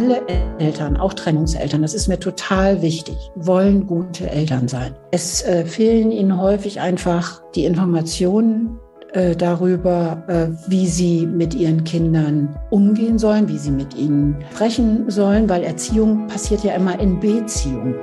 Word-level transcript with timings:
alle 0.00 0.22
Eltern, 0.58 0.96
auch 0.96 1.12
Trennungseltern, 1.12 1.82
das 1.82 1.92
ist 1.92 2.08
mir 2.08 2.18
total 2.18 2.80
wichtig, 2.80 3.16
wollen 3.34 3.86
gute 3.86 4.30
Eltern 4.30 4.66
sein. 4.66 4.94
Es 5.10 5.42
äh, 5.42 5.64
fehlen 5.66 6.10
ihnen 6.10 6.40
häufig 6.40 6.80
einfach 6.80 7.42
die 7.54 7.64
Informationen 7.66 8.78
äh, 9.12 9.36
darüber, 9.36 10.22
äh, 10.26 10.70
wie 10.70 10.86
sie 10.86 11.26
mit 11.26 11.54
ihren 11.54 11.84
Kindern 11.84 12.58
umgehen 12.70 13.18
sollen, 13.18 13.48
wie 13.48 13.58
sie 13.58 13.72
mit 13.72 13.94
ihnen 13.94 14.36
sprechen 14.52 15.10
sollen, 15.10 15.48
weil 15.50 15.64
Erziehung 15.64 16.26
passiert 16.28 16.64
ja 16.64 16.74
immer 16.74 16.98
in 16.98 17.20
Beziehung. 17.20 17.94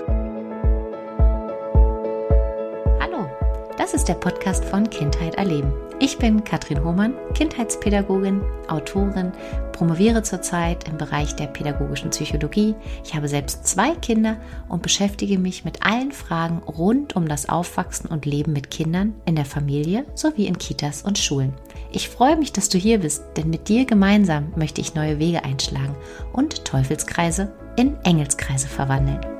Das 3.88 3.94
ist 3.94 4.10
der 4.10 4.16
Podcast 4.16 4.66
von 4.66 4.90
Kindheit 4.90 5.36
erleben. 5.36 5.72
Ich 6.02 6.18
bin 6.18 6.44
Katrin 6.44 6.84
Hohmann, 6.84 7.14
Kindheitspädagogin, 7.34 8.42
Autorin, 8.68 9.32
promoviere 9.72 10.24
zurzeit 10.24 10.90
im 10.90 10.98
Bereich 10.98 11.38
der 11.38 11.48
pädagogischen 11.48 12.10
Psychologie. 12.10 12.76
Ich 13.06 13.16
habe 13.16 13.30
selbst 13.30 13.66
zwei 13.66 13.96
Kinder 13.96 14.36
und 14.68 14.82
beschäftige 14.82 15.40
mich 15.40 15.64
mit 15.64 15.86
allen 15.86 16.12
Fragen 16.12 16.58
rund 16.68 17.16
um 17.16 17.30
das 17.30 17.48
Aufwachsen 17.48 18.10
und 18.10 18.26
Leben 18.26 18.52
mit 18.52 18.72
Kindern 18.72 19.16
in 19.24 19.38
der 19.38 19.46
Familie 19.46 20.04
sowie 20.16 20.48
in 20.48 20.58
Kitas 20.58 21.04
und 21.04 21.18
Schulen. 21.18 21.54
Ich 21.90 22.10
freue 22.10 22.36
mich, 22.36 22.52
dass 22.52 22.68
du 22.68 22.78
hier 22.78 23.00
bist, 23.00 23.24
denn 23.38 23.50
mit 23.50 23.70
dir 23.70 23.86
gemeinsam 23.86 24.52
möchte 24.58 24.82
ich 24.82 24.96
neue 24.96 25.18
Wege 25.18 25.46
einschlagen 25.46 25.96
und 26.34 26.66
Teufelskreise 26.66 27.54
in 27.78 27.96
Engelskreise 28.04 28.68
verwandeln. 28.68 29.37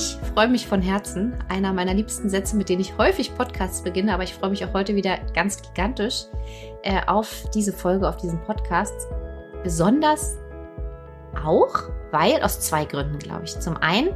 Ich 0.00 0.16
freue 0.32 0.48
mich 0.48 0.66
von 0.66 0.80
Herzen. 0.80 1.34
Einer 1.50 1.74
meiner 1.74 1.92
liebsten 1.92 2.30
Sätze, 2.30 2.56
mit 2.56 2.70
denen 2.70 2.80
ich 2.80 2.96
häufig 2.96 3.34
Podcasts 3.36 3.82
beginne, 3.82 4.14
aber 4.14 4.22
ich 4.22 4.32
freue 4.32 4.48
mich 4.48 4.64
auch 4.64 4.72
heute 4.72 4.96
wieder 4.96 5.18
ganz 5.34 5.60
gigantisch 5.60 6.24
äh, 6.84 7.02
auf 7.06 7.44
diese 7.54 7.70
Folge, 7.70 8.08
auf 8.08 8.16
diesen 8.16 8.40
Podcast. 8.40 8.94
Besonders 9.62 10.38
auch, 11.44 11.90
weil, 12.12 12.42
aus 12.42 12.60
zwei 12.60 12.86
Gründen, 12.86 13.18
glaube 13.18 13.44
ich. 13.44 13.60
Zum 13.60 13.76
einen, 13.76 14.08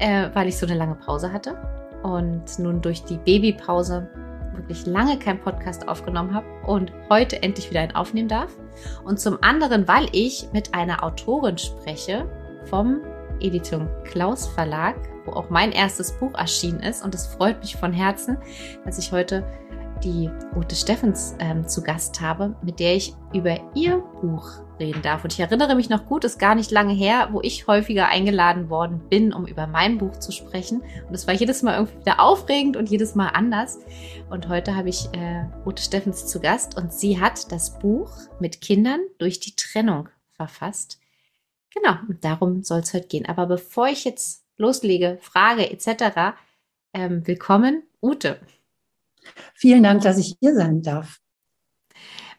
äh, 0.00 0.30
weil 0.34 0.48
ich 0.48 0.58
so 0.58 0.66
eine 0.66 0.74
lange 0.74 0.96
Pause 0.96 1.32
hatte 1.32 1.56
und 2.02 2.58
nun 2.58 2.80
durch 2.80 3.04
die 3.04 3.18
Babypause 3.18 4.10
wirklich 4.54 4.84
lange 4.84 5.16
keinen 5.16 5.38
Podcast 5.38 5.86
aufgenommen 5.86 6.34
habe 6.34 6.46
und 6.66 6.92
heute 7.08 7.40
endlich 7.40 7.70
wieder 7.70 7.82
einen 7.82 7.94
aufnehmen 7.94 8.28
darf. 8.28 8.50
Und 9.04 9.20
zum 9.20 9.40
anderen, 9.44 9.86
weil 9.86 10.08
ich 10.10 10.48
mit 10.52 10.74
einer 10.74 11.04
Autorin 11.04 11.56
spreche 11.56 12.28
vom 12.64 13.00
Edition 13.40 13.88
Klaus 14.04 14.48
Verlag, 14.48 14.96
wo 15.30 15.36
auch 15.36 15.50
mein 15.50 15.72
erstes 15.72 16.12
Buch 16.12 16.34
erschienen 16.34 16.80
ist. 16.80 17.04
Und 17.04 17.14
es 17.14 17.26
freut 17.26 17.60
mich 17.60 17.76
von 17.76 17.92
Herzen, 17.92 18.38
dass 18.84 18.98
ich 18.98 19.12
heute 19.12 19.44
die 20.04 20.30
Ute 20.56 20.74
Steffens 20.74 21.36
ähm, 21.40 21.68
zu 21.68 21.82
Gast 21.82 22.22
habe, 22.22 22.56
mit 22.62 22.80
der 22.80 22.96
ich 22.96 23.14
über 23.34 23.60
ihr 23.74 23.98
Buch 24.22 24.50
reden 24.78 25.02
darf. 25.02 25.24
Und 25.24 25.34
ich 25.34 25.40
erinnere 25.40 25.74
mich 25.74 25.90
noch 25.90 26.06
gut, 26.06 26.24
ist 26.24 26.38
gar 26.38 26.54
nicht 26.54 26.70
lange 26.70 26.94
her, 26.94 27.28
wo 27.32 27.42
ich 27.42 27.66
häufiger 27.66 28.08
eingeladen 28.08 28.70
worden 28.70 29.02
bin, 29.10 29.34
um 29.34 29.46
über 29.46 29.66
mein 29.66 29.98
Buch 29.98 30.16
zu 30.18 30.32
sprechen. 30.32 30.82
Und 31.06 31.14
es 31.14 31.26
war 31.26 31.34
jedes 31.34 31.62
Mal 31.62 31.74
irgendwie 31.74 32.00
wieder 32.00 32.20
aufregend 32.20 32.78
und 32.78 32.88
jedes 32.88 33.14
Mal 33.14 33.28
anders. 33.28 33.78
Und 34.30 34.48
heute 34.48 34.74
habe 34.74 34.88
ich 34.88 35.10
äh, 35.12 35.44
Ute 35.66 35.82
Steffens 35.82 36.26
zu 36.26 36.40
Gast 36.40 36.78
und 36.78 36.94
sie 36.94 37.20
hat 37.20 37.52
das 37.52 37.78
Buch 37.78 38.10
mit 38.40 38.62
Kindern 38.62 39.00
durch 39.18 39.38
die 39.38 39.54
Trennung 39.54 40.08
verfasst. 40.30 40.98
Genau, 41.74 41.96
und 42.08 42.24
darum 42.24 42.62
soll 42.62 42.80
es 42.80 42.94
heute 42.94 43.06
gehen. 43.06 43.26
Aber 43.26 43.46
bevor 43.46 43.88
ich 43.88 44.04
jetzt 44.04 44.44
loslege, 44.60 45.18
frage 45.22 45.70
etc., 45.70 46.36
ähm, 46.92 47.26
willkommen, 47.26 47.82
Ute. 48.02 48.40
Vielen 49.54 49.82
Dank, 49.82 50.02
dass 50.02 50.18
ich 50.18 50.36
hier 50.40 50.54
sein 50.54 50.82
darf. 50.82 51.20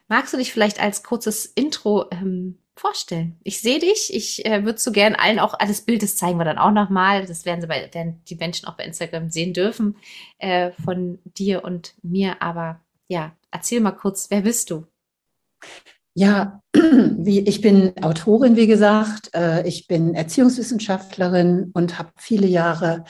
Magst 0.08 0.32
du 0.32 0.36
dich 0.36 0.52
vielleicht 0.52 0.80
als 0.80 1.02
kurzes 1.02 1.46
Intro 1.46 2.06
ähm, 2.10 2.58
vorstellen? 2.76 3.38
Ich 3.44 3.60
sehe 3.60 3.78
dich. 3.78 4.14
Ich 4.14 4.44
äh, 4.44 4.64
würde 4.64 4.78
so 4.78 4.92
gern 4.92 5.14
allen 5.14 5.38
auch 5.38 5.54
alles 5.58 5.80
Bild, 5.80 6.02
das 6.02 6.16
zeigen 6.16 6.38
wir 6.38 6.44
dann 6.44 6.58
auch 6.58 6.70
nochmal. 6.70 7.26
Das 7.26 7.44
werden, 7.44 7.60
sie 7.60 7.66
bei, 7.66 7.88
werden 7.92 8.20
die 8.28 8.36
Menschen 8.36 8.68
auch 8.68 8.76
bei 8.76 8.84
Instagram 8.84 9.30
sehen 9.30 9.52
dürfen 9.52 9.96
äh, 10.38 10.72
von 10.84 11.18
dir 11.24 11.64
und 11.64 11.94
mir. 12.02 12.42
Aber 12.42 12.80
ja, 13.08 13.34
erzähl 13.50 13.80
mal 13.80 13.92
kurz, 13.92 14.30
wer 14.30 14.42
bist 14.42 14.70
du? 14.70 14.86
Ja, 16.14 16.60
wie, 16.74 17.40
ich 17.40 17.60
bin 17.60 17.92
Autorin, 18.02 18.56
wie 18.56 18.66
gesagt. 18.66 19.30
Äh, 19.34 19.66
ich 19.66 19.86
bin 19.86 20.14
Erziehungswissenschaftlerin 20.14 21.70
und 21.72 21.98
habe 21.98 22.10
viele 22.16 22.46
Jahre 22.46 23.04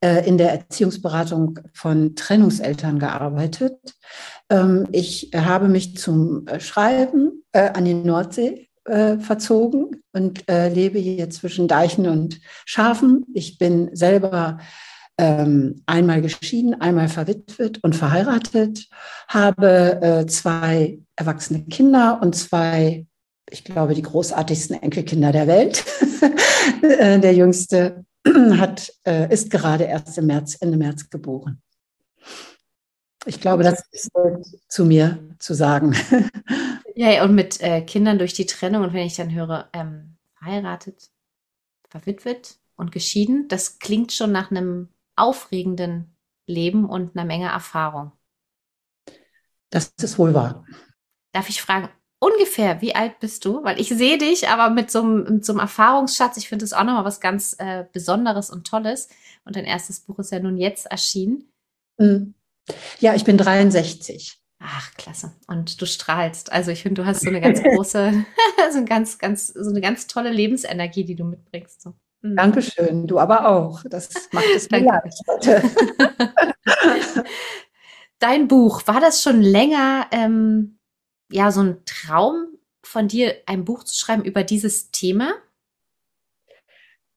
äh, 0.00 0.26
in 0.26 0.38
der 0.38 0.52
Erziehungsberatung 0.52 1.58
von 1.74 2.16
Trennungseltern 2.16 2.98
gearbeitet. 2.98 3.78
Ähm, 4.48 4.88
ich 4.92 5.30
habe 5.34 5.68
mich 5.68 5.96
zum 5.98 6.46
äh, 6.46 6.60
Schreiben 6.60 7.42
an 7.52 7.86
die 7.86 7.94
Nordsee 7.94 8.68
verzogen 8.84 10.02
und 10.12 10.44
lebe 10.46 10.98
hier 10.98 11.30
zwischen 11.30 11.68
Deichen 11.68 12.06
und 12.06 12.38
Schafen. 12.66 13.24
Ich 13.32 13.56
bin 13.56 13.88
selber 13.96 14.58
ähm, 15.18 15.82
einmal 15.86 16.20
geschieden, 16.20 16.80
einmal 16.80 17.08
verwitwet 17.08 17.82
und 17.82 17.96
verheiratet, 17.96 18.88
habe 19.28 20.00
äh, 20.02 20.26
zwei 20.26 20.98
erwachsene 21.16 21.64
Kinder 21.64 22.20
und 22.22 22.34
zwei, 22.34 23.06
ich 23.50 23.64
glaube, 23.64 23.94
die 23.94 24.02
großartigsten 24.02 24.82
Enkelkinder 24.82 25.32
der 25.32 25.46
Welt. 25.46 25.84
Äh, 26.82 27.20
der 27.20 27.32
jüngste 27.32 28.04
hat, 28.58 28.92
äh, 29.06 29.32
ist 29.32 29.50
gerade 29.50 29.84
erst 29.84 30.18
im 30.18 30.26
März, 30.26 30.56
Ende 30.60 30.76
März 30.76 31.08
geboren. 31.08 31.62
Ich 33.24 33.40
glaube, 33.40 33.62
das 33.62 33.84
ist 33.92 34.10
zu 34.68 34.84
mir 34.84 35.18
zu 35.38 35.54
sagen. 35.54 35.94
Ja, 36.98 37.22
und 37.24 37.34
mit 37.34 37.60
äh, 37.60 37.82
Kindern 37.82 38.18
durch 38.18 38.32
die 38.32 38.46
Trennung 38.46 38.82
und 38.82 38.94
wenn 38.94 39.06
ich 39.06 39.16
dann 39.16 39.34
höre, 39.34 39.68
ähm, 39.74 40.16
verheiratet, 40.38 41.10
verwitwet 41.90 42.56
und 42.74 42.90
geschieden, 42.90 43.48
das 43.48 43.78
klingt 43.78 44.12
schon 44.12 44.32
nach 44.32 44.50
einem 44.50 44.88
aufregenden 45.16 46.16
Leben 46.46 46.84
und 46.84 47.16
einer 47.16 47.26
Menge 47.26 47.48
Erfahrung. 47.48 48.12
Das 49.70 49.92
ist 50.00 50.18
wohl 50.18 50.34
wahr. 50.34 50.64
Darf 51.32 51.48
ich 51.48 51.60
fragen, 51.60 51.88
ungefähr, 52.18 52.80
wie 52.80 52.94
alt 52.94 53.18
bist 53.20 53.44
du? 53.44 53.64
Weil 53.64 53.80
ich 53.80 53.88
sehe 53.88 54.18
dich, 54.18 54.48
aber 54.48 54.70
mit 54.72 54.90
so 54.90 55.00
einem, 55.00 55.24
mit 55.24 55.44
so 55.44 55.52
einem 55.52 55.60
Erfahrungsschatz, 55.60 56.36
ich 56.36 56.48
finde 56.48 56.64
das 56.64 56.72
auch 56.72 56.84
nochmal 56.84 57.04
was 57.04 57.20
ganz 57.20 57.56
äh, 57.58 57.84
Besonderes 57.92 58.50
und 58.50 58.66
Tolles. 58.66 59.08
Und 59.44 59.56
dein 59.56 59.64
erstes 59.64 60.00
Buch 60.00 60.18
ist 60.18 60.32
ja 60.32 60.38
nun 60.38 60.56
jetzt 60.56 60.86
erschienen. 60.86 61.50
Mhm. 61.98 62.34
Ja, 63.00 63.14
ich 63.14 63.24
bin 63.24 63.38
63. 63.38 64.40
Ach, 64.58 64.94
klasse. 64.94 65.32
Und 65.46 65.80
du 65.80 65.86
strahlst. 65.86 66.50
Also 66.50 66.70
ich 66.70 66.82
finde, 66.82 67.02
du 67.02 67.06
hast 67.06 67.20
so 67.20 67.28
eine 67.28 67.40
ganz 67.40 67.62
große, 67.62 68.24
so, 68.72 68.78
eine 68.78 68.86
ganz, 68.86 69.18
ganz, 69.18 69.48
so 69.48 69.70
eine 69.70 69.80
ganz 69.80 70.06
tolle 70.06 70.30
Lebensenergie, 70.30 71.04
die 71.04 71.14
du 71.14 71.24
mitbringst. 71.24 71.82
So. 71.82 71.94
Mhm. 72.30 72.36
Dankeschön, 72.36 73.06
du 73.06 73.18
aber 73.18 73.48
auch. 73.48 73.82
Das 73.88 74.28
macht 74.32 74.46
es 74.54 74.70
mir 74.70 74.80
leicht 74.80 75.24
Dein 78.18 78.48
Buch, 78.48 78.86
war 78.86 79.00
das 79.00 79.22
schon 79.22 79.42
länger 79.42 80.06
ähm, 80.10 80.78
ja 81.30 81.50
so 81.50 81.60
ein 81.60 81.84
Traum 81.84 82.46
von 82.82 83.08
dir, 83.08 83.36
ein 83.46 83.64
Buch 83.64 83.84
zu 83.84 83.94
schreiben 83.94 84.24
über 84.24 84.42
dieses 84.42 84.90
Thema? 84.90 85.34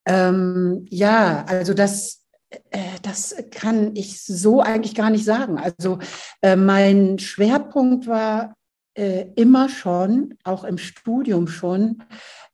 Ähm, 0.05 0.85
ja, 0.89 1.45
also 1.47 1.73
das, 1.73 2.25
äh, 2.49 2.99
das 3.01 3.35
kann 3.51 3.95
ich 3.95 4.23
so 4.23 4.61
eigentlich 4.61 4.95
gar 4.95 5.09
nicht 5.09 5.23
sagen. 5.23 5.57
Also 5.57 5.99
äh, 6.41 6.55
mein 6.55 7.19
Schwerpunkt 7.19 8.07
war 8.07 8.55
äh, 8.95 9.27
immer 9.35 9.69
schon, 9.69 10.37
auch 10.43 10.63
im 10.63 10.77
Studium 10.77 11.47
schon, 11.47 12.03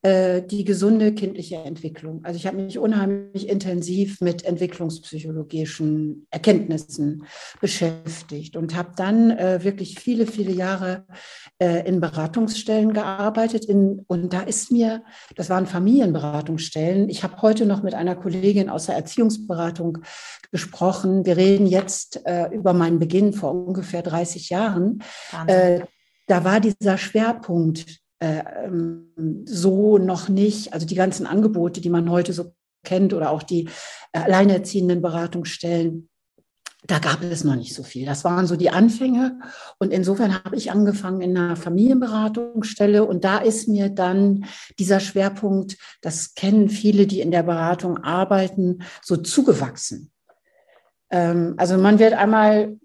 die 0.05 0.63
gesunde 0.63 1.13
kindliche 1.13 1.55
Entwicklung. 1.55 2.23
Also 2.23 2.37
ich 2.37 2.45
habe 2.45 2.57
mich 2.57 2.77
unheimlich 2.77 3.49
intensiv 3.49 4.21
mit 4.21 4.45
entwicklungspsychologischen 4.45 6.27
Erkenntnissen 6.29 7.25
beschäftigt 7.59 8.55
und 8.55 8.75
habe 8.75 8.91
dann 8.95 9.31
äh, 9.31 9.63
wirklich 9.63 9.99
viele, 9.99 10.27
viele 10.27 10.51
Jahre 10.51 11.05
äh, 11.59 11.87
in 11.87 12.01
Beratungsstellen 12.01 12.93
gearbeitet. 12.93 13.65
In, 13.65 14.03
und 14.07 14.33
da 14.33 14.41
ist 14.41 14.71
mir, 14.71 15.03
das 15.35 15.49
waren 15.49 15.65
Familienberatungsstellen. 15.65 17.09
Ich 17.09 17.23
habe 17.23 17.41
heute 17.41 17.65
noch 17.65 17.81
mit 17.81 17.93
einer 17.93 18.15
Kollegin 18.15 18.69
aus 18.69 18.85
der 18.85 18.95
Erziehungsberatung 18.95 19.99
gesprochen. 20.51 21.25
Wir 21.25 21.37
reden 21.37 21.67
jetzt 21.67 22.25
äh, 22.25 22.47
über 22.51 22.73
meinen 22.73 22.99
Beginn 22.99 23.33
vor 23.33 23.53
ungefähr 23.53 24.01
30 24.01 24.49
Jahren. 24.49 25.03
Äh, 25.47 25.81
da 26.27 26.43
war 26.43 26.59
dieser 26.59 26.97
Schwerpunkt 26.97 27.85
äh, 27.87 28.04
so 29.45 29.97
noch 29.97 30.29
nicht, 30.29 30.73
also 30.73 30.85
die 30.85 30.95
ganzen 30.95 31.25
Angebote, 31.25 31.81
die 31.81 31.89
man 31.89 32.09
heute 32.09 32.33
so 32.33 32.53
kennt 32.83 33.13
oder 33.13 33.31
auch 33.31 33.43
die 33.43 33.67
äh, 34.13 34.19
alleinerziehenden 34.19 35.01
Beratungsstellen, 35.01 36.09
da 36.87 36.99
gab 36.99 37.23
es 37.23 37.43
noch 37.43 37.55
nicht 37.55 37.73
so 37.73 37.83
viel. 37.83 38.05
Das 38.05 38.23
waren 38.23 38.45
so 38.45 38.55
die 38.55 38.69
Anfänge. 38.69 39.39
Und 39.79 39.91
insofern 39.91 40.43
habe 40.43 40.55
ich 40.55 40.71
angefangen 40.71 41.21
in 41.21 41.35
einer 41.35 41.55
Familienberatungsstelle. 41.55 43.03
Und 43.03 43.23
da 43.23 43.39
ist 43.39 43.67
mir 43.67 43.89
dann 43.89 44.45
dieser 44.77 44.99
Schwerpunkt, 44.99 45.77
das 46.01 46.35
kennen 46.35 46.69
viele, 46.69 47.07
die 47.07 47.21
in 47.21 47.31
der 47.31 47.43
Beratung 47.43 47.97
arbeiten, 47.97 48.83
so 49.01 49.17
zugewachsen. 49.17 50.11
Ähm, 51.09 51.55
also 51.57 51.77
man 51.77 51.97
wird 51.97 52.13
einmal 52.13 52.77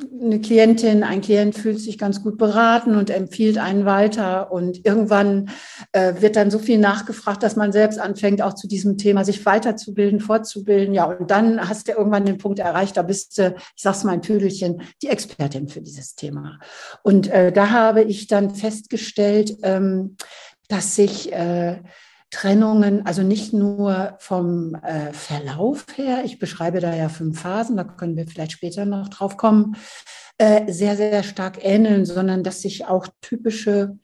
eine 0.00 0.40
Klientin, 0.40 1.02
ein 1.02 1.20
Klient 1.20 1.56
fühlt 1.56 1.80
sich 1.80 1.98
ganz 1.98 2.22
gut 2.22 2.38
beraten 2.38 2.96
und 2.96 3.10
empfiehlt 3.10 3.58
einen 3.58 3.84
weiter. 3.84 4.52
Und 4.52 4.84
irgendwann 4.84 5.50
äh, 5.92 6.20
wird 6.20 6.36
dann 6.36 6.50
so 6.50 6.58
viel 6.58 6.78
nachgefragt, 6.78 7.42
dass 7.42 7.56
man 7.56 7.72
selbst 7.72 7.98
anfängt, 7.98 8.42
auch 8.42 8.54
zu 8.54 8.68
diesem 8.68 8.96
Thema 8.96 9.24
sich 9.24 9.44
weiterzubilden, 9.44 10.20
fortzubilden. 10.20 10.94
Ja, 10.94 11.04
und 11.04 11.30
dann 11.30 11.68
hast 11.68 11.88
du 11.88 11.92
irgendwann 11.92 12.26
den 12.26 12.38
Punkt 12.38 12.58
erreicht, 12.58 12.96
da 12.96 13.02
bist 13.02 13.38
du, 13.38 13.54
ich 13.76 13.82
sag's 13.82 14.04
mal 14.04 14.12
ein 14.12 14.20
Pödelchen, 14.20 14.82
die 15.02 15.08
Expertin 15.08 15.68
für 15.68 15.80
dieses 15.80 16.14
Thema. 16.14 16.58
Und 17.02 17.28
äh, 17.28 17.52
da 17.52 17.70
habe 17.70 18.02
ich 18.02 18.28
dann 18.28 18.54
festgestellt, 18.54 19.56
ähm, 19.62 20.16
dass 20.68 20.94
sich 20.94 21.32
äh, 21.32 21.78
Trennungen, 22.30 23.06
also 23.06 23.22
nicht 23.22 23.52
nur 23.52 24.16
vom 24.18 24.74
äh, 24.74 25.12
Verlauf 25.12 25.86
her, 25.96 26.24
ich 26.24 26.38
beschreibe 26.38 26.80
da 26.80 26.94
ja 26.94 27.08
fünf 27.08 27.40
Phasen, 27.40 27.76
da 27.76 27.84
können 27.84 28.16
wir 28.16 28.26
vielleicht 28.26 28.52
später 28.52 28.84
noch 28.84 29.08
drauf 29.08 29.36
kommen, 29.36 29.76
äh, 30.36 30.70
sehr, 30.70 30.96
sehr 30.96 31.22
stark 31.22 31.64
ähneln, 31.64 32.04
sondern 32.04 32.44
dass 32.44 32.62
sich 32.62 32.86
auch 32.86 33.06
typische 33.22 33.98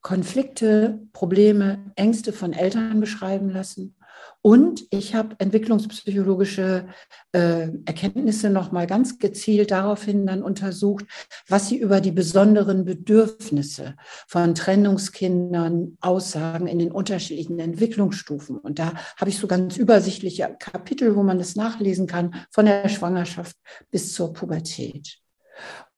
Konflikte, 0.00 1.00
Probleme, 1.12 1.92
Ängste 1.96 2.32
von 2.32 2.52
Eltern 2.52 3.00
beschreiben 3.00 3.50
lassen 3.50 3.97
und 4.40 4.84
ich 4.90 5.14
habe 5.14 5.34
entwicklungspsychologische 5.38 6.86
äh, 7.32 7.68
Erkenntnisse 7.84 8.50
nochmal 8.50 8.86
ganz 8.86 9.18
gezielt 9.18 9.72
daraufhin 9.72 10.26
dann 10.26 10.42
untersucht, 10.42 11.06
was 11.48 11.68
sie 11.68 11.76
über 11.76 12.00
die 12.00 12.12
besonderen 12.12 12.84
Bedürfnisse 12.84 13.96
von 14.28 14.54
Trennungskindern 14.54 15.98
aussagen 16.00 16.68
in 16.68 16.78
den 16.78 16.92
unterschiedlichen 16.92 17.58
Entwicklungsstufen. 17.58 18.58
Und 18.58 18.78
da 18.78 18.94
habe 19.16 19.30
ich 19.30 19.38
so 19.38 19.48
ganz 19.48 19.76
übersichtliche 19.76 20.54
Kapitel, 20.58 21.16
wo 21.16 21.22
man 21.24 21.38
das 21.38 21.56
nachlesen 21.56 22.06
kann, 22.06 22.34
von 22.50 22.66
der 22.66 22.88
Schwangerschaft 22.88 23.56
bis 23.90 24.14
zur 24.14 24.32
Pubertät. 24.32 25.18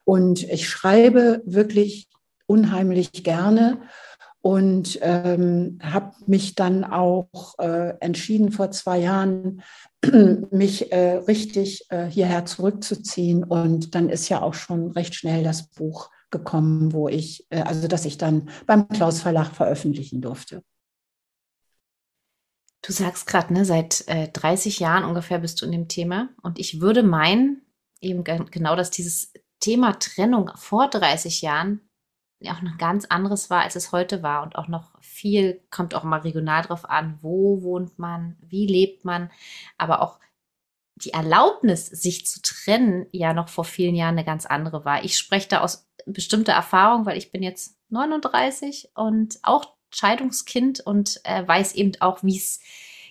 Und 0.05 0.43
ich 0.45 0.69
schreibe 0.69 1.43
wirklich 1.45 2.09
unheimlich 2.47 3.13
gerne 3.23 3.83
und 4.43 4.99
ähm, 5.03 5.79
habe 5.83 6.13
mich 6.27 6.55
dann 6.55 6.85
auch 6.85 7.59
äh, 7.59 7.95
entschieden 8.01 8.53
vor 8.53 8.71
zwei 8.71 8.99
Jahren, 8.99 9.63
mich 10.51 10.93
äh, 10.93 11.17
richtig 11.17 11.87
äh, 11.91 12.07
hierher 12.07 12.47
zurückzuziehen. 12.47 13.45
Und 13.45 13.95
dann 13.95 14.09
ist 14.09 14.29
ja 14.29 14.41
auch 14.41 14.55
schon 14.55 14.93
recht 14.93 15.15
schnell 15.15 15.45
das 15.45 15.69
Buch 15.69 16.11
gekommen, 16.31 16.93
wo 16.93 17.09
ich, 17.09 17.47
äh, 17.51 17.61
also 17.63 17.87
dass 17.87 18.07
ich 18.07 18.17
dann 18.17 18.49
beim 18.67 18.89
Klaus 18.89 19.21
Verlag 19.21 19.55
veröffentlichen 19.55 20.23
durfte. 20.23 20.63
Du 22.83 22.93
sagst 22.93 23.27
gerade, 23.27 23.53
ne, 23.53 23.67
seit 23.67 24.09
äh, 24.09 24.29
30 24.29 24.81
Jahren 24.81 25.05
ungefähr 25.05 25.39
bist 25.39 25.61
du 25.61 25.67
in 25.67 25.73
dem 25.73 25.89
Thema. 25.89 26.31
Und 26.43 26.59
ich 26.59 26.81
würde 26.81 27.03
meinen, 27.03 27.61
eben 28.01 28.25
genau, 28.25 28.75
dass 28.75 28.91
dieses 28.91 29.35
Thema 29.59 29.99
Trennung 29.99 30.51
vor 30.57 30.89
30 30.89 31.43
Jahren 31.43 31.83
auch 32.49 32.63
noch 32.63 32.79
ganz 32.79 33.05
anderes 33.05 33.51
war, 33.51 33.63
als 33.63 33.77
es 33.77 33.93
heute 33.93 34.23
war 34.23 34.43
und 34.43 34.57
auch 34.57 34.69
noch 34.69 34.93
viel, 35.01 35.63
kommt 35.71 35.95
auch 35.95 36.05
mal 36.05 36.21
regional 36.21 36.63
drauf 36.63 36.89
an, 36.89 37.19
wo 37.21 37.63
wohnt 37.63 37.99
man, 37.99 38.37
wie 38.41 38.67
lebt 38.67 39.05
man, 39.05 39.31
aber 39.77 40.01
auch 40.01 40.19
die 40.95 41.13
Erlaubnis, 41.13 41.87
sich 41.87 42.27
zu 42.27 42.41
trennen, 42.43 43.07
ja 43.13 43.33
noch 43.33 43.49
vor 43.49 43.65
vielen 43.65 43.95
Jahren 43.95 44.17
eine 44.17 44.25
ganz 44.25 44.47
andere 44.47 44.85
war. 44.85 45.05
Ich 45.05 45.19
spreche 45.19 45.49
da 45.49 45.61
aus 45.61 45.89
bestimmter 46.07 46.53
Erfahrung, 46.53 47.07
weil 47.07 47.19
ich 47.19 47.31
bin 47.31 47.43
jetzt 47.43 47.79
39 47.91 48.91
und 48.95 49.39
auch 49.43 49.75
Scheidungskind 49.91 50.81
und 50.81 51.21
äh, 51.25 51.47
weiß 51.47 51.75
eben 51.75 51.93
auch, 52.01 52.23
wie 52.23 52.37
es 52.37 52.61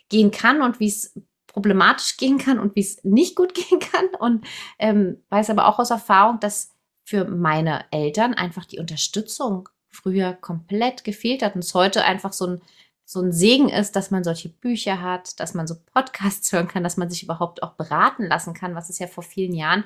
gehen 0.10 0.32
kann 0.32 0.62
und 0.62 0.80
wie 0.80 0.88
es 0.88 1.20
problematisch 1.48 2.18
gehen 2.18 2.38
kann 2.38 2.60
und 2.60 2.76
wie 2.76 2.82
es 2.82 3.04
nicht 3.04 3.36
gut 3.36 3.54
gehen 3.70 3.80
kann 3.80 4.06
und 4.20 4.46
ähm, 4.78 5.24
weiß 5.30 5.50
aber 5.50 5.68
auch 5.68 5.80
aus 5.80 5.92
Erfahrung, 5.92 6.40
dass 6.40 6.76
für 7.10 7.26
meine 7.26 7.86
Eltern 7.90 8.36
einfach 8.36 8.66
die 8.66 8.78
Unterstützung 8.78 9.68
früher 9.88 10.34
komplett 10.34 11.04
gefehlt 11.04 11.42
hat 11.42 11.56
und 11.56 11.64
es 11.64 11.74
heute 11.74 12.04
einfach 12.04 12.34
so 12.34 12.46
ein, 12.46 12.62
so 13.04 13.20
ein 13.20 13.32
Segen 13.32 13.68
ist, 13.68 13.96
dass 13.96 14.12
man 14.12 14.24
solche 14.24 14.50
Bücher 14.50 15.02
hat, 15.02 15.40
dass 15.40 15.56
man 15.56 15.66
so 15.66 15.74
Podcasts 15.92 16.52
hören 16.54 16.68
kann, 16.68 16.84
dass 16.84 16.98
man 16.98 17.10
sich 17.10 17.24
überhaupt 17.24 17.64
auch 17.64 17.74
beraten 17.74 18.28
lassen 18.28 18.54
kann, 18.54 18.76
was 18.76 18.92
es 18.92 19.00
ja 19.00 19.08
vor 19.08 19.24
vielen 19.24 19.56
Jahren, 19.56 19.86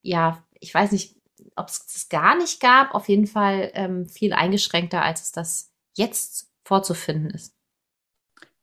ja, 0.00 0.42
ich 0.60 0.72
weiß 0.72 0.92
nicht, 0.92 1.14
ob 1.56 1.68
es 1.68 1.84
das 1.84 2.08
gar 2.08 2.38
nicht 2.38 2.58
gab, 2.58 2.94
auf 2.94 3.06
jeden 3.10 3.26
Fall 3.26 3.70
ähm, 3.74 4.08
viel 4.08 4.32
eingeschränkter, 4.32 5.02
als 5.02 5.20
es 5.20 5.32
das 5.32 5.72
jetzt 5.94 6.48
vorzufinden 6.64 7.28
ist. 7.32 7.54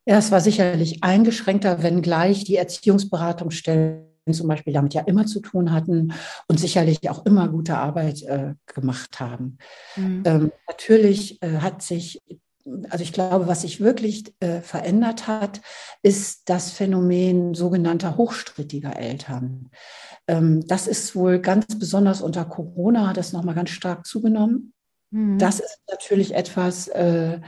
Ja, 0.06 0.18
es 0.18 0.32
war 0.32 0.42
sicherlich 0.42 1.04
eingeschränkter, 1.04 1.84
wenngleich 1.84 2.44
die 2.44 2.56
Erziehungsberatungsstellen 2.56 4.09
zum 4.34 4.48
Beispiel 4.48 4.74
damit 4.74 4.94
ja 4.94 5.02
immer 5.02 5.26
zu 5.26 5.40
tun 5.40 5.72
hatten 5.72 6.14
und 6.48 6.60
sicherlich 6.60 7.10
auch 7.10 7.26
immer 7.26 7.48
gute 7.50 7.78
Arbeit 7.78 8.24
äh, 8.24 8.54
gemacht 8.66 9.20
haben. 9.20 9.58
Mhm. 9.96 10.24
Ähm, 10.26 10.52
natürlich 10.68 11.42
äh, 11.42 11.58
hat 11.60 11.82
sich 11.82 12.22
also 12.90 13.04
ich 13.04 13.14
glaube, 13.14 13.48
was 13.48 13.62
sich 13.62 13.80
wirklich 13.80 14.34
äh, 14.42 14.62
verändert 14.62 15.28
hat, 15.28 15.62
ist 16.04 16.50
das 16.50 16.72
Phänomen 16.72 17.54
sogenannter 17.54 18.18
hochstrittiger 18.18 18.96
Eltern. 18.96 19.70
Ähm, 20.28 20.66
das 20.68 20.88
ist 20.88 21.16
wohl 21.16 21.40
ganz 21.40 21.80
besonders 21.80 22.22
unter 22.22 22.46
Corona, 22.46 23.08
hat 23.08 23.18
das 23.18 23.34
nochmal 23.34 23.56
ganz 23.56 23.72
stark 23.72 24.06
zugenommen. 24.06 24.74
Mhm. 25.12 25.38
Das 25.38 25.60
ist 25.60 25.80
natürlich 25.90 26.36
etwas, 26.36 26.88
äh, 26.90 27.40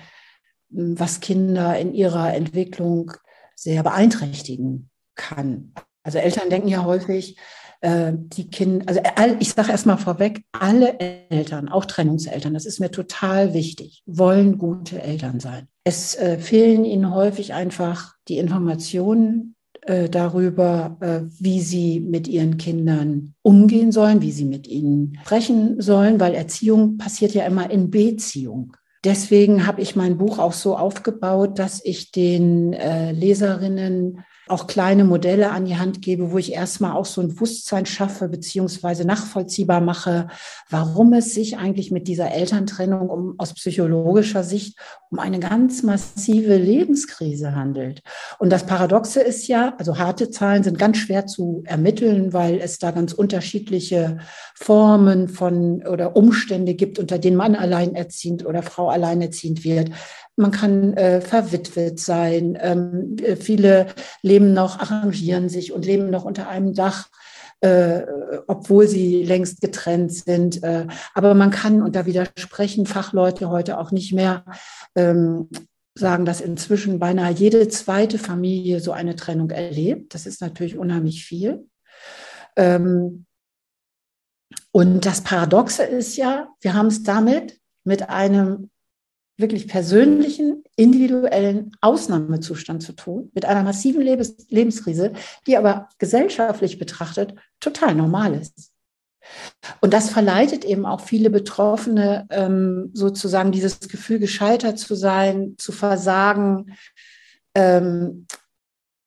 was 0.69 1.19
Kinder 1.19 1.77
in 1.77 1.93
ihrer 1.93 2.33
Entwicklung 2.33 3.11
sehr 3.55 3.83
beeinträchtigen 3.83 4.89
kann. 5.15 5.73
Also 6.03 6.17
Eltern 6.17 6.49
denken 6.49 6.67
ja 6.67 6.83
häufig, 6.83 7.37
äh, 7.81 8.13
die 8.15 8.49
Kinder, 8.49 8.85
also 8.87 9.01
ich 9.39 9.53
sage 9.53 9.71
erstmal 9.71 9.97
vorweg, 9.97 10.43
alle 10.51 10.99
Eltern, 11.29 11.69
auch 11.69 11.85
Trennungseltern, 11.85 12.53
das 12.53 12.65
ist 12.65 12.79
mir 12.79 12.91
total 12.91 13.53
wichtig, 13.53 14.03
wollen 14.05 14.57
gute 14.57 15.01
Eltern 15.01 15.39
sein. 15.39 15.67
Es 15.83 16.15
äh, 16.15 16.37
fehlen 16.37 16.85
ihnen 16.85 17.13
häufig 17.13 17.53
einfach 17.53 18.13
die 18.27 18.37
Informationen 18.37 19.55
äh, 19.81 20.09
darüber, 20.09 20.97
äh, 21.01 21.21
wie 21.39 21.59
sie 21.59 21.99
mit 21.99 22.27
ihren 22.27 22.57
Kindern 22.57 23.33
umgehen 23.41 23.91
sollen, 23.91 24.21
wie 24.21 24.31
sie 24.31 24.45
mit 24.45 24.67
ihnen 24.67 25.17
sprechen 25.23 25.81
sollen, 25.81 26.19
weil 26.19 26.35
Erziehung 26.35 26.97
passiert 26.97 27.33
ja 27.33 27.45
immer 27.45 27.71
in 27.71 27.89
Beziehung. 27.89 28.73
Deswegen 29.03 29.65
habe 29.65 29.81
ich 29.81 29.95
mein 29.95 30.19
Buch 30.19 30.37
auch 30.37 30.53
so 30.53 30.77
aufgebaut, 30.77 31.57
dass 31.57 31.83
ich 31.83 32.11
den 32.11 32.73
äh, 32.73 33.11
Leserinnen 33.11 34.23
auch 34.51 34.67
kleine 34.67 35.03
Modelle 35.03 35.51
an 35.51 35.65
die 35.65 35.77
Hand 35.77 36.01
gebe, 36.01 36.31
wo 36.31 36.37
ich 36.37 36.53
erstmal 36.53 36.93
auch 36.93 37.05
so 37.05 37.21
ein 37.21 37.29
Bewusstsein 37.29 37.85
schaffe, 37.85 38.27
beziehungsweise 38.27 39.05
nachvollziehbar 39.05 39.81
mache, 39.81 40.27
warum 40.69 41.13
es 41.13 41.33
sich 41.33 41.57
eigentlich 41.57 41.91
mit 41.91 42.07
dieser 42.07 42.31
Elterntrennung 42.31 43.09
um, 43.09 43.35
aus 43.37 43.53
psychologischer 43.53 44.43
Sicht 44.43 44.77
um 45.09 45.19
eine 45.19 45.39
ganz 45.39 45.83
massive 45.83 46.57
Lebenskrise 46.57 47.55
handelt. 47.55 48.01
Und 48.39 48.51
das 48.51 48.65
Paradoxe 48.65 49.21
ist 49.21 49.47
ja, 49.47 49.73
also 49.77 49.97
harte 49.97 50.29
Zahlen 50.29 50.63
sind 50.63 50.77
ganz 50.77 50.97
schwer 50.97 51.25
zu 51.25 51.63
ermitteln, 51.65 52.33
weil 52.33 52.59
es 52.59 52.77
da 52.77 52.91
ganz 52.91 53.13
unterschiedliche 53.13 54.19
Formen 54.55 55.27
von 55.27 55.85
oder 55.87 56.15
Umstände 56.15 56.73
gibt, 56.73 56.99
unter 56.99 57.19
denen 57.19 57.37
Mann 57.37 57.55
alleinerziehend 57.55 58.45
oder 58.45 58.63
Frau 58.63 58.89
alleinerziehend 58.89 59.63
wird 59.63 59.91
man 60.35 60.51
kann 60.51 60.93
äh, 60.95 61.21
verwitwet 61.21 61.99
sein. 61.99 62.57
Ähm, 62.59 63.15
äh, 63.21 63.35
viele 63.35 63.87
leben 64.21 64.53
noch, 64.53 64.79
arrangieren 64.79 65.49
sich 65.49 65.73
und 65.73 65.85
leben 65.85 66.09
noch 66.09 66.25
unter 66.25 66.47
einem 66.47 66.73
Dach. 66.73 67.09
Äh, 67.63 68.07
obwohl 68.47 68.87
sie 68.87 69.23
längst 69.23 69.61
getrennt 69.61 70.11
sind. 70.11 70.63
Äh, 70.63 70.87
aber 71.13 71.35
man 71.35 71.51
kann, 71.51 71.83
und 71.83 71.95
da 71.95 72.07
widersprechen 72.07 72.87
Fachleute 72.87 73.51
heute 73.51 73.77
auch 73.77 73.91
nicht 73.91 74.13
mehr, 74.13 74.45
ähm, 74.95 75.47
sagen, 75.93 76.25
dass 76.25 76.41
inzwischen 76.41 76.97
beinahe 76.97 77.31
jede 77.31 77.67
zweite 77.67 78.17
Familie 78.17 78.79
so 78.79 78.93
eine 78.93 79.15
Trennung 79.15 79.51
erlebt. 79.51 80.15
Das 80.15 80.25
ist 80.25 80.41
natürlich 80.41 80.75
unheimlich 80.75 81.23
viel. 81.23 81.67
Ähm, 82.55 83.25
und 84.71 85.05
das 85.05 85.21
Paradoxe 85.21 85.83
ist 85.83 86.15
ja, 86.15 86.49
wir 86.61 86.73
haben 86.73 86.87
es 86.87 87.03
damit 87.03 87.59
mit 87.83 88.09
einem 88.09 88.69
wirklich 89.37 89.67
persönlichen, 89.67 90.63
individuellen 90.75 91.71
Ausnahmezustand 91.81 92.83
zu 92.83 92.93
tun, 92.93 93.31
mit 93.33 93.45
einer 93.45 93.63
massiven 93.63 94.01
Lebens 94.01 94.47
Lebenskrise, 94.49 95.13
die 95.47 95.57
aber 95.57 95.89
gesellschaftlich 95.97 96.77
betrachtet 96.77 97.35
total 97.59 97.95
normal 97.95 98.35
ist. 98.35 98.71
Und 99.79 99.93
das 99.93 100.09
verleitet 100.09 100.65
eben 100.65 100.85
auch 100.85 101.01
viele 101.01 101.29
Betroffene, 101.29 102.27
ähm, 102.29 102.91
sozusagen 102.93 103.51
dieses 103.51 103.79
Gefühl, 103.79 104.19
gescheitert 104.19 104.79
zu 104.79 104.95
sein, 104.95 105.55
zu 105.57 105.71
versagen, 105.71 106.75
ähm, 107.55 108.25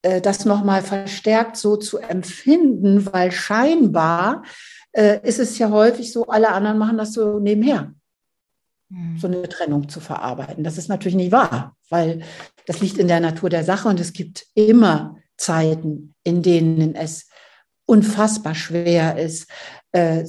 äh, 0.03 0.21
das 0.21 0.45
nochmal 0.45 0.83
verstärkt 0.83 1.57
so 1.57 1.77
zu 1.77 1.99
empfinden, 1.99 3.13
weil 3.13 3.33
scheinbar 3.33 4.45
äh, 4.93 5.27
ist 5.27 5.41
es 5.41 5.59
ja 5.59 5.71
häufig 5.71 6.13
so, 6.13 6.27
alle 6.27 6.51
anderen 6.51 6.79
machen 6.79 6.99
das 6.99 7.13
so 7.13 7.41
nebenher. 7.41 7.95
Mhm. 8.89 9.19
so 9.19 9.27
eine 9.27 9.49
Trennung 9.49 9.89
zu 9.89 10.01
verarbeiten. 10.01 10.65
Das 10.65 10.79
ist 10.79 10.89
natürlich 10.89 11.17
nicht 11.17 11.33
wahr, 11.33 11.77
weil 11.91 12.23
das 12.67 12.81
liegt 12.81 12.99
in 12.99 13.09
der 13.09 13.21
Natur 13.21 13.51
der 13.51 13.65
Sache 13.65 13.89
und 13.89 14.01
es 14.01 14.13
gibt 14.13 14.47
immer 14.55 15.17
Zeiten, 15.37 16.15
in 16.23 16.43
denen 16.43 16.95
es 16.95 17.29
unfassbar 17.87 18.55
schwer 18.55 19.19
ist, 19.19 19.47
äh, 19.93 20.25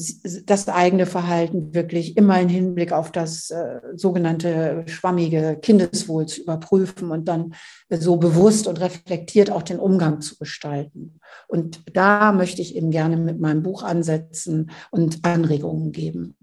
das 0.46 0.68
eigene 0.68 1.06
Verhalten 1.06 1.74
wirklich 1.74 2.18
immer 2.18 2.40
im 2.40 2.50
Hinblick 2.50 2.92
auf 2.92 3.12
das 3.12 3.50
äh, 3.50 3.80
sogenannte 3.96 4.84
schwammige 4.88 5.58
Kindeswohl 5.62 6.26
zu 6.26 6.42
überprüfen 6.42 7.12
und 7.12 7.28
dann 7.28 7.54
so 7.90 8.18
bewusst 8.18 8.68
und 8.68 8.80
reflektiert 8.80 9.52
auch 9.52 9.64
den 9.64 9.80
Umgang 9.80 10.22
zu 10.22 10.38
gestalten. 10.38 11.20
Und 11.48 11.82
da 11.94 12.32
möchte 12.32 12.62
ich 12.62 12.76
eben 12.76 12.92
gerne 12.92 13.18
mit 13.18 13.40
meinem 13.40 13.64
Buch 13.64 13.84
ansetzen 13.84 14.70
und 14.92 15.26
Anregungen 15.26 15.92
geben. 15.92 16.36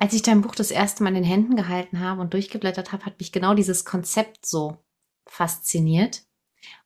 Als 0.00 0.14
ich 0.14 0.22
dein 0.22 0.42
Buch 0.42 0.54
das 0.54 0.70
erste 0.70 1.02
Mal 1.02 1.10
in 1.10 1.16
den 1.16 1.24
Händen 1.24 1.56
gehalten 1.56 2.00
habe 2.00 2.20
und 2.20 2.32
durchgeblättert 2.32 2.92
habe, 2.92 3.04
hat 3.04 3.18
mich 3.18 3.32
genau 3.32 3.54
dieses 3.54 3.84
Konzept 3.84 4.46
so 4.46 4.78
fasziniert. 5.26 6.22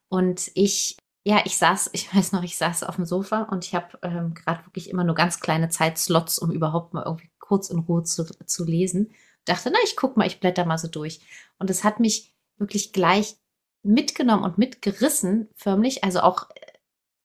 Und 0.09 0.51
ich 0.55 0.97
ja, 1.25 1.41
ich 1.45 1.57
saß, 1.57 1.91
ich 1.93 2.13
weiß 2.13 2.33
noch, 2.33 2.43
ich 2.43 2.57
saß 2.57 2.83
auf 2.83 2.97
dem 2.97 3.05
Sofa 3.05 3.43
und 3.43 3.65
ich 3.65 3.73
habe 3.75 3.97
ähm, 4.01 4.33
gerade 4.33 4.65
wirklich 4.65 4.89
immer 4.89 5.03
nur 5.03 5.15
ganz 5.15 5.39
kleine 5.39 5.69
Zeitslots, 5.69 6.37
um 6.37 6.51
überhaupt 6.51 6.93
mal 6.93 7.03
irgendwie 7.03 7.29
kurz 7.39 7.69
in 7.69 7.79
Ruhe 7.79 8.03
zu, 8.03 8.25
zu 8.25 8.65
lesen. 8.65 9.13
Dachte, 9.45 9.69
na, 9.71 9.79
ich 9.85 9.95
guck 9.95 10.17
mal, 10.17 10.27
ich 10.27 10.39
blätter 10.39 10.65
mal 10.65 10.77
so 10.77 10.87
durch. 10.87 11.21
Und 11.59 11.69
es 11.69 11.83
hat 11.83 11.99
mich 11.99 12.33
wirklich 12.57 12.93
gleich 12.93 13.37
mitgenommen 13.83 14.43
und 14.43 14.57
mitgerissen, 14.57 15.49
förmlich, 15.55 16.03
also 16.03 16.21
auch 16.21 16.49
äh, 16.51 16.73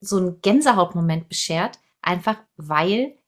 so 0.01 0.19
ein 0.19 0.41
Gänsehautmoment 0.43 1.29
beschert, 1.29 1.81
einfach 2.01 2.39
weil 2.57 3.19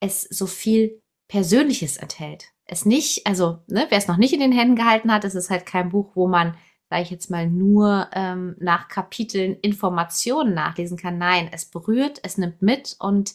es 0.00 0.22
so 0.22 0.46
viel 0.46 1.02
Persönliches 1.28 1.96
enthält. 1.98 2.52
Es 2.64 2.84
nicht, 2.84 3.26
also, 3.26 3.60
ne, 3.66 3.86
wer 3.88 3.98
es 3.98 4.08
noch 4.08 4.16
nicht 4.16 4.32
in 4.32 4.40
den 4.40 4.52
Händen 4.52 4.76
gehalten 4.76 5.12
hat, 5.12 5.24
es 5.24 5.34
ist 5.34 5.50
halt 5.50 5.66
kein 5.66 5.90
Buch, 5.90 6.12
wo 6.14 6.26
man 6.26 6.56
sage 6.88 7.02
ich 7.02 7.10
jetzt 7.10 7.30
mal, 7.30 7.48
nur 7.48 8.08
ähm, 8.12 8.56
nach 8.58 8.88
Kapiteln 8.88 9.56
Informationen 9.60 10.54
nachlesen 10.54 10.96
kann. 10.96 11.18
Nein, 11.18 11.48
es 11.52 11.66
berührt, 11.66 12.20
es 12.22 12.38
nimmt 12.38 12.62
mit 12.62 12.96
und 12.98 13.34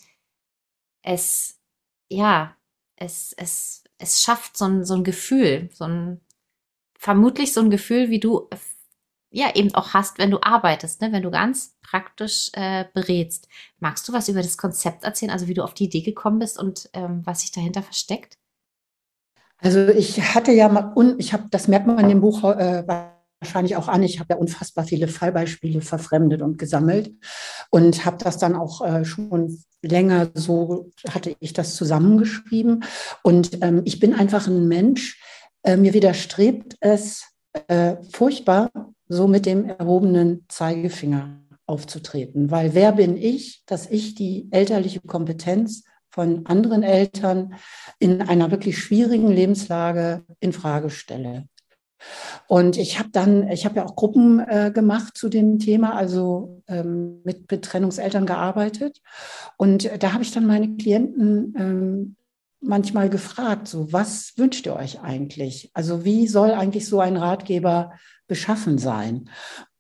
es, 1.04 1.60
ja, 2.10 2.58
es, 2.96 3.34
es, 3.34 3.84
es 3.98 4.22
schafft 4.22 4.58
so 4.58 4.66
ein, 4.66 4.86
so 4.86 4.96
ein 4.96 5.04
Gefühl, 5.04 5.70
so 5.72 5.86
ein, 5.86 6.22
vermutlich 6.98 7.54
so 7.54 7.62
ein 7.62 7.70
Gefühl, 7.70 8.10
wie 8.10 8.20
du 8.20 8.50
ja 9.34 9.56
eben 9.56 9.74
auch 9.74 9.94
hast, 9.94 10.20
wenn 10.20 10.32
du 10.32 10.40
arbeitest, 10.42 11.02
ne? 11.02 11.12
wenn 11.12 11.24
du 11.24 11.32
ganz 11.32 11.76
praktisch 11.82 12.52
äh, 12.54 12.86
berätst. 12.94 13.48
Magst 13.80 14.08
du 14.08 14.14
was 14.14 14.30
über 14.30 14.42
das 14.42 14.58
Konzept 14.58 15.04
erzählen, 15.04 15.32
also 15.32 15.48
wie 15.48 15.56
du 15.56 15.64
auf 15.64 15.74
die 15.74 15.86
Idee 15.86 16.02
gekommen 16.02 16.40
bist 16.40 16.58
und 16.60 16.90
ähm, 16.94 17.22
was 17.26 17.42
sich 17.42 17.52
dahinter 17.52 17.82
versteckt? 17.82 18.38
Also 19.58 19.88
ich 19.88 20.36
hatte 20.36 20.52
ja 20.52 20.70
mal, 20.70 20.94
ich 21.18 21.34
habe, 21.34 21.46
das 21.50 21.68
merkt 21.68 21.88
man 21.88 22.00
in 22.00 22.10
dem 22.10 22.22
Buch 22.22 22.44
äh, 22.44 22.84
wahrscheinlich 23.40 23.76
auch 23.76 23.88
an. 23.88 24.04
Ich 24.04 24.20
habe 24.20 24.34
ja 24.34 24.40
unfassbar 24.40 24.86
viele 24.86 25.08
Fallbeispiele 25.08 25.82
verfremdet 25.82 26.42
und 26.42 26.60
gesammelt 26.60 27.12
und 27.70 28.06
habe 28.06 28.18
das 28.24 28.38
dann 28.38 28.56
auch 28.56 28.86
äh, 28.86 29.04
schon 29.04 29.64
länger 29.82 30.30
so, 30.34 30.92
hatte 31.10 31.36
ich 31.40 31.54
das 31.54 31.76
zusammengeschrieben. 31.76 32.84
Und 33.24 33.64
ähm, 33.64 33.82
ich 33.86 34.00
bin 34.00 34.14
einfach 34.14 34.48
ein 34.48 34.68
Mensch, 34.68 35.20
äh, 35.64 35.76
mir 35.76 35.94
widerstrebt 35.94 36.78
es 36.82 37.26
äh, 37.68 37.96
furchtbar, 38.12 38.72
so 39.14 39.28
mit 39.28 39.46
dem 39.46 39.66
erhobenen 39.66 40.46
Zeigefinger 40.50 41.40
aufzutreten. 41.66 42.52
Weil 42.52 42.74
wer 42.74 42.94
bin 42.94 43.18
ich, 43.18 43.64
dass 43.66 43.90
ich 43.90 44.16
die 44.16 44.48
elterliche 44.52 45.02
Kompetenz 45.02 45.84
von 46.10 46.46
anderen 46.46 46.84
Eltern 46.84 47.56
in 48.00 48.22
einer 48.22 48.52
wirklich 48.52 48.78
schwierigen 48.78 49.30
Lebenslage 49.30 50.24
in 50.40 50.54
Frage 50.54 50.90
stelle. 50.90 51.48
Und 52.48 52.78
ich 52.78 53.00
habe 53.00 53.10
dann, 53.12 53.48
ich 53.50 53.66
habe 53.66 53.78
ja 53.78 53.86
auch 53.86 53.96
Gruppen 53.96 54.40
äh, 54.40 54.72
gemacht 54.74 55.18
zu 55.18 55.30
dem 55.30 55.58
Thema, 55.58 55.96
also 55.96 56.62
ähm, 56.68 57.22
mit, 57.24 57.50
mit 57.50 57.64
Trennungseltern 57.64 58.26
gearbeitet. 58.26 59.02
Und 59.58 59.90
da 60.00 60.14
habe 60.14 60.24
ich 60.24 60.32
dann 60.32 60.46
meine 60.46 60.76
Klienten 60.76 61.56
ähm, 61.58 62.16
manchmal 62.60 63.10
gefragt, 63.10 63.68
so 63.68 63.92
was 63.92 64.34
wünscht 64.38 64.66
ihr 64.66 64.76
euch 64.76 65.02
eigentlich? 65.02 65.72
Also 65.74 66.06
wie 66.06 66.28
soll 66.28 66.52
eigentlich 66.52 66.88
so 66.88 67.00
ein 67.00 67.18
Ratgeber 67.18 67.94
beschaffen 68.34 68.80
sein? 68.80 69.30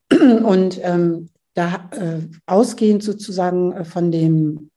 Und 0.11 0.79
ähm, 0.83 1.29
da 1.55 1.89
äh, 1.91 2.21
ausgehend 2.45 3.01
sozusagen 3.01 3.71
äh, 3.73 3.83
von 3.83 4.11
dem 4.11 4.69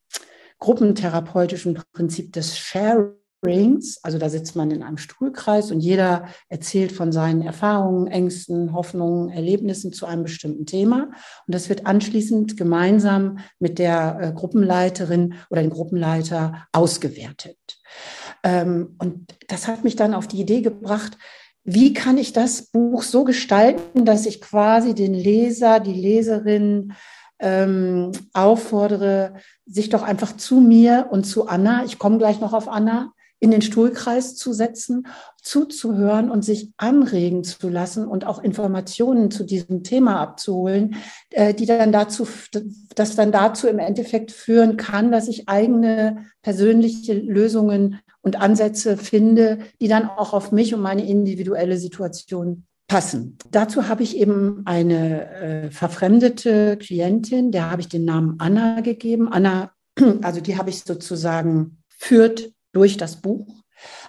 gruppentherapeutischen 0.57 1.79
Prinzip 1.93 2.33
des 2.33 2.57
Sharing, 2.57 3.13
Rings, 3.45 3.99
also 4.03 4.17
da 4.17 4.29
sitzt 4.29 4.55
man 4.55 4.71
in 4.71 4.81
einem 4.81 4.97
Stuhlkreis 4.97 5.71
und 5.71 5.79
jeder 5.79 6.27
erzählt 6.49 6.91
von 6.91 7.11
seinen 7.11 7.43
Erfahrungen, 7.43 8.07
Ängsten, 8.07 8.73
Hoffnungen, 8.73 9.29
Erlebnissen 9.29 9.93
zu 9.93 10.07
einem 10.07 10.23
bestimmten 10.23 10.65
Thema. 10.65 11.11
Und 11.45 11.53
das 11.53 11.69
wird 11.69 11.85
anschließend 11.85 12.57
gemeinsam 12.57 13.37
mit 13.59 13.77
der 13.77 14.17
äh, 14.19 14.33
Gruppenleiterin 14.33 15.35
oder 15.51 15.61
dem 15.61 15.69
Gruppenleiter 15.69 16.65
ausgewertet. 16.71 17.59
Ähm, 18.43 18.95
und 18.97 19.35
das 19.47 19.67
hat 19.67 19.83
mich 19.83 19.95
dann 19.95 20.15
auf 20.15 20.27
die 20.27 20.41
Idee 20.41 20.61
gebracht, 20.61 21.17
wie 21.69 21.93
kann 21.93 22.17
ich 22.17 22.31
das 22.31 22.67
Buch 22.67 23.03
so 23.03 23.25
gestalten, 23.25 24.05
dass 24.05 24.25
ich 24.25 24.39
quasi 24.39 24.95
den 24.95 25.13
Leser, 25.13 25.81
die 25.81 25.93
Leserin 25.93 26.93
ähm, 27.39 28.13
auffordere, 28.31 29.33
sich 29.65 29.89
doch 29.89 30.01
einfach 30.01 30.37
zu 30.37 30.61
mir 30.61 31.07
und 31.11 31.25
zu 31.25 31.49
Anna, 31.49 31.83
ich 31.83 31.99
komme 31.99 32.19
gleich 32.19 32.39
noch 32.39 32.53
auf 32.53 32.69
Anna, 32.69 33.11
in 33.39 33.51
den 33.51 33.61
Stuhlkreis 33.61 34.35
zu 34.35 34.53
setzen, 34.53 35.07
zuzuhören 35.41 36.31
und 36.31 36.45
sich 36.45 36.71
anregen 36.77 37.43
zu 37.43 37.67
lassen 37.67 38.07
und 38.07 38.25
auch 38.25 38.41
Informationen 38.41 39.29
zu 39.29 39.43
diesem 39.43 39.83
Thema 39.83 40.21
abzuholen, 40.21 40.95
äh, 41.31 41.53
die 41.53 41.65
dann 41.65 41.91
dazu, 41.91 42.25
das 42.95 43.17
dann 43.17 43.33
dazu 43.33 43.67
im 43.67 43.79
Endeffekt 43.79 44.31
führen 44.31 44.77
kann, 44.77 45.11
dass 45.11 45.27
ich 45.27 45.49
eigene 45.49 46.25
persönliche 46.41 47.13
Lösungen 47.13 47.99
und 48.21 48.39
Ansätze 48.39 48.97
finde, 48.97 49.59
die 49.79 49.87
dann 49.87 50.09
auch 50.09 50.33
auf 50.33 50.51
mich 50.51 50.73
und 50.73 50.81
meine 50.81 51.07
individuelle 51.07 51.77
Situation 51.77 52.65
passen. 52.87 53.37
Dazu 53.51 53.87
habe 53.87 54.03
ich 54.03 54.17
eben 54.17 54.61
eine 54.65 55.29
äh, 55.31 55.71
verfremdete 55.71 56.77
Klientin, 56.77 57.51
der 57.51 57.69
habe 57.69 57.81
ich 57.81 57.89
den 57.89 58.05
Namen 58.05 58.35
Anna 58.39 58.81
gegeben. 58.81 59.31
Anna, 59.31 59.71
also 60.21 60.41
die 60.41 60.57
habe 60.57 60.69
ich 60.69 60.83
sozusagen 60.83 61.83
führt 61.89 62.51
durch 62.71 62.97
das 62.97 63.21
Buch. 63.21 63.47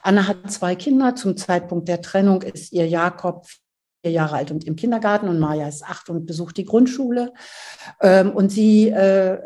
Anna 0.02 0.26
hat 0.26 0.50
zwei 0.50 0.74
Kinder. 0.76 1.14
Zum 1.14 1.36
Zeitpunkt 1.36 1.88
der 1.88 2.00
Trennung 2.00 2.42
ist 2.42 2.72
ihr 2.72 2.86
Jakob 2.86 3.46
vier 4.08 4.14
Jahre 4.14 4.36
alt 4.36 4.50
und 4.50 4.64
im 4.64 4.76
Kindergarten 4.76 5.28
und 5.28 5.38
Maja 5.38 5.68
ist 5.68 5.84
acht 5.84 6.08
und 6.08 6.26
besucht 6.26 6.56
die 6.56 6.64
Grundschule. 6.64 7.32
Ähm, 8.00 8.32
und 8.32 8.50
sie 8.50 8.88
äh, 8.88 9.38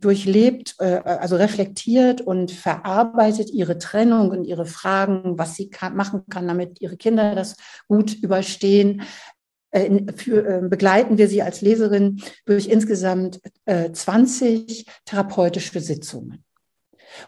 durchlebt, 0.00 0.76
äh, 0.78 1.00
also 1.04 1.36
reflektiert 1.36 2.20
und 2.20 2.50
verarbeitet 2.50 3.50
ihre 3.50 3.78
Trennung 3.78 4.30
und 4.30 4.44
ihre 4.44 4.66
Fragen, 4.66 5.38
was 5.38 5.56
sie 5.56 5.70
kann, 5.70 5.96
machen 5.96 6.24
kann, 6.28 6.46
damit 6.46 6.80
ihre 6.80 6.96
Kinder 6.96 7.34
das 7.34 7.56
gut 7.88 8.14
überstehen. 8.14 9.02
Äh, 9.70 10.12
für, 10.14 10.62
begleiten 10.68 11.16
wir 11.16 11.28
sie 11.28 11.42
als 11.42 11.62
Leserin 11.62 12.20
durch 12.44 12.68
insgesamt 12.68 13.40
20 13.66 14.84
therapeutische 15.04 15.80
Sitzungen. 15.80 16.44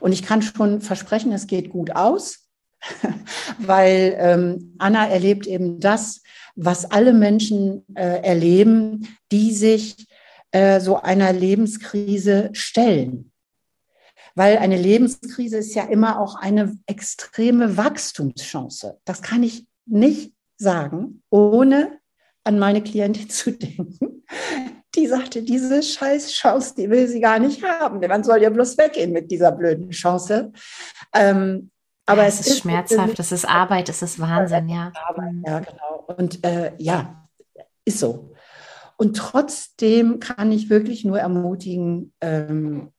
Und 0.00 0.12
ich 0.12 0.22
kann 0.22 0.42
schon 0.42 0.80
versprechen, 0.80 1.32
es 1.32 1.46
geht 1.46 1.70
gut 1.70 1.94
aus, 1.94 2.48
weil 3.58 4.16
ähm, 4.18 4.74
Anna 4.78 5.08
erlebt 5.08 5.46
eben 5.46 5.80
das, 5.80 6.22
was 6.54 6.90
alle 6.90 7.12
Menschen 7.12 7.84
äh, 7.94 8.22
erleben, 8.22 9.08
die 9.30 9.52
sich 9.52 10.06
äh, 10.50 10.80
so 10.80 11.00
einer 11.00 11.32
Lebenskrise 11.32 12.50
stellen. 12.52 13.32
Weil 14.34 14.58
eine 14.58 14.78
Lebenskrise 14.78 15.58
ist 15.58 15.74
ja 15.74 15.84
immer 15.84 16.20
auch 16.20 16.36
eine 16.36 16.78
extreme 16.86 17.76
Wachstumschance. 17.76 18.98
Das 19.04 19.22
kann 19.22 19.42
ich 19.42 19.66
nicht 19.86 20.34
sagen, 20.56 21.22
ohne 21.30 21.98
an 22.44 22.58
meine 22.58 22.82
Klientin 22.82 23.28
zu 23.28 23.52
denken, 23.52 24.24
die 24.94 25.06
sagte, 25.06 25.42
diese 25.42 25.82
scheiß 25.82 26.32
Chance, 26.32 26.74
die 26.76 26.90
will 26.90 27.08
sie 27.08 27.20
gar 27.20 27.38
nicht 27.38 27.62
haben. 27.62 28.00
Man 28.06 28.24
soll 28.24 28.42
ja 28.42 28.50
bloß 28.50 28.76
weggehen 28.78 29.12
mit 29.12 29.30
dieser 29.30 29.52
blöden 29.52 29.90
Chance. 29.90 30.52
Ähm, 31.14 31.70
aber 32.06 32.22
ja, 32.22 32.28
es, 32.28 32.40
es, 32.40 32.46
ist 32.48 32.58
schmerzhaft, 32.60 33.18
es 33.18 33.32
ist 33.32 33.44
Arbeit, 33.48 33.88
es 33.88 34.02
ist 34.02 34.18
Wahnsinn, 34.18 34.68
ja. 34.68 34.92
Arbeit, 35.08 35.32
mhm. 35.32 35.44
ja, 35.46 35.60
genau. 35.60 36.04
Und 36.16 36.44
äh, 36.44 36.72
ja, 36.78 37.28
ist 37.84 37.98
so. 37.98 38.34
Und 38.96 39.16
trotzdem 39.16 40.20
kann 40.20 40.52
ich 40.52 40.70
wirklich 40.70 41.04
nur 41.04 41.18
ermutigen, 41.18 42.12
ähm, 42.20 42.92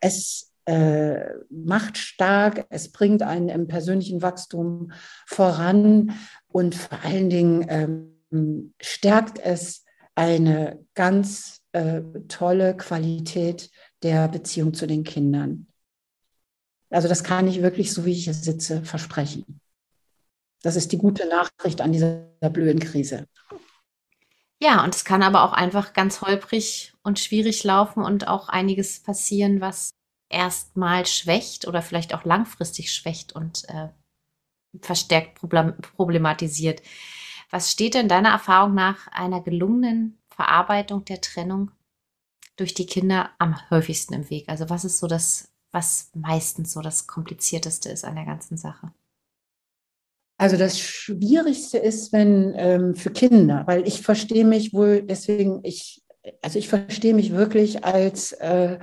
es 0.00 0.52
äh, 0.66 1.20
macht 1.50 1.98
stark, 1.98 2.66
es 2.70 2.90
bringt 2.90 3.22
einen 3.22 3.48
im 3.48 3.66
persönlichen 3.66 4.22
Wachstum 4.22 4.92
voran 5.26 6.14
und 6.48 6.74
vor 6.74 6.98
allen 7.04 7.28
Dingen 7.28 7.66
ähm, 7.68 8.74
stärkt 8.80 9.38
es 9.38 9.84
eine 10.14 10.84
ganz 10.94 11.60
äh, 11.72 12.02
tolle 12.28 12.76
Qualität 12.76 13.70
der 14.02 14.28
Beziehung 14.28 14.74
zu 14.74 14.86
den 14.86 15.04
Kindern. 15.04 15.66
Also 16.94 17.08
das 17.08 17.24
kann 17.24 17.48
ich 17.48 17.60
wirklich, 17.60 17.92
so 17.92 18.04
wie 18.04 18.12
ich 18.12 18.24
hier 18.24 18.34
sitze, 18.34 18.84
versprechen. 18.84 19.60
Das 20.62 20.76
ist 20.76 20.92
die 20.92 20.98
gute 20.98 21.28
Nachricht 21.28 21.80
an 21.80 21.92
dieser 21.92 22.28
blöden 22.40 22.80
Krise. 22.80 23.26
Ja, 24.62 24.84
und 24.84 24.94
es 24.94 25.04
kann 25.04 25.22
aber 25.22 25.42
auch 25.42 25.52
einfach 25.52 25.92
ganz 25.92 26.22
holprig 26.22 26.94
und 27.02 27.18
schwierig 27.18 27.64
laufen 27.64 28.02
und 28.04 28.28
auch 28.28 28.48
einiges 28.48 29.02
passieren, 29.02 29.60
was 29.60 29.90
erstmal 30.30 31.04
schwächt 31.04 31.66
oder 31.66 31.82
vielleicht 31.82 32.14
auch 32.14 32.24
langfristig 32.24 32.92
schwächt 32.92 33.32
und 33.32 33.68
äh, 33.68 33.88
verstärkt 34.80 35.34
problematisiert. 35.34 36.80
Was 37.50 37.70
steht 37.70 37.94
denn 37.94 38.08
deiner 38.08 38.30
Erfahrung 38.30 38.74
nach 38.74 39.08
einer 39.08 39.40
gelungenen 39.40 40.18
Verarbeitung 40.28 41.04
der 41.04 41.20
Trennung 41.20 41.72
durch 42.56 42.72
die 42.72 42.86
Kinder 42.86 43.30
am 43.38 43.68
häufigsten 43.70 44.14
im 44.14 44.30
Weg? 44.30 44.48
Also 44.48 44.70
was 44.70 44.84
ist 44.84 44.98
so 44.98 45.06
das, 45.06 45.53
was 45.74 46.10
meistens 46.14 46.72
so 46.72 46.80
das 46.80 47.06
Komplizierteste 47.06 47.90
ist 47.90 48.04
an 48.04 48.14
der 48.14 48.24
ganzen 48.24 48.56
Sache? 48.56 48.92
Also 50.36 50.56
das 50.56 50.78
Schwierigste 50.78 51.78
ist, 51.78 52.12
wenn 52.12 52.54
ähm, 52.56 52.94
für 52.94 53.10
Kinder, 53.10 53.64
weil 53.66 53.86
ich 53.86 54.02
verstehe 54.02 54.44
mich 54.44 54.72
wohl, 54.72 55.02
deswegen 55.02 55.60
ich, 55.62 56.02
also 56.42 56.58
ich 56.58 56.68
verstehe 56.68 57.14
mich 57.14 57.32
wirklich 57.32 57.84
als 57.84 58.32
äh, 58.32 58.78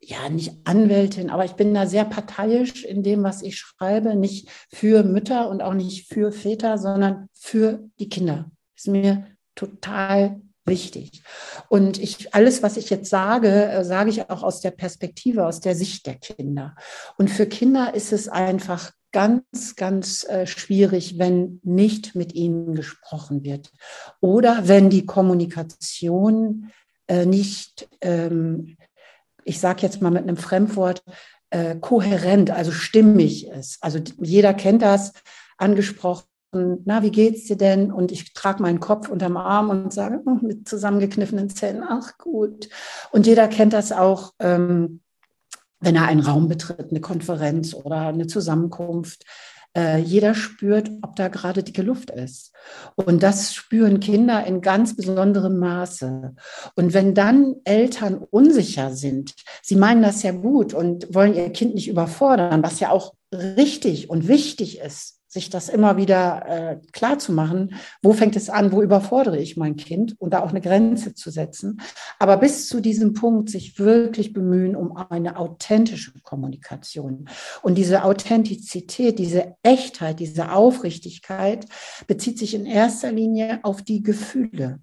ja 0.00 0.28
nicht 0.28 0.54
Anwältin, 0.64 1.30
aber 1.30 1.44
ich 1.44 1.52
bin 1.52 1.74
da 1.74 1.86
sehr 1.86 2.04
parteiisch 2.04 2.84
in 2.84 3.02
dem, 3.02 3.22
was 3.24 3.42
ich 3.42 3.58
schreibe, 3.58 4.14
nicht 4.14 4.48
für 4.72 5.02
Mütter 5.02 5.50
und 5.50 5.62
auch 5.62 5.74
nicht 5.74 6.08
für 6.08 6.32
Väter, 6.32 6.78
sondern 6.78 7.28
für 7.32 7.88
die 7.98 8.08
Kinder. 8.08 8.50
Ist 8.74 8.88
mir 8.88 9.26
total 9.54 10.40
wichtig. 10.66 11.22
Und 11.68 11.98
ich, 11.98 12.34
alles, 12.34 12.62
was 12.62 12.76
ich 12.76 12.90
jetzt 12.90 13.08
sage, 13.10 13.66
äh, 13.66 13.84
sage 13.84 14.10
ich 14.10 14.28
auch 14.30 14.42
aus 14.42 14.60
der 14.60 14.72
Perspektive, 14.72 15.46
aus 15.46 15.60
der 15.60 15.74
Sicht 15.74 16.06
der 16.06 16.16
Kinder. 16.16 16.74
Und 17.16 17.30
für 17.30 17.46
Kinder 17.46 17.94
ist 17.94 18.12
es 18.12 18.28
einfach 18.28 18.92
ganz, 19.12 19.76
ganz 19.76 20.24
äh, 20.24 20.46
schwierig, 20.46 21.18
wenn 21.18 21.60
nicht 21.62 22.14
mit 22.14 22.34
ihnen 22.34 22.74
gesprochen 22.74 23.44
wird 23.44 23.72
oder 24.20 24.68
wenn 24.68 24.90
die 24.90 25.06
Kommunikation 25.06 26.70
äh, 27.06 27.24
nicht, 27.24 27.88
ähm, 28.02 28.76
ich 29.44 29.58
sage 29.58 29.82
jetzt 29.82 30.02
mal 30.02 30.10
mit 30.10 30.24
einem 30.24 30.36
Fremdwort, 30.36 31.02
äh, 31.50 31.76
kohärent, 31.76 32.50
also 32.50 32.72
stimmig 32.72 33.46
ist. 33.46 33.78
Also 33.80 34.00
jeder 34.18 34.52
kennt 34.52 34.82
das, 34.82 35.12
angesprochen 35.56 36.26
na, 36.84 37.02
wie 37.02 37.10
geht's 37.10 37.44
dir 37.44 37.56
denn? 37.56 37.92
Und 37.92 38.12
ich 38.12 38.32
trage 38.32 38.62
meinen 38.62 38.80
Kopf 38.80 39.08
unterm 39.08 39.36
Arm 39.36 39.70
und 39.70 39.92
sage 39.92 40.20
oh, 40.24 40.38
mit 40.40 40.68
zusammengekniffenen 40.68 41.50
Zähnen, 41.50 41.82
ach 41.86 42.18
gut. 42.18 42.68
Und 43.12 43.26
jeder 43.26 43.48
kennt 43.48 43.72
das 43.72 43.92
auch, 43.92 44.32
ähm, 44.38 45.00
wenn 45.80 45.96
er 45.96 46.06
einen 46.06 46.20
Raum 46.20 46.48
betritt, 46.48 46.90
eine 46.90 47.00
Konferenz 47.00 47.74
oder 47.74 48.08
eine 48.08 48.26
Zusammenkunft. 48.26 49.24
Äh, 49.76 49.98
jeder 49.98 50.34
spürt, 50.34 50.90
ob 51.02 51.16
da 51.16 51.28
gerade 51.28 51.62
dicke 51.62 51.82
Luft 51.82 52.10
ist. 52.10 52.52
Und 52.94 53.22
das 53.22 53.54
spüren 53.54 54.00
Kinder 54.00 54.46
in 54.46 54.62
ganz 54.62 54.96
besonderem 54.96 55.58
Maße. 55.58 56.34
Und 56.76 56.94
wenn 56.94 57.14
dann 57.14 57.56
Eltern 57.64 58.16
unsicher 58.30 58.92
sind, 58.94 59.34
sie 59.62 59.76
meinen 59.76 60.02
das 60.02 60.22
ja 60.22 60.32
gut 60.32 60.72
und 60.72 61.14
wollen 61.14 61.34
ihr 61.34 61.50
Kind 61.50 61.74
nicht 61.74 61.88
überfordern, 61.88 62.62
was 62.62 62.80
ja 62.80 62.90
auch 62.90 63.12
richtig 63.34 64.08
und 64.08 64.28
wichtig 64.28 64.80
ist, 64.80 65.15
sich 65.36 65.50
das 65.50 65.68
immer 65.68 65.98
wieder 65.98 66.46
äh, 66.48 66.80
klar 66.92 67.18
zu 67.18 67.32
machen, 67.32 67.74
wo 68.02 68.14
fängt 68.14 68.36
es 68.36 68.48
an, 68.48 68.72
wo 68.72 68.82
überfordere 68.82 69.38
ich 69.38 69.56
mein 69.58 69.76
Kind 69.76 70.18
und 70.18 70.30
da 70.32 70.42
auch 70.42 70.48
eine 70.50 70.62
Grenze 70.62 71.14
zu 71.14 71.30
setzen. 71.30 71.80
Aber 72.18 72.38
bis 72.38 72.68
zu 72.68 72.80
diesem 72.80 73.12
Punkt 73.12 73.50
sich 73.50 73.78
wirklich 73.78 74.32
bemühen 74.32 74.74
um 74.74 74.96
eine 74.96 75.36
authentische 75.36 76.12
Kommunikation. 76.22 77.28
Und 77.62 77.76
diese 77.76 78.04
Authentizität, 78.04 79.18
diese 79.18 79.54
Echtheit, 79.62 80.20
diese 80.20 80.52
Aufrichtigkeit 80.52 81.66
bezieht 82.06 82.38
sich 82.38 82.54
in 82.54 82.64
erster 82.64 83.12
Linie 83.12 83.60
auf 83.62 83.82
die 83.82 84.02
Gefühle. 84.02 84.80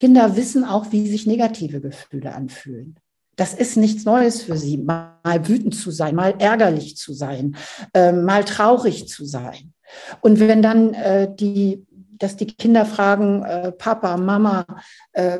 Kinder 0.00 0.36
wissen 0.36 0.64
auch, 0.64 0.90
wie 0.90 1.08
sich 1.08 1.26
negative 1.26 1.80
Gefühle 1.80 2.34
anfühlen. 2.34 2.98
Das 3.38 3.54
ist 3.54 3.76
nichts 3.76 4.04
Neues 4.04 4.42
für 4.42 4.56
sie, 4.56 4.78
mal 4.78 5.46
wütend 5.46 5.72
zu 5.72 5.92
sein, 5.92 6.16
mal 6.16 6.34
ärgerlich 6.40 6.96
zu 6.96 7.12
sein, 7.12 7.56
äh, 7.94 8.10
mal 8.10 8.44
traurig 8.44 9.06
zu 9.08 9.24
sein. 9.24 9.72
Und 10.20 10.40
wenn 10.40 10.60
dann 10.60 10.92
äh, 10.92 11.32
die, 11.32 11.86
dass 12.18 12.36
die 12.36 12.48
Kinder 12.48 12.84
fragen, 12.84 13.44
äh, 13.44 13.70
Papa, 13.70 14.16
Mama, 14.16 14.66
äh, 15.12 15.38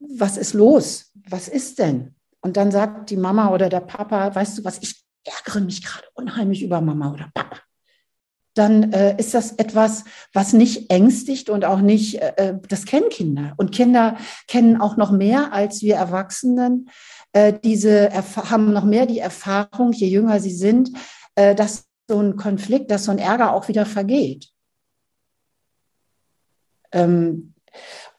was 0.00 0.38
ist 0.38 0.54
los? 0.54 1.12
Was 1.28 1.48
ist 1.48 1.78
denn? 1.78 2.14
Und 2.40 2.56
dann 2.56 2.70
sagt 2.70 3.10
die 3.10 3.18
Mama 3.18 3.50
oder 3.52 3.68
der 3.68 3.80
Papa, 3.80 4.34
weißt 4.34 4.58
du 4.58 4.64
was, 4.64 4.78
ich 4.80 5.04
ärgere 5.24 5.60
mich 5.60 5.84
gerade 5.84 6.06
unheimlich 6.14 6.62
über 6.62 6.80
Mama 6.80 7.12
oder 7.12 7.30
Papa 7.34 7.58
dann 8.54 8.92
äh, 8.92 9.16
ist 9.18 9.34
das 9.34 9.52
etwas, 9.52 10.04
was 10.32 10.52
nicht 10.52 10.90
ängstigt 10.90 11.50
und 11.50 11.64
auch 11.64 11.80
nicht, 11.80 12.22
äh, 12.22 12.32
äh 12.36 12.54
das 12.68 12.86
kennen 12.86 13.08
Kinder. 13.10 13.52
Und 13.56 13.72
Kinder 13.72 14.16
kennen 14.46 14.80
auch 14.80 14.96
noch 14.96 15.10
mehr 15.10 15.52
als 15.52 15.82
wir 15.82 15.96
Erwachsenen, 15.96 16.88
diese 17.62 18.10
haben 18.12 18.72
noch 18.72 18.84
mehr 18.84 19.06
die 19.06 19.18
Erfahrung, 19.18 19.92
je 19.92 20.06
jünger 20.06 20.40
sie 20.40 20.54
sind, 20.54 20.90
äh, 21.34 21.54
dass 21.54 21.86
so 22.08 22.20
ein 22.20 22.36
Konflikt, 22.36 22.90
dass 22.90 23.04
so 23.04 23.10
ein 23.10 23.18
Ärger 23.18 23.52
auch 23.52 23.68
wieder 23.68 23.86
vergeht. 23.86 24.50
Ähm, 26.92 27.54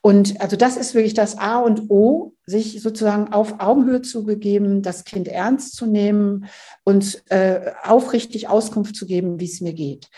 und 0.01 0.39
also 0.39 0.55
das 0.55 0.77
ist 0.77 0.93
wirklich 0.93 1.13
das 1.15 1.37
A 1.37 1.59
und 1.59 1.89
O, 1.89 2.33
sich 2.45 2.81
sozusagen 2.81 3.33
auf 3.33 3.59
Augenhöhe 3.59 4.01
zu 4.01 4.23
begeben, 4.23 4.83
das 4.83 5.03
Kind 5.03 5.27
ernst 5.27 5.75
zu 5.75 5.87
nehmen 5.87 6.45
und 6.83 7.23
äh, 7.31 7.71
aufrichtig 7.83 8.47
Auskunft 8.47 8.95
zu 8.95 9.07
geben, 9.07 9.39
wie 9.39 9.45
es 9.45 9.61
mir 9.61 9.73
geht. 9.73 10.09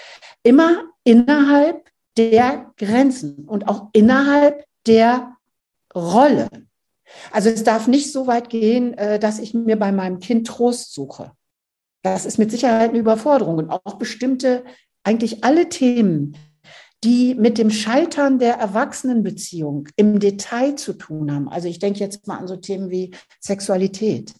Immer 0.43 0.83
innerhalb 1.03 1.89
der 2.17 2.73
Grenzen 2.77 3.45
und 3.45 3.69
auch 3.69 3.89
innerhalb 3.93 4.65
der 4.87 5.37
Rolle. 5.95 6.49
Also 7.31 7.49
es 7.49 7.63
darf 7.63 7.87
nicht 7.87 8.11
so 8.11 8.27
weit 8.27 8.49
gehen, 8.49 8.93
äh, 8.97 9.19
dass 9.19 9.39
ich 9.39 9.53
mir 9.53 9.77
bei 9.77 9.91
meinem 9.91 10.19
Kind 10.19 10.47
Trost 10.47 10.93
suche. 10.93 11.31
Das 12.03 12.25
ist 12.25 12.37
mit 12.37 12.51
Sicherheit 12.51 12.89
eine 12.89 12.99
Überforderung 12.99 13.57
und 13.57 13.69
auch 13.69 13.95
bestimmte, 13.95 14.63
eigentlich 15.03 15.43
alle 15.43 15.69
Themen, 15.69 16.37
die 17.03 17.35
mit 17.35 17.57
dem 17.57 17.69
Scheitern 17.69 18.39
der 18.39 18.55
Erwachsenenbeziehung 18.55 19.87
im 19.95 20.19
Detail 20.19 20.75
zu 20.75 20.93
tun 20.93 21.31
haben. 21.33 21.47
Also 21.47 21.67
ich 21.67 21.79
denke 21.79 21.99
jetzt 21.99 22.27
mal 22.27 22.37
an 22.37 22.47
so 22.47 22.57
Themen 22.57 22.89
wie 22.89 23.11
Sexualität, 23.39 24.33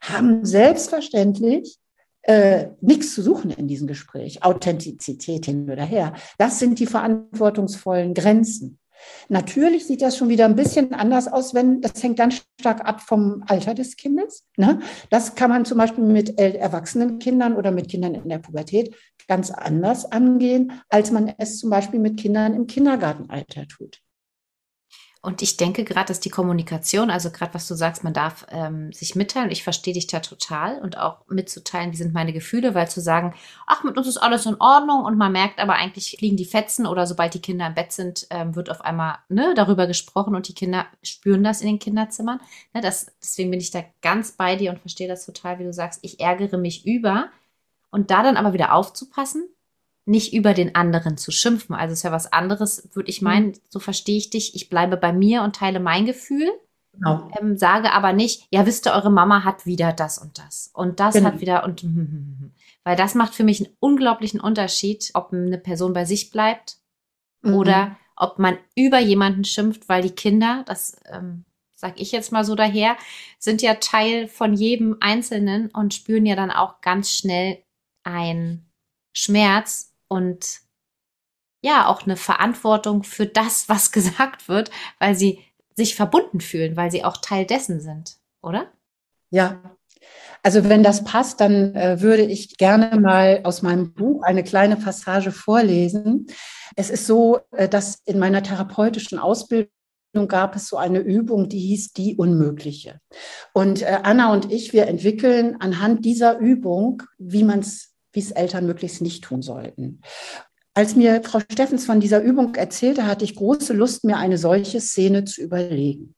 haben 0.00 0.44
selbstverständlich 0.44 1.78
äh, 2.22 2.68
nichts 2.80 3.14
zu 3.14 3.22
suchen 3.22 3.50
in 3.50 3.68
diesem 3.68 3.86
Gespräch. 3.86 4.42
Authentizität 4.42 5.46
hin 5.46 5.70
oder 5.70 5.84
her. 5.84 6.14
Das 6.38 6.58
sind 6.58 6.78
die 6.80 6.86
verantwortungsvollen 6.86 8.14
Grenzen. 8.14 8.79
Natürlich 9.28 9.86
sieht 9.86 10.02
das 10.02 10.16
schon 10.16 10.28
wieder 10.28 10.44
ein 10.44 10.56
bisschen 10.56 10.92
anders 10.94 11.28
aus, 11.28 11.54
wenn 11.54 11.80
das 11.80 12.02
hängt 12.02 12.18
ganz 12.18 12.42
stark 12.60 12.84
ab 12.84 13.00
vom 13.00 13.44
Alter 13.46 13.74
des 13.74 13.96
Kindes. 13.96 14.44
Ne? 14.56 14.80
Das 15.08 15.34
kann 15.34 15.50
man 15.50 15.64
zum 15.64 15.78
Beispiel 15.78 16.04
mit 16.04 16.38
erwachsenen 16.38 17.18
Kindern 17.18 17.56
oder 17.56 17.70
mit 17.70 17.88
Kindern 17.88 18.14
in 18.14 18.28
der 18.28 18.38
Pubertät 18.38 18.94
ganz 19.28 19.50
anders 19.50 20.10
angehen, 20.10 20.72
als 20.88 21.10
man 21.10 21.32
es 21.38 21.58
zum 21.58 21.70
Beispiel 21.70 22.00
mit 22.00 22.18
Kindern 22.18 22.54
im 22.54 22.66
Kindergartenalter 22.66 23.66
tut. 23.68 24.00
Und 25.22 25.42
ich 25.42 25.58
denke 25.58 25.84
gerade, 25.84 26.06
dass 26.06 26.20
die 26.20 26.30
Kommunikation, 26.30 27.10
also 27.10 27.30
gerade 27.30 27.52
was 27.52 27.68
du 27.68 27.74
sagst, 27.74 28.02
man 28.04 28.14
darf 28.14 28.46
ähm, 28.48 28.90
sich 28.90 29.16
mitteilen. 29.16 29.50
Ich 29.50 29.62
verstehe 29.62 29.92
dich 29.92 30.06
da 30.06 30.20
total 30.20 30.80
und 30.80 30.96
auch 30.96 31.26
mitzuteilen, 31.28 31.92
wie 31.92 31.96
sind 31.96 32.14
meine 32.14 32.32
Gefühle, 32.32 32.74
weil 32.74 32.88
zu 32.88 33.02
sagen, 33.02 33.34
ach, 33.66 33.84
mit 33.84 33.98
uns 33.98 34.06
ist 34.06 34.16
alles 34.16 34.46
in 34.46 34.58
Ordnung 34.58 35.04
und 35.04 35.18
man 35.18 35.30
merkt 35.30 35.60
aber 35.60 35.74
eigentlich 35.74 36.18
liegen 36.22 36.38
die 36.38 36.46
Fetzen 36.46 36.86
oder 36.86 37.06
sobald 37.06 37.34
die 37.34 37.42
Kinder 37.42 37.66
im 37.66 37.74
Bett 37.74 37.92
sind, 37.92 38.28
ähm, 38.30 38.56
wird 38.56 38.70
auf 38.70 38.80
einmal 38.80 39.18
ne, 39.28 39.52
darüber 39.54 39.86
gesprochen 39.86 40.34
und 40.34 40.48
die 40.48 40.54
Kinder 40.54 40.86
spüren 41.02 41.44
das 41.44 41.60
in 41.60 41.66
den 41.66 41.78
Kinderzimmern. 41.78 42.40
Ne, 42.72 42.80
das, 42.80 43.12
deswegen 43.20 43.50
bin 43.50 43.60
ich 43.60 43.70
da 43.70 43.84
ganz 44.00 44.32
bei 44.32 44.56
dir 44.56 44.70
und 44.70 44.80
verstehe 44.80 45.08
das 45.08 45.26
total, 45.26 45.58
wie 45.58 45.64
du 45.64 45.72
sagst, 45.74 45.98
ich 46.00 46.20
ärgere 46.20 46.56
mich 46.56 46.86
über 46.86 47.28
und 47.90 48.10
da 48.10 48.22
dann 48.22 48.38
aber 48.38 48.54
wieder 48.54 48.72
aufzupassen, 48.72 49.50
nicht 50.10 50.34
über 50.34 50.54
den 50.54 50.74
anderen 50.74 51.16
zu 51.16 51.30
schimpfen. 51.30 51.74
Also 51.74 51.92
ist 51.92 52.02
ja 52.02 52.12
was 52.12 52.32
anderes, 52.32 52.88
würde 52.92 53.08
ich 53.08 53.22
meinen, 53.22 53.48
mhm. 53.48 53.60
so 53.68 53.78
verstehe 53.78 54.18
ich 54.18 54.28
dich, 54.28 54.54
ich 54.54 54.68
bleibe 54.68 54.96
bei 54.96 55.12
mir 55.12 55.42
und 55.42 55.56
teile 55.56 55.80
mein 55.80 56.04
Gefühl. 56.04 56.50
Genau. 56.92 57.30
Ähm, 57.40 57.56
sage 57.56 57.92
aber 57.92 58.12
nicht, 58.12 58.46
ja, 58.50 58.66
wisst 58.66 58.86
ihr, 58.86 58.92
eure 58.92 59.10
Mama 59.10 59.44
hat 59.44 59.64
wieder 59.64 59.92
das 59.92 60.18
und 60.18 60.38
das. 60.38 60.70
Und 60.74 60.98
das 60.98 61.14
genau. 61.14 61.28
hat 61.28 61.40
wieder 61.40 61.64
und 61.64 61.84
weil 62.84 62.96
das 62.96 63.14
macht 63.14 63.34
für 63.34 63.44
mich 63.44 63.64
einen 63.64 63.74
unglaublichen 63.78 64.40
Unterschied, 64.40 65.10
ob 65.14 65.32
eine 65.32 65.58
Person 65.58 65.92
bei 65.92 66.04
sich 66.04 66.30
bleibt 66.30 66.78
mhm. 67.42 67.54
oder 67.54 67.96
ob 68.16 68.38
man 68.38 68.58
über 68.74 68.98
jemanden 68.98 69.44
schimpft, 69.44 69.88
weil 69.88 70.02
die 70.02 70.10
Kinder, 70.10 70.64
das 70.66 70.96
ähm, 71.10 71.44
sag 71.76 72.00
ich 72.00 72.10
jetzt 72.10 72.32
mal 72.32 72.44
so 72.44 72.56
daher, 72.56 72.96
sind 73.38 73.62
ja 73.62 73.74
Teil 73.74 74.26
von 74.26 74.54
jedem 74.54 74.96
Einzelnen 75.00 75.70
und 75.70 75.94
spüren 75.94 76.26
ja 76.26 76.34
dann 76.34 76.50
auch 76.50 76.80
ganz 76.80 77.12
schnell 77.12 77.62
ein 78.02 78.66
Schmerz, 79.12 79.89
und 80.10 80.60
ja, 81.62 81.86
auch 81.86 82.02
eine 82.02 82.16
Verantwortung 82.16 83.02
für 83.02 83.26
das, 83.26 83.68
was 83.68 83.92
gesagt 83.92 84.48
wird, 84.48 84.70
weil 84.98 85.14
sie 85.14 85.40
sich 85.76 85.94
verbunden 85.94 86.40
fühlen, 86.40 86.76
weil 86.76 86.90
sie 86.90 87.04
auch 87.04 87.16
Teil 87.16 87.46
dessen 87.46 87.80
sind, 87.80 88.16
oder? 88.42 88.70
Ja. 89.30 89.62
Also 90.42 90.68
wenn 90.68 90.82
das 90.82 91.04
passt, 91.04 91.40
dann 91.40 91.74
äh, 91.74 92.00
würde 92.00 92.22
ich 92.22 92.56
gerne 92.56 92.98
mal 92.98 93.40
aus 93.44 93.62
meinem 93.62 93.92
Buch 93.92 94.22
eine 94.22 94.42
kleine 94.42 94.76
Passage 94.76 95.32
vorlesen. 95.32 96.26
Es 96.76 96.90
ist 96.90 97.06
so, 97.06 97.40
äh, 97.52 97.68
dass 97.68 98.00
in 98.06 98.18
meiner 98.18 98.42
therapeutischen 98.42 99.18
Ausbildung 99.18 99.70
gab 100.28 100.56
es 100.56 100.68
so 100.68 100.76
eine 100.76 101.00
Übung, 101.00 101.48
die 101.48 101.58
hieß 101.58 101.92
die 101.92 102.16
Unmögliche. 102.16 103.00
Und 103.52 103.82
äh, 103.82 104.00
Anna 104.02 104.32
und 104.32 104.50
ich, 104.50 104.72
wir 104.72 104.86
entwickeln 104.88 105.56
anhand 105.60 106.04
dieser 106.04 106.38
Übung, 106.38 107.02
wie 107.18 107.44
man 107.44 107.60
es, 107.60 107.89
wie 108.12 108.20
es 108.20 108.30
Eltern 108.30 108.66
möglichst 108.66 109.02
nicht 109.02 109.24
tun 109.24 109.42
sollten. 109.42 110.00
Als 110.74 110.94
mir 110.94 111.22
Frau 111.24 111.40
Steffens 111.40 111.84
von 111.84 112.00
dieser 112.00 112.22
Übung 112.22 112.54
erzählte, 112.54 113.06
hatte 113.06 113.24
ich 113.24 113.34
große 113.34 113.72
Lust, 113.72 114.04
mir 114.04 114.16
eine 114.16 114.38
solche 114.38 114.80
Szene 114.80 115.24
zu 115.24 115.42
überlegen. 115.42 116.14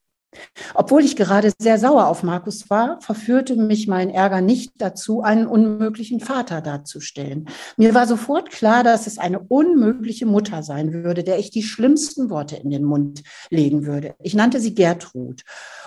Obwohl 0.74 1.04
ich 1.04 1.16
gerade 1.16 1.52
sehr 1.58 1.78
sauer 1.78 2.06
auf 2.06 2.22
Markus 2.22 2.70
war, 2.70 3.00
verführte 3.00 3.56
mich 3.56 3.86
mein 3.86 4.08
Ärger 4.08 4.40
nicht 4.40 4.72
dazu, 4.78 5.22
einen 5.22 5.46
unmöglichen 5.46 6.20
Vater 6.20 6.60
darzustellen. 6.62 7.48
Mir 7.76 7.94
war 7.94 8.06
sofort 8.06 8.50
klar, 8.50 8.82
dass 8.82 9.06
es 9.06 9.18
eine 9.18 9.40
unmögliche 9.40 10.26
Mutter 10.26 10.62
sein 10.62 10.92
würde, 10.92 11.22
der 11.22 11.38
ich 11.38 11.50
die 11.50 11.62
schlimmsten 11.62 12.30
Worte 12.30 12.56
in 12.56 12.70
den 12.70 12.84
Mund 12.84 13.22
legen 13.50 13.84
würde. 13.84 14.14
Ich 14.20 14.34
nannte 14.34 14.60
sie 14.60 14.74
Gertrud. 14.74 15.42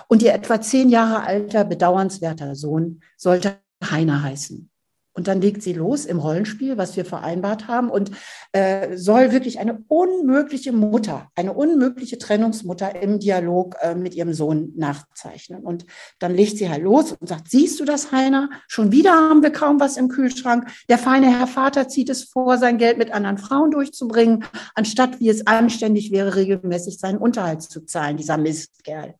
Und 0.08 0.22
ihr 0.22 0.32
etwa 0.32 0.60
zehn 0.60 0.90
Jahre 0.90 1.24
alter, 1.24 1.64
bedauernswerter 1.64 2.54
Sohn 2.54 3.00
sollte 3.16 3.56
Heiner 3.82 4.22
heißen. 4.22 4.70
Und 5.16 5.28
dann 5.28 5.40
legt 5.40 5.62
sie 5.62 5.72
los 5.72 6.04
im 6.04 6.18
Rollenspiel, 6.18 6.76
was 6.76 6.94
wir 6.96 7.06
vereinbart 7.06 7.68
haben, 7.68 7.88
und 7.88 8.10
äh, 8.52 8.98
soll 8.98 9.32
wirklich 9.32 9.58
eine 9.58 9.82
unmögliche 9.88 10.72
Mutter, 10.72 11.30
eine 11.34 11.54
unmögliche 11.54 12.18
Trennungsmutter 12.18 13.00
im 13.00 13.18
Dialog 13.18 13.76
äh, 13.80 13.94
mit 13.94 14.14
ihrem 14.14 14.34
Sohn 14.34 14.74
nachzeichnen. 14.76 15.62
Und 15.62 15.86
dann 16.18 16.34
legt 16.34 16.58
sie 16.58 16.68
halt 16.68 16.82
los 16.82 17.12
und 17.12 17.28
sagt, 17.28 17.50
siehst 17.50 17.80
du 17.80 17.86
das, 17.86 18.12
Heiner? 18.12 18.50
Schon 18.68 18.92
wieder 18.92 19.12
haben 19.12 19.42
wir 19.42 19.50
kaum 19.50 19.80
was 19.80 19.96
im 19.96 20.08
Kühlschrank. 20.08 20.68
Der 20.90 20.98
feine 20.98 21.38
Herr 21.38 21.46
Vater 21.46 21.88
zieht 21.88 22.10
es 22.10 22.24
vor, 22.24 22.58
sein 22.58 22.76
Geld 22.76 22.98
mit 22.98 23.10
anderen 23.10 23.38
Frauen 23.38 23.70
durchzubringen, 23.70 24.44
anstatt, 24.74 25.18
wie 25.18 25.30
es 25.30 25.46
anständig 25.46 26.12
wäre, 26.12 26.36
regelmäßig 26.36 26.98
seinen 26.98 27.18
Unterhalt 27.18 27.62
zu 27.62 27.86
zahlen, 27.86 28.18
dieser 28.18 28.36
Mistkerl. 28.36 29.14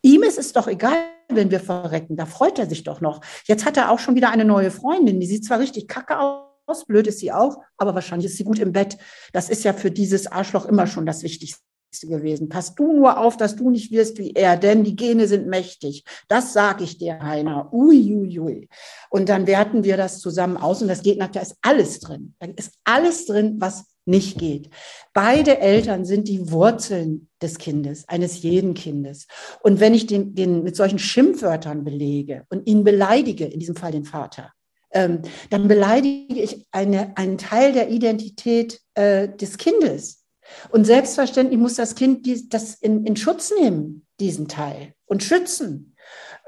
Ihm 0.00 0.22
ist 0.22 0.38
es 0.38 0.54
doch 0.54 0.66
egal, 0.66 0.96
wenn 1.28 1.50
wir 1.50 1.60
verrecken. 1.60 2.16
Da 2.16 2.26
freut 2.26 2.58
er 2.58 2.66
sich 2.66 2.84
doch 2.84 3.00
noch. 3.00 3.20
Jetzt 3.46 3.64
hat 3.64 3.76
er 3.76 3.90
auch 3.90 3.98
schon 3.98 4.14
wieder 4.14 4.30
eine 4.30 4.44
neue 4.44 4.70
Freundin. 4.70 5.20
Die 5.20 5.26
sieht 5.26 5.44
zwar 5.44 5.58
richtig 5.58 5.88
kacke 5.88 6.18
aus, 6.18 6.84
blöd 6.86 7.06
ist 7.06 7.20
sie 7.20 7.32
auch, 7.32 7.58
aber 7.76 7.94
wahrscheinlich 7.94 8.30
ist 8.30 8.36
sie 8.36 8.44
gut 8.44 8.58
im 8.58 8.72
Bett. 8.72 8.96
Das 9.32 9.48
ist 9.48 9.64
ja 9.64 9.72
für 9.72 9.90
dieses 9.90 10.26
Arschloch 10.26 10.66
immer 10.66 10.86
schon 10.86 11.06
das 11.06 11.22
Wichtigste 11.22 11.60
gewesen. 12.02 12.48
Pass 12.48 12.74
du 12.74 12.92
nur 12.92 13.18
auf, 13.18 13.36
dass 13.36 13.56
du 13.56 13.70
nicht 13.70 13.90
wirst 13.90 14.18
wie 14.18 14.32
er, 14.32 14.56
denn 14.56 14.84
die 14.84 14.96
Gene 14.96 15.28
sind 15.28 15.46
mächtig. 15.46 16.04
Das 16.28 16.52
sage 16.52 16.84
ich 16.84 16.98
dir, 16.98 17.20
Heiner. 17.20 17.72
Uiuiui. 17.72 18.38
Ui, 18.38 18.40
ui. 18.40 18.68
Und 19.10 19.28
dann 19.28 19.46
werten 19.46 19.84
wir 19.84 19.96
das 19.96 20.20
zusammen 20.20 20.56
aus 20.56 20.82
und 20.82 20.88
das 20.88 21.02
geht 21.02 21.18
natürlich, 21.18 21.48
da 21.48 21.54
ist 21.54 21.58
alles 21.62 22.00
drin. 22.00 22.34
Da 22.38 22.48
ist 22.54 22.74
alles 22.84 23.26
drin, 23.26 23.56
was 23.58 23.95
nicht 24.06 24.38
geht. 24.38 24.70
Beide 25.12 25.58
Eltern 25.58 26.04
sind 26.04 26.28
die 26.28 26.50
Wurzeln 26.50 27.28
des 27.42 27.58
Kindes, 27.58 28.08
eines 28.08 28.42
jeden 28.42 28.74
Kindes. 28.74 29.26
Und 29.62 29.80
wenn 29.80 29.94
ich 29.94 30.06
den, 30.06 30.34
den 30.34 30.62
mit 30.62 30.76
solchen 30.76 30.98
Schimpfwörtern 30.98 31.84
belege 31.84 32.44
und 32.48 32.66
ihn 32.66 32.84
beleidige, 32.84 33.44
in 33.46 33.60
diesem 33.60 33.76
Fall 33.76 33.92
den 33.92 34.04
Vater, 34.04 34.52
ähm, 34.92 35.22
dann 35.50 35.68
beleidige 35.68 36.40
ich 36.40 36.66
eine, 36.70 37.16
einen 37.16 37.38
Teil 37.38 37.72
der 37.72 37.90
Identität 37.90 38.80
äh, 38.94 39.28
des 39.28 39.58
Kindes. 39.58 40.24
Und 40.70 40.84
selbstverständlich 40.84 41.58
muss 41.58 41.74
das 41.74 41.96
Kind 41.96 42.24
die, 42.24 42.48
das 42.48 42.76
in, 42.76 43.04
in 43.04 43.16
Schutz 43.16 43.52
nehmen, 43.58 44.06
diesen 44.20 44.46
Teil, 44.46 44.94
und 45.06 45.22
schützen. 45.22 45.95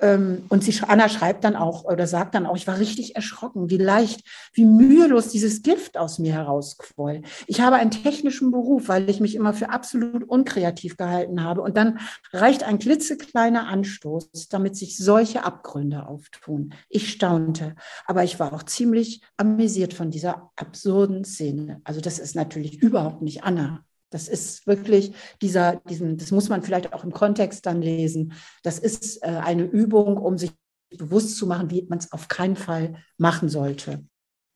Ähm, 0.00 0.44
und 0.48 0.62
sie, 0.62 0.74
Anna 0.86 1.08
schreibt 1.08 1.44
dann 1.44 1.56
auch 1.56 1.84
oder 1.84 2.06
sagt 2.06 2.34
dann 2.34 2.46
auch, 2.46 2.56
ich 2.56 2.66
war 2.66 2.78
richtig 2.78 3.16
erschrocken, 3.16 3.70
wie 3.70 3.78
leicht, 3.78 4.22
wie 4.52 4.64
mühelos 4.64 5.28
dieses 5.28 5.62
Gift 5.62 5.98
aus 5.98 6.18
mir 6.18 6.32
herausquoll. 6.32 7.22
Ich 7.46 7.60
habe 7.60 7.76
einen 7.76 7.90
technischen 7.90 8.50
Beruf, 8.50 8.88
weil 8.88 9.08
ich 9.10 9.20
mich 9.20 9.34
immer 9.34 9.54
für 9.54 9.70
absolut 9.70 10.24
unkreativ 10.24 10.96
gehalten 10.96 11.42
habe. 11.42 11.62
Und 11.62 11.76
dann 11.76 11.98
reicht 12.32 12.62
ein 12.62 12.78
klitzekleiner 12.78 13.66
Anstoß, 13.66 14.48
damit 14.48 14.76
sich 14.76 14.96
solche 14.96 15.44
Abgründe 15.44 16.06
auftun. 16.06 16.74
Ich 16.88 17.10
staunte, 17.10 17.74
aber 18.06 18.24
ich 18.24 18.38
war 18.38 18.52
auch 18.52 18.62
ziemlich 18.62 19.22
amüsiert 19.36 19.94
von 19.94 20.10
dieser 20.10 20.50
absurden 20.56 21.24
Szene. 21.24 21.80
Also 21.84 22.00
das 22.00 22.18
ist 22.18 22.36
natürlich 22.36 22.82
überhaupt 22.82 23.22
nicht 23.22 23.42
Anna. 23.42 23.84
Das 24.10 24.28
ist 24.28 24.66
wirklich 24.66 25.12
dieser, 25.42 25.76
diesen, 25.88 26.16
das 26.16 26.30
muss 26.30 26.48
man 26.48 26.62
vielleicht 26.62 26.92
auch 26.92 27.04
im 27.04 27.12
Kontext 27.12 27.66
dann 27.66 27.82
lesen. 27.82 28.32
Das 28.62 28.78
ist 28.78 29.22
äh, 29.22 29.26
eine 29.26 29.64
Übung, 29.64 30.16
um 30.16 30.38
sich 30.38 30.52
bewusst 30.96 31.36
zu 31.36 31.46
machen, 31.46 31.70
wie 31.70 31.86
man 31.88 31.98
es 31.98 32.12
auf 32.12 32.28
keinen 32.28 32.56
Fall 32.56 32.96
machen 33.18 33.48
sollte. 33.48 34.04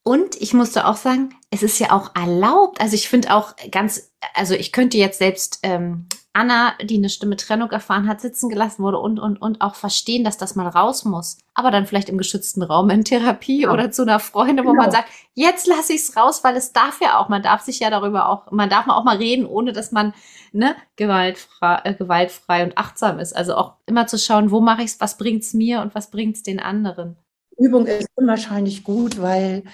Und 0.05 0.41
ich 0.41 0.53
musste 0.53 0.87
auch 0.87 0.97
sagen, 0.97 1.35
es 1.51 1.63
ist 1.63 1.79
ja 1.79 1.93
auch 1.93 2.11
erlaubt. 2.17 2.81
Also 2.81 2.95
ich 2.95 3.09
finde 3.09 3.35
auch 3.35 3.55
ganz, 3.71 4.13
also 4.35 4.55
ich 4.55 4.73
könnte 4.73 4.99
jetzt 4.99 5.19
selbst 5.19 5.61
ähm, 5.63 6.09
Anna, 6.35 6.73
die 6.83 6.97
eine 6.97 7.11
Stimme 7.11 7.37
Trennung 7.37 7.71
erfahren 7.71 8.09
hat, 8.09 8.23
sitzen 8.23 8.49
gelassen 8.49 8.83
wurde 8.83 8.99
und, 8.99 9.19
und, 9.19 9.37
und 9.37 9.61
auch 9.61 9.75
verstehen, 9.75 10.25
dass 10.25 10.39
das 10.39 10.55
mal 10.55 10.67
raus 10.67 11.05
muss. 11.05 11.37
Aber 11.55 11.71
dann 11.71 11.87
vielleicht 11.87 12.09
im 12.09 12.17
geschützten 12.17 12.63
Raum 12.63 12.89
in 12.89 13.05
Therapie 13.05 13.63
ja. 13.63 13.71
oder 13.71 13.91
zu 13.91 14.03
einer 14.03 14.19
Freundin, 14.19 14.65
wo 14.65 14.71
genau. 14.71 14.83
man 14.83 14.91
sagt, 14.91 15.11
jetzt 15.35 15.67
lasse 15.67 15.93
ich 15.93 16.01
es 16.01 16.17
raus, 16.17 16.43
weil 16.43 16.57
es 16.57 16.73
darf 16.73 17.01
ja 17.03 17.19
auch, 17.19 17.29
man 17.29 17.43
darf 17.43 17.61
sich 17.61 17.81
ja 17.81 17.91
darüber 17.91 18.31
auch, 18.31 18.51
man 18.51 18.71
darf 18.71 18.89
auch 18.89 19.05
mal 19.05 19.19
reden, 19.19 19.45
ohne 19.45 19.73
dass 19.73 19.93
man 19.93 20.15
ne, 20.53 20.75
gewaltfrei, 20.97 21.81
äh, 21.85 21.95
gewaltfrei 21.95 22.65
und 22.65 22.79
achtsam 22.79 23.19
ist. 23.19 23.37
Also 23.37 23.55
auch 23.55 23.75
immer 23.85 24.07
zu 24.07 24.19
schauen, 24.19 24.51
wo 24.51 24.61
mache 24.61 24.83
ich 24.83 24.93
es, 24.93 25.01
was 25.01 25.19
bringt 25.19 25.43
es 25.43 25.53
mir 25.53 25.83
und 25.83 25.95
was 25.95 26.11
bringt 26.11 26.37
es 26.37 26.43
den 26.43 26.61
anderen. 26.61 27.19
Übung 27.59 27.87
ist 27.87 28.09
unwahrscheinlich 28.15 28.85
gut, 28.85 29.21
weil 29.21 29.65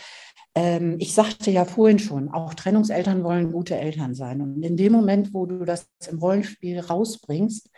ähm, 0.55 0.97
ich 0.99 1.15
sagte 1.15 1.51
ja 1.51 1.65
vorhin 1.65 1.99
schon, 1.99 2.29
auch 2.29 2.55
Trennungseltern 2.55 3.23
wollen 3.25 3.53
gute 3.53 3.77
Eltern 3.77 4.15
sein. 4.15 4.41
Und 4.41 4.63
in 4.63 4.77
dem 4.77 4.93
Moment, 4.93 5.33
wo 5.35 5.47
du 5.47 5.65
das 5.65 5.89
im 6.11 6.19
Rollenspiel 6.19 6.81
rausbringst, 6.81 7.71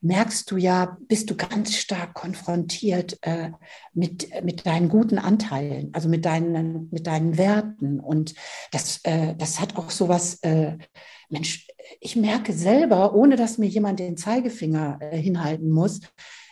merkst 0.00 0.50
du 0.50 0.56
ja, 0.56 0.96
bist 1.08 1.30
du 1.30 1.36
ganz 1.36 1.74
stark 1.74 2.14
konfrontiert 2.14 3.18
äh, 3.22 3.50
mit, 3.94 4.28
mit 4.44 4.66
deinen 4.66 4.88
guten 4.88 5.18
Anteilen, 5.18 5.90
also 5.92 6.08
mit 6.08 6.24
deinen, 6.24 6.88
mit 6.90 7.06
deinen 7.06 7.36
Werten. 7.36 7.98
Und 7.98 8.34
das, 8.70 9.00
äh, 9.04 9.34
das 9.36 9.60
hat 9.60 9.76
auch 9.76 9.90
so 9.90 10.08
was, 10.08 10.40
äh, 10.42 10.78
Mensch, 11.28 11.66
ich 12.00 12.16
merke 12.16 12.52
selber, 12.52 13.14
ohne 13.14 13.36
dass 13.36 13.58
mir 13.58 13.66
jemand 13.66 13.98
den 13.98 14.16
Zeigefinger 14.16 14.98
äh, 15.00 15.16
hinhalten 15.16 15.70
muss, 15.70 16.00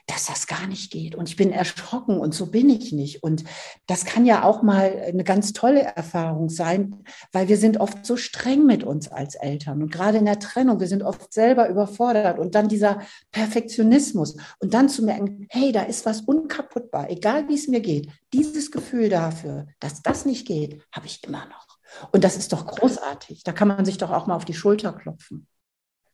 dass 0.07 0.27
das 0.27 0.47
gar 0.47 0.66
nicht 0.66 0.92
geht. 0.92 1.14
Und 1.14 1.29
ich 1.29 1.37
bin 1.37 1.51
erschrocken 1.51 2.19
und 2.19 2.33
so 2.35 2.47
bin 2.47 2.69
ich 2.69 2.92
nicht. 2.92 3.23
Und 3.23 3.45
das 3.87 4.05
kann 4.05 4.25
ja 4.25 4.45
auch 4.45 4.62
mal 4.62 5.03
eine 5.07 5.25
ganz 5.25 5.53
tolle 5.53 5.83
Erfahrung 5.83 6.49
sein, 6.49 7.03
weil 7.33 7.49
wir 7.49 7.57
sind 7.57 7.79
oft 7.79 8.07
so 8.07 8.16
streng 8.16 8.66
mit 8.66 8.85
uns 8.85 9.09
als 9.09 9.35
Eltern. 9.35 9.83
Und 9.83 9.90
gerade 9.90 10.19
in 10.19 10.25
der 10.25 10.38
Trennung, 10.38 10.79
wir 10.79 10.87
sind 10.87 11.03
oft 11.03 11.33
selber 11.33 11.69
überfordert. 11.69 12.38
Und 12.38 12.55
dann 12.55 12.69
dieser 12.69 13.01
Perfektionismus. 13.33 14.37
Und 14.61 14.75
dann 14.75 14.88
zu 14.88 15.05
merken, 15.05 15.47
hey, 15.51 15.73
da 15.73 15.83
ist 15.83 16.07
was 16.07 16.21
unkaputtbar, 16.21 17.11
egal 17.11 17.49
wie 17.49 17.55
es 17.55 17.66
mir 17.66 17.81
geht. 17.81 18.09
Dieses 18.33 18.71
Gefühl 18.71 19.09
dafür, 19.09 19.66
dass 19.81 20.03
das 20.03 20.25
nicht 20.25 20.47
geht, 20.47 20.83
habe 20.92 21.07
ich 21.07 21.23
immer 21.25 21.47
noch. 21.47 21.66
Und 22.12 22.25
das 22.25 22.37
ist 22.37 22.53
doch 22.53 22.66
großartig. 22.66 23.42
Da 23.42 23.53
kann 23.53 23.69
man 23.69 23.85
sich 23.85 23.99
doch 23.99 24.11
auch 24.11 24.27
mal 24.27 24.37
auf 24.37 24.45
die 24.45 24.55
Schulter 24.55 24.92
klopfen. 24.92 25.47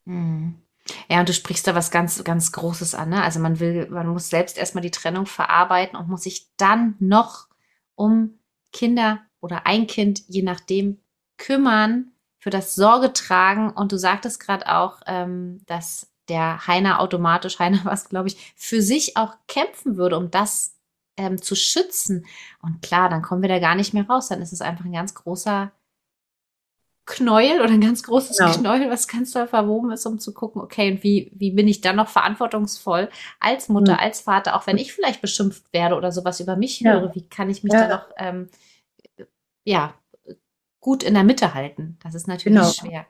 Mhm. 0.05 0.63
Ja, 1.09 1.19
und 1.19 1.29
du 1.29 1.33
sprichst 1.33 1.65
da 1.65 1.75
was 1.75 1.91
ganz, 1.91 2.23
ganz 2.23 2.51
Großes 2.51 2.95
an. 2.95 3.09
Ne? 3.09 3.23
Also 3.23 3.39
man 3.39 3.59
will, 3.59 3.87
man 3.89 4.07
muss 4.07 4.29
selbst 4.29 4.57
erstmal 4.57 4.81
die 4.81 4.91
Trennung 4.91 5.25
verarbeiten 5.25 5.97
und 5.97 6.09
muss 6.09 6.23
sich 6.23 6.49
dann 6.57 6.95
noch 6.99 7.47
um 7.95 8.39
Kinder 8.71 9.21
oder 9.39 9.65
ein 9.65 9.87
Kind, 9.87 10.23
je 10.27 10.41
nachdem, 10.41 10.99
kümmern, 11.37 12.11
für 12.39 12.49
das 12.49 12.75
Sorge 12.75 13.13
tragen. 13.13 13.71
Und 13.71 13.91
du 13.91 13.97
sagtest 13.97 14.39
gerade 14.39 14.67
auch, 14.67 15.01
ähm, 15.07 15.61
dass 15.65 16.11
der 16.27 16.67
Heiner 16.67 16.99
automatisch, 16.99 17.59
Heiner 17.59 17.85
was, 17.85 18.09
glaube 18.09 18.27
ich, 18.27 18.53
für 18.55 18.81
sich 18.81 19.15
auch 19.15 19.35
kämpfen 19.47 19.97
würde, 19.97 20.17
um 20.17 20.31
das 20.31 20.75
ähm, 21.15 21.41
zu 21.41 21.55
schützen. 21.55 22.25
Und 22.61 22.81
klar, 22.81 23.09
dann 23.09 23.21
kommen 23.21 23.41
wir 23.41 23.49
da 23.49 23.59
gar 23.59 23.75
nicht 23.75 23.93
mehr 23.93 24.07
raus. 24.07 24.27
Dann 24.27 24.41
ist 24.41 24.53
es 24.53 24.61
einfach 24.61 24.85
ein 24.85 24.91
ganz 24.91 25.13
großer 25.13 25.71
Knäuel 27.05 27.61
oder 27.61 27.71
ein 27.71 27.81
ganz 27.81 28.03
großes 28.03 28.37
genau. 28.37 28.53
Knäuel, 28.53 28.89
was 28.89 29.07
ganz 29.07 29.31
doll 29.31 29.47
verwoben 29.47 29.91
ist, 29.91 30.05
um 30.05 30.19
zu 30.19 30.33
gucken, 30.33 30.61
okay, 30.61 30.91
und 30.91 31.03
wie, 31.03 31.31
wie 31.35 31.51
bin 31.51 31.67
ich 31.67 31.81
dann 31.81 31.97
noch 31.97 32.07
verantwortungsvoll 32.07 33.09
als 33.39 33.67
Mutter, 33.67 33.93
mhm. 33.93 33.99
als 33.99 34.21
Vater, 34.21 34.55
auch 34.55 34.67
wenn 34.67 34.77
ich 34.77 34.93
vielleicht 34.93 35.21
beschimpft 35.21 35.65
werde 35.73 35.95
oder 35.95 36.11
sowas 36.11 36.39
über 36.39 36.55
mich 36.55 36.79
ja. 36.79 36.93
höre, 36.93 37.13
wie 37.13 37.27
kann 37.27 37.49
ich 37.49 37.63
mich 37.63 37.73
ja. 37.73 37.87
da 37.87 37.95
noch, 37.95 38.05
ähm, 38.17 38.49
ja, 39.65 39.93
gut 40.79 41.03
in 41.03 41.13
der 41.13 41.23
Mitte 41.23 41.53
halten? 41.53 41.97
Das 42.03 42.15
ist 42.15 42.27
natürlich 42.27 42.57
genau. 42.57 42.71
schwer. 42.71 43.05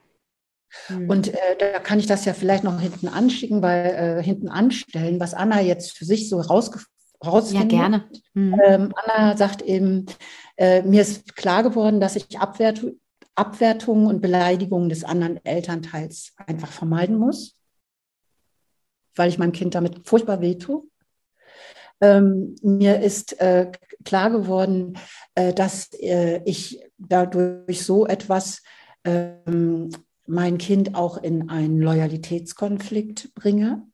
Mhm. 0.88 1.08
Und 1.08 1.28
äh, 1.28 1.56
da 1.58 1.78
kann 1.78 2.00
ich 2.00 2.06
das 2.06 2.24
ja 2.24 2.34
vielleicht 2.34 2.64
noch 2.64 2.80
hinten 2.80 3.06
anschicken, 3.06 3.62
weil 3.62 4.18
äh, 4.18 4.22
hinten 4.22 4.48
anstellen, 4.48 5.20
was 5.20 5.34
Anna 5.34 5.60
jetzt 5.60 5.96
für 5.96 6.04
sich 6.04 6.28
so 6.28 6.40
rausgefunden 6.40 6.94
rausfindet. 7.24 7.72
Ja, 7.72 7.78
gerne. 7.78 8.04
Mhm. 8.34 8.60
Ähm, 8.64 8.92
Anna 8.96 9.36
sagt 9.36 9.62
eben, 9.62 10.06
äh, 10.56 10.82
mir 10.82 11.02
ist 11.02 11.36
klar 11.36 11.62
geworden, 11.62 12.00
dass 12.00 12.16
ich 12.16 12.38
Abwertung, 12.38 13.00
Abwertungen 13.34 14.06
und 14.06 14.20
Beleidigungen 14.20 14.88
des 14.88 15.04
anderen 15.04 15.44
Elternteils 15.44 16.34
einfach 16.46 16.70
vermeiden 16.70 17.16
muss, 17.16 17.56
weil 19.16 19.28
ich 19.28 19.38
meinem 19.38 19.52
Kind 19.52 19.74
damit 19.74 20.06
furchtbar 20.06 20.40
wehtue. 20.40 20.84
Ähm, 22.00 22.56
mir 22.62 23.00
ist 23.00 23.40
äh, 23.40 23.70
klar 24.04 24.30
geworden, 24.30 24.98
äh, 25.34 25.52
dass 25.52 25.92
äh, 25.94 26.42
ich 26.44 26.80
dadurch 26.98 27.84
so 27.84 28.06
etwas 28.06 28.62
ähm, 29.04 29.90
mein 30.26 30.58
Kind 30.58 30.94
auch 30.94 31.18
in 31.18 31.50
einen 31.50 31.80
Loyalitätskonflikt 31.80 33.34
bringe. 33.34 33.86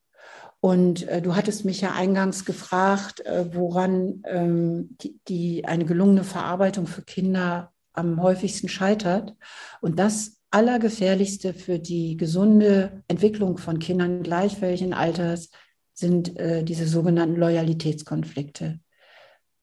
Und 0.60 1.08
äh, 1.08 1.22
du 1.22 1.34
hattest 1.36 1.64
mich 1.64 1.80
ja 1.80 1.92
eingangs 1.92 2.44
gefragt, 2.44 3.24
äh, 3.24 3.54
woran 3.54 4.22
ähm, 4.26 4.96
die, 5.00 5.18
die, 5.26 5.64
eine 5.64 5.86
gelungene 5.86 6.24
Verarbeitung 6.24 6.86
für 6.86 7.02
Kinder 7.02 7.72
am 8.00 8.22
häufigsten 8.22 8.68
scheitert. 8.68 9.34
Und 9.80 9.98
das 9.98 10.40
Allergefährlichste 10.50 11.54
für 11.54 11.78
die 11.78 12.16
gesunde 12.16 13.02
Entwicklung 13.06 13.58
von 13.58 13.78
Kindern 13.78 14.22
gleich 14.22 14.60
welchen 14.60 14.92
Alters 14.92 15.50
sind 15.94 16.36
äh, 16.38 16.64
diese 16.64 16.88
sogenannten 16.88 17.36
Loyalitätskonflikte. 17.36 18.80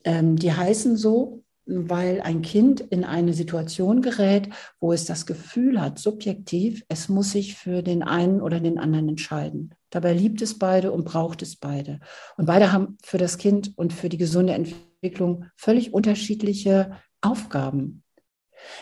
Ähm, 0.06 0.38
die 0.38 0.54
heißen 0.54 0.96
so, 0.96 1.44
weil 1.66 2.22
ein 2.22 2.42
Kind 2.42 2.80
in 2.80 3.04
eine 3.04 3.34
Situation 3.34 4.02
gerät, 4.02 4.50
wo 4.80 4.94
es 4.94 5.04
das 5.04 5.26
Gefühl 5.26 5.82
hat, 5.82 6.00
subjektiv, 6.00 6.86
es 6.88 7.10
muss 7.10 7.32
sich 7.32 7.56
für 7.56 7.82
den 7.82 8.04
einen 8.04 8.42
oder 8.42 8.62
den 8.62 8.80
anderen 8.80 9.10
entscheiden. 9.10 9.76
Dabei 9.90 10.14
liebt 10.14 10.42
es 10.42 10.58
beide 10.58 10.92
und 10.94 11.04
braucht 11.04 11.42
es 11.42 11.58
beide. 11.58 12.00
Und 12.38 12.46
beide 12.46 12.72
haben 12.72 12.98
für 13.04 13.18
das 13.18 13.38
Kind 13.38 13.78
und 13.78 13.92
für 13.92 14.08
die 14.08 14.18
gesunde 14.18 14.54
Entwicklung 14.54 15.46
völlig 15.56 15.94
unterschiedliche 15.94 16.92
Aufgaben. 17.22 18.04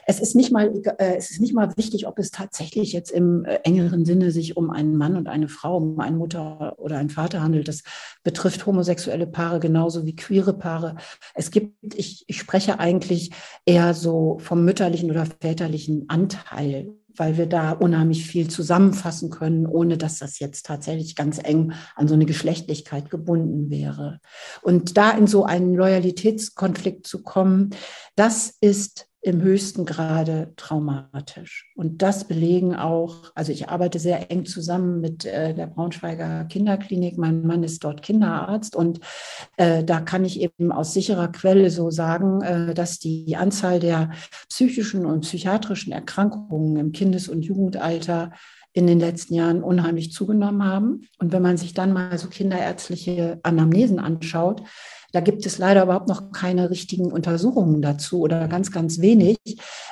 Es 0.06 0.20
ist 0.20 0.36
nicht 0.36 0.52
mal, 0.52 0.74
äh, 0.98 1.16
es 1.16 1.32
ist 1.32 1.42
nicht 1.42 1.54
mal 1.54 1.76
wichtig, 1.78 2.08
ob 2.08 2.20
es 2.20 2.32
tatsächlich 2.32 2.94
jetzt 2.94 3.12
im 3.12 3.46
äh, 3.46 3.56
engeren 3.64 4.06
Sinne 4.06 4.32
sich 4.32 4.58
um 4.58 4.70
einen 4.70 4.98
Mann 4.98 5.16
und 5.16 5.28
eine 5.28 5.48
Frau, 5.48 5.78
um 5.78 6.00
eine 6.00 6.18
Mutter 6.18 6.78
oder 6.78 6.98
einen 6.98 7.10
Vater 7.10 7.42
handelt. 7.42 7.68
Das 7.68 7.84
betrifft 8.24 8.66
homosexuelle 8.66 9.28
Paare 9.28 9.60
genauso 9.60 10.06
wie 10.06 10.16
queere 10.16 10.54
Paare. 10.54 10.96
Es 11.34 11.52
gibt, 11.52 11.96
ich, 11.96 12.24
ich 12.28 12.40
spreche 12.40 12.80
eigentlich 12.80 13.32
eher 13.66 13.94
so 13.94 14.38
vom 14.40 14.66
mütterlichen 14.66 15.12
oder 15.12 15.26
väterlichen 15.26 16.06
Anteil 16.10 16.96
weil 17.18 17.38
wir 17.38 17.46
da 17.46 17.72
unheimlich 17.72 18.28
viel 18.28 18.50
zusammenfassen 18.50 19.30
können, 19.30 19.66
ohne 19.66 19.98
dass 19.98 20.20
das 20.20 20.40
jetzt 20.40 20.66
tatsächlich 20.66 21.16
ganz 21.16 21.40
eng 21.42 21.74
an 21.96 22.08
so 22.08 22.14
eine 22.14 22.26
Geschlechtlichkeit 22.26 23.10
gebunden 23.10 23.70
wäre. 23.70 24.20
Und 24.62 24.98
da 24.98 25.12
in 25.12 25.28
so 25.28 25.44
einen 25.44 25.76
Loyalitätskonflikt 25.76 27.08
zu 27.08 27.24
kommen, 27.24 27.72
das 28.16 28.56
ist 28.62 29.08
im 29.26 29.42
höchsten 29.42 29.86
Grade 29.86 30.54
traumatisch. 30.56 31.72
Und 31.76 32.04
das 32.04 32.28
belegen 32.28 32.76
auch, 32.76 33.32
also 33.34 33.52
ich 33.52 33.70
arbeite 33.70 33.98
sehr 33.98 34.30
eng 34.30 34.46
zusammen 34.46 35.02
mit 35.02 35.26
äh, 35.26 35.56
der 35.56 35.66
Braunschweiger 35.66 36.46
Kinderklinik. 36.46 37.18
Mein 37.18 37.42
Mann 37.42 37.64
ist 37.64 37.84
dort 37.84 38.04
Kinderarzt 38.04 38.76
und 38.76 39.00
äh, 39.58 39.84
da 39.84 40.00
kann 40.00 40.26
ich 40.26 40.42
eben 40.42 40.72
aus 40.72 40.94
sicherer 40.94 41.30
Quelle 41.30 41.72
so 41.72 41.90
sagen, 41.90 42.42
äh, 42.42 42.76
dass 42.76 43.00
die 43.00 43.36
Anzahl 43.36 43.80
der 43.80 44.12
psychischen 44.48 45.08
und 45.08 45.22
psychiatrischen 45.22 45.92
Erkrankungen 45.92 46.78
im 46.78 46.92
Kindes- 46.92 47.28
und 47.28 47.42
Jugendalter 47.42 48.32
in 48.76 48.88
den 48.88 49.00
letzten 49.00 49.34
Jahren 49.34 49.64
unheimlich 49.64 50.12
zugenommen 50.12 50.64
haben. 50.64 51.08
Und 51.18 51.32
wenn 51.32 51.42
man 51.42 51.56
sich 51.56 51.74
dann 51.74 51.94
mal 51.94 52.18
so 52.18 52.28
kinderärztliche 52.28 53.40
Anamnesen 53.42 54.00
anschaut, 54.00 54.62
da 55.14 55.22
gibt 55.22 55.46
es 55.46 55.58
leider 55.58 55.84
überhaupt 55.84 56.10
noch 56.10 56.34
keine 56.34 56.70
richtigen 56.70 57.10
Untersuchungen 57.10 57.82
dazu 57.82 58.20
oder 58.20 58.50
ganz, 58.50 58.74
ganz 58.74 59.00
wenig. 59.00 59.38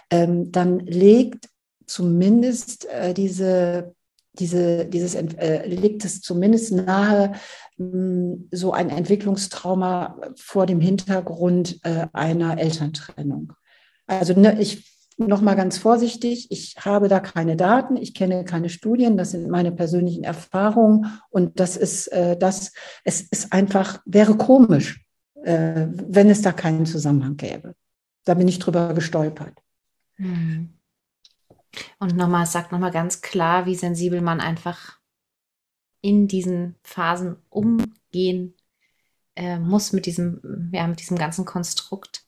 Ähm, 0.09 0.51
dann 0.51 0.79
legt 0.81 1.47
zumindest 1.87 2.85
äh, 2.89 3.13
diese 3.13 3.95
diese, 4.39 4.85
dieses 4.87 5.13
äh, 5.13 5.67
legt 5.67 6.03
es 6.05 6.21
zumindest 6.21 6.71
nahe, 6.71 7.33
mh, 7.77 7.91
hm, 7.91 8.49
so 8.51 8.73
ein 8.73 8.89
Entwicklungstrauma 8.89 10.19
vor 10.35 10.65
dem 10.65 10.81
Hintergrund 10.81 11.79
äh, 11.83 12.07
einer 12.13 12.57
Elterntrennung. 12.57 13.53
Also 14.07 14.33
ne, 14.33 14.59
ich 14.59 14.92
noch 15.17 15.41
mal 15.41 15.55
ganz 15.55 15.77
vorsichtig, 15.77 16.47
ich 16.49 16.75
habe 16.79 17.07
da 17.07 17.19
keine 17.19 17.55
Daten, 17.55 17.97
ich 17.97 18.13
kenne 18.13 18.45
keine 18.45 18.69
Studien, 18.69 19.17
das 19.17 19.31
sind 19.31 19.49
meine 19.49 19.71
persönlichen 19.71 20.23
Erfahrungen 20.23 21.19
und 21.29 21.59
das 21.59 21.77
ist 21.77 22.07
äh, 22.07 22.37
das, 22.37 22.73
es 23.03 23.21
ist 23.21 23.53
einfach, 23.53 24.01
wäre 24.05 24.35
komisch, 24.35 25.05
äh, 25.43 25.87
wenn 25.89 26.29
es 26.29 26.41
da 26.41 26.51
keinen 26.51 26.85
Zusammenhang 26.85 27.37
gäbe. 27.37 27.75
Da 28.25 28.33
bin 28.33 28.47
ich 28.47 28.59
drüber 28.59 28.93
gestolpert. 28.93 29.57
Hm. 30.15 30.73
Und 31.99 32.15
nochmal, 32.15 32.45
sagt 32.45 32.71
nochmal 32.71 32.91
ganz 32.91 33.21
klar, 33.21 33.65
wie 33.65 33.75
sensibel 33.75 34.21
man 34.21 34.39
einfach 34.39 34.99
in 36.01 36.27
diesen 36.27 36.75
Phasen 36.83 37.37
umgehen 37.49 38.55
äh, 39.35 39.57
muss 39.59 39.93
mit 39.93 40.05
diesem, 40.05 40.69
ja, 40.73 40.87
mit 40.87 40.99
diesem 40.99 41.17
ganzen 41.17 41.45
Konstrukt. 41.45 42.25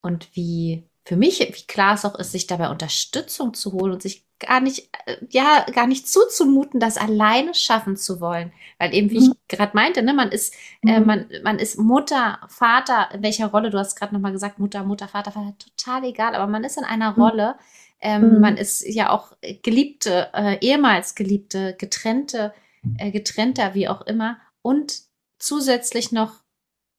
Und 0.00 0.34
wie 0.34 0.88
für 1.06 1.16
mich, 1.16 1.40
wie 1.40 1.66
klar 1.66 1.94
es 1.94 2.04
auch 2.04 2.18
ist, 2.18 2.32
sich 2.32 2.46
dabei 2.46 2.70
Unterstützung 2.70 3.52
zu 3.52 3.72
holen 3.72 3.92
und 3.92 4.02
sich 4.02 4.26
gar 4.38 4.60
nicht, 4.60 4.88
äh, 5.06 5.16
ja, 5.28 5.66
gar 5.72 5.86
nicht 5.86 6.08
zuzumuten, 6.08 6.80
das 6.80 6.96
alleine 6.96 7.54
schaffen 7.54 7.96
zu 7.96 8.20
wollen. 8.20 8.52
Weil 8.78 8.94
eben, 8.94 9.10
wie 9.10 9.20
mhm. 9.20 9.34
ich 9.48 9.56
gerade 9.56 9.72
meinte, 9.74 10.02
ne, 10.02 10.14
man 10.14 10.30
ist, 10.30 10.54
äh, 10.82 10.98
mhm. 10.98 11.06
man, 11.06 11.26
man 11.42 11.58
ist 11.58 11.78
Mutter, 11.78 12.40
Vater, 12.48 13.08
in 13.12 13.22
welcher 13.22 13.48
Rolle, 13.48 13.70
du 13.70 13.78
hast 13.78 13.96
gerade 13.96 14.14
nochmal 14.14 14.32
gesagt, 14.32 14.58
Mutter, 14.58 14.82
Mutter, 14.84 15.08
Vater, 15.08 15.32
Vater, 15.32 15.54
total 15.58 16.04
egal, 16.04 16.34
aber 16.34 16.46
man 16.46 16.64
ist 16.64 16.78
in 16.78 16.84
einer 16.84 17.12
mhm. 17.12 17.22
Rolle, 17.22 17.56
ähm, 18.00 18.34
mhm. 18.34 18.40
man 18.40 18.56
ist 18.56 18.82
ja 18.86 19.10
auch 19.10 19.32
Geliebte, 19.62 20.30
äh, 20.32 20.58
ehemals 20.60 21.14
Geliebte, 21.14 21.76
getrennte, 21.78 22.54
äh, 22.98 23.10
getrennter, 23.10 23.74
wie 23.74 23.88
auch 23.88 24.02
immer, 24.02 24.38
und 24.62 25.02
zusätzlich 25.38 26.12
noch 26.12 26.42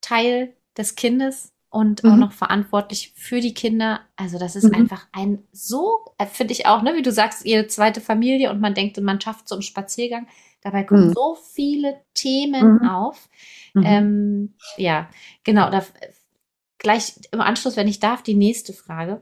Teil 0.02 0.56
des 0.78 0.96
Kindes 0.96 1.55
und 1.76 2.06
mhm. 2.06 2.12
auch 2.12 2.16
noch 2.16 2.32
verantwortlich 2.32 3.12
für 3.18 3.42
die 3.42 3.54
Kinder. 3.54 4.00
Also 4.16 4.40
das 4.40 4.56
ist 4.56 4.64
mhm. 4.64 4.76
einfach 4.76 5.08
ein 5.12 5.44
so, 5.52 6.06
äh, 6.18 6.26
finde 6.26 6.54
ich 6.54 6.68
auch, 6.68 6.82
ne, 6.82 6.96
wie 6.96 7.02
du 7.02 7.12
sagst, 7.12 7.46
ihre 7.46 7.68
zweite 7.68 8.00
Familie 8.00 8.50
und 8.50 8.62
man 8.62 8.74
denkt, 8.74 8.98
man 9.02 9.20
schafft 9.20 9.50
so 9.50 9.56
einen 9.56 9.62
Spaziergang. 9.62 10.26
Dabei 10.62 10.86
kommen 10.86 11.10
mhm. 11.10 11.14
so 11.14 11.36
viele 11.36 12.02
Themen 12.14 12.80
mhm. 12.80 12.88
auf. 12.88 13.28
Mhm. 13.74 13.84
Ähm, 13.86 14.54
ja, 14.78 15.10
genau. 15.44 15.70
Da, 15.70 15.84
gleich 16.78 17.20
im 17.32 17.42
Anschluss, 17.42 17.76
wenn 17.76 17.90
ich 17.90 18.00
darf, 18.00 18.24
die 18.24 18.36
nächste 18.36 18.72
Frage. 18.72 19.22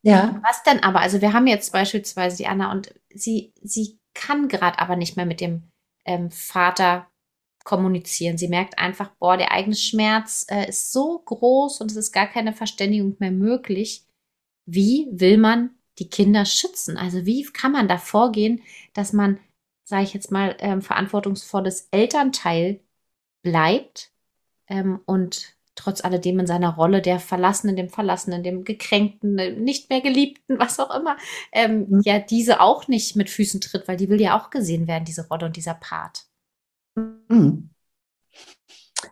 Ja. 0.00 0.40
Was 0.42 0.62
denn 0.62 0.82
aber? 0.82 1.00
Also 1.00 1.20
wir 1.20 1.34
haben 1.34 1.46
jetzt 1.46 1.70
beispielsweise 1.70 2.38
die 2.38 2.46
Anna 2.46 2.72
und 2.72 2.94
sie, 3.12 3.52
sie 3.60 3.98
kann 4.14 4.48
gerade 4.48 4.78
aber 4.78 4.96
nicht 4.96 5.18
mehr 5.18 5.26
mit 5.26 5.42
dem 5.42 5.64
ähm, 6.06 6.30
Vater 6.30 7.09
kommunizieren. 7.70 8.36
Sie 8.36 8.48
merkt 8.48 8.80
einfach, 8.80 9.10
boah, 9.20 9.36
der 9.36 9.52
eigene 9.52 9.76
Schmerz 9.76 10.44
äh, 10.50 10.68
ist 10.68 10.92
so 10.92 11.20
groß 11.20 11.80
und 11.80 11.92
es 11.92 11.96
ist 11.96 12.10
gar 12.10 12.26
keine 12.26 12.52
Verständigung 12.52 13.14
mehr 13.20 13.30
möglich. 13.30 14.02
Wie 14.66 15.06
will 15.12 15.38
man 15.38 15.70
die 16.00 16.10
Kinder 16.10 16.44
schützen? 16.46 16.96
Also 16.96 17.26
wie 17.26 17.44
kann 17.44 17.70
man 17.70 17.86
da 17.86 17.96
vorgehen, 17.96 18.60
dass 18.92 19.12
man, 19.12 19.38
sage 19.84 20.02
ich 20.02 20.14
jetzt 20.14 20.32
mal, 20.32 20.56
ähm, 20.58 20.82
verantwortungsvolles 20.82 21.86
Elternteil 21.92 22.80
bleibt 23.42 24.10
ähm, 24.66 24.98
und 25.06 25.54
trotz 25.76 26.02
alledem 26.02 26.40
in 26.40 26.48
seiner 26.48 26.74
Rolle 26.74 27.00
der 27.00 27.20
Verlassenen, 27.20 27.76
dem 27.76 27.88
Verlassenen, 27.88 28.42
dem 28.42 28.64
Gekränkten, 28.64 29.38
äh, 29.38 29.52
nicht 29.52 29.90
mehr 29.90 30.00
Geliebten, 30.00 30.58
was 30.58 30.80
auch 30.80 30.92
immer, 30.92 31.16
ähm, 31.52 31.86
mhm. 31.88 32.00
ja 32.04 32.18
diese 32.18 32.60
auch 32.60 32.88
nicht 32.88 33.14
mit 33.14 33.30
Füßen 33.30 33.60
tritt, 33.60 33.86
weil 33.86 33.96
die 33.96 34.08
will 34.08 34.20
ja 34.20 34.36
auch 34.36 34.50
gesehen 34.50 34.88
werden, 34.88 35.04
diese 35.04 35.28
Rolle 35.28 35.46
und 35.46 35.54
dieser 35.56 35.74
Part. 35.74 36.29
Hm. 36.96 37.70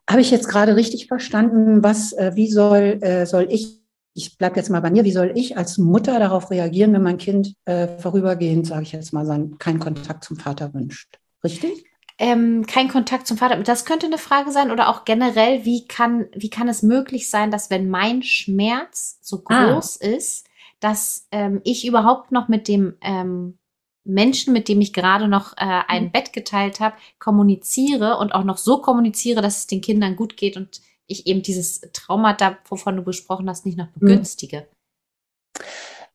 Habe 0.09 0.21
ich 0.21 0.31
jetzt 0.31 0.49
gerade 0.49 0.77
richtig 0.77 1.07
verstanden, 1.07 1.83
was, 1.83 2.13
äh, 2.13 2.33
wie 2.35 2.51
soll, 2.51 2.99
äh, 3.03 3.27
soll 3.27 3.47
ich, 3.51 3.83
ich 4.15 4.39
bleibe 4.39 4.57
jetzt 4.57 4.71
mal 4.71 4.81
bei 4.81 4.91
mir, 4.91 5.05
wie 5.05 5.13
soll 5.13 5.33
ich 5.35 5.57
als 5.57 5.79
Mutter 5.79 6.19
darauf 6.19 6.51
reagieren, 6.51 6.93
wenn 6.93 7.03
mein 7.03 7.19
Kind 7.19 7.55
äh, 7.67 7.89
vorübergehend, 7.99 8.67
sage 8.67 8.83
ich 8.83 8.93
jetzt 8.93 9.13
mal, 9.13 9.27
seinen, 9.27 9.59
keinen 9.59 9.79
Kontakt 9.79 10.25
zum 10.25 10.37
Vater 10.37 10.73
wünscht? 10.75 11.19
Richtig? 11.45 11.85
Ähm, 12.19 12.67
kein 12.67 12.89
Kontakt 12.89 13.29
zum 13.29 13.37
Vater. 13.37 13.63
Das 13.63 13.85
könnte 13.85 14.07
eine 14.07 14.19
Frage 14.19 14.51
sein 14.51 14.73
oder 14.73 14.89
auch 14.89 15.05
generell, 15.05 15.65
wie 15.65 15.87
kann, 15.87 16.27
wie 16.35 16.51
kann 16.51 16.69
es 16.69 16.83
möglich 16.83 17.31
sein, 17.31 17.51
dass 17.51 17.71
wenn 17.71 17.89
mein 17.89 18.23
Schmerz 18.23 19.19
so 19.23 19.43
ah. 19.47 19.73
groß 19.73 20.01
ah. 20.03 20.07
ist, 20.07 20.47
dass 20.81 21.29
ähm, 21.31 21.61
ich 21.65 21.87
überhaupt 21.87 22.33
noch 22.33 22.49
mit 22.49 22.67
dem 22.67 22.97
ähm, 23.03 23.59
Menschen, 24.05 24.53
mit 24.53 24.69
dem 24.69 24.81
ich 24.81 24.93
gerade 24.93 25.29
noch 25.29 25.53
äh, 25.53 25.83
ein 25.87 26.05
mhm. 26.05 26.13
Bett 26.13 26.33
geteilt 26.33 26.81
habe, 26.81 26.97
kommuniziere 27.19 28.17
und 28.19 28.33
auch 28.33 28.45
noch 28.45 28.59
so 28.59 28.81
kommuniziere, 28.81 29.43
dass 29.43 29.59
es 29.59 29.67
den 29.67 29.81
Kindern 29.81 30.17
gut 30.17 30.37
geht 30.37 30.57
und 30.57 30.81
ich 31.07 31.27
eben 31.27 31.43
dieses 31.43 31.81
Traumata, 31.93 32.59
wovon 32.69 32.97
du 32.97 33.03
besprochen 33.03 33.49
hast, 33.49 33.67
nicht 33.67 33.79
noch 33.79 33.89
mhm. 33.97 34.01
begünstige. 34.01 34.69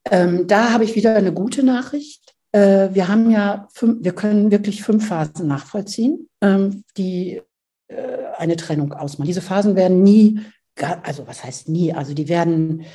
Ähm, 0.10 0.48
da 0.48 0.72
habe 0.72 0.84
ich 0.84 0.96
wieder 0.96 1.16
eine 1.16 1.34
gute 1.34 1.64
Nachricht. 1.64 2.36
Äh, 2.52 2.90
wir 2.94 3.08
haben 3.08 3.32
ja, 3.32 3.68
fünf, 3.74 4.04
wir 4.04 4.14
können 4.14 4.52
wirklich 4.52 4.84
fünf 4.84 5.08
Phasen 5.08 5.48
nachvollziehen, 5.48 6.30
ähm, 6.42 6.84
die 6.98 7.42
äh, 7.88 8.26
eine 8.38 8.56
Trennung 8.56 8.94
ausmachen. 8.94 9.28
Diese 9.28 9.42
Phasen 9.42 9.76
werden 9.76 10.04
nie, 10.04 10.40
also 11.04 11.28
was 11.28 11.44
heißt 11.44 11.70
nie, 11.70 11.94
also 11.94 12.14
die 12.14 12.30
werden, 12.30 12.86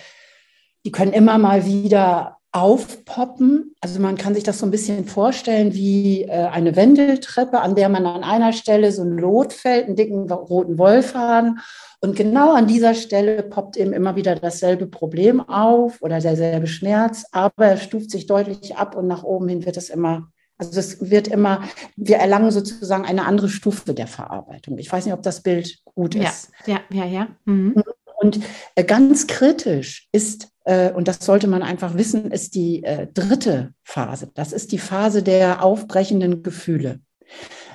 die 0.85 0.93
können 0.93 1.13
immer 1.13 1.39
mal 1.39 1.65
wieder 1.65 2.38
aufpoppen. 2.53 3.75
Also 3.81 4.01
man 4.01 4.17
kann 4.17 4.35
sich 4.35 4.43
das 4.43 4.59
so 4.59 4.67
ein 4.67 4.71
bisschen 4.71 5.07
vorstellen 5.07 5.75
wie 5.75 6.23
äh, 6.23 6.47
eine 6.47 6.77
Wendeltreppe, 6.77 7.61
an 7.61 7.75
der 7.75 7.89
man 7.89 8.07
an 8.07 8.25
einer 8.25 8.53
Stelle 8.53 8.91
so 8.91 9.03
ein 9.03 9.19
Lot 9.19 9.53
fällt, 9.53 9.87
einen 9.87 9.97
dicken 9.97 10.31
roten 10.31 10.79
Wollfaden 10.79 11.61
Und 12.01 12.17
genau 12.17 12.53
an 12.55 12.67
dieser 12.67 12.95
Stelle 12.95 13.43
poppt 13.43 13.77
eben 13.77 13.93
immer 13.93 14.17
wieder 14.17 14.37
dasselbe 14.37 14.87
Problem 14.87 15.41
auf 15.41 16.01
oder 16.01 16.21
derselbe 16.21 16.69
Schmerz, 16.69 17.27
aber 17.33 17.67
er 17.67 17.77
stuft 17.77 18.11
sich 18.11 18.27
deutlich 18.27 18.77
ab 18.77 18.95
und 18.95 19.09
nach 19.09 19.25
oben 19.25 19.49
hin 19.49 19.67
wird 19.67 19.77
es 19.77 19.91
immer, 19.91 20.31
also 20.57 20.79
es 20.79 21.11
wird 21.11 21.29
immer, 21.29 21.63
wir 21.97 22.17
erlangen 22.19 22.51
sozusagen 22.51 23.05
eine 23.05 23.27
andere 23.27 23.49
Stufe 23.49 23.95
der 23.95 24.07
Verarbeitung. 24.07 24.79
Ich 24.79 24.91
weiß 24.91 25.05
nicht, 25.05 25.15
ob 25.15 25.23
das 25.23 25.43
Bild 25.43 25.81
gut 25.85 26.15
ist. 26.15 26.51
Ja, 26.67 26.81
ja, 26.91 27.05
ja, 27.05 27.07
ja. 27.07 27.29
Mhm. 27.45 27.83
Und 28.21 28.41
äh, 28.75 28.85
ganz 28.85 29.27
kritisch 29.27 30.09
ist, 30.13 30.49
und 30.95 31.09
das 31.09 31.19
sollte 31.25 31.47
man 31.49 31.63
einfach 31.63 31.97
wissen, 31.97 32.31
ist 32.31 32.55
die 32.55 32.85
äh, 32.85 33.07
dritte 33.13 33.73
Phase. 33.85 34.31
Das 34.35 34.53
ist 34.53 34.73
die 34.73 34.79
Phase 34.79 35.23
der 35.23 35.63
aufbrechenden 35.65 36.43
Gefühle. 36.43 37.01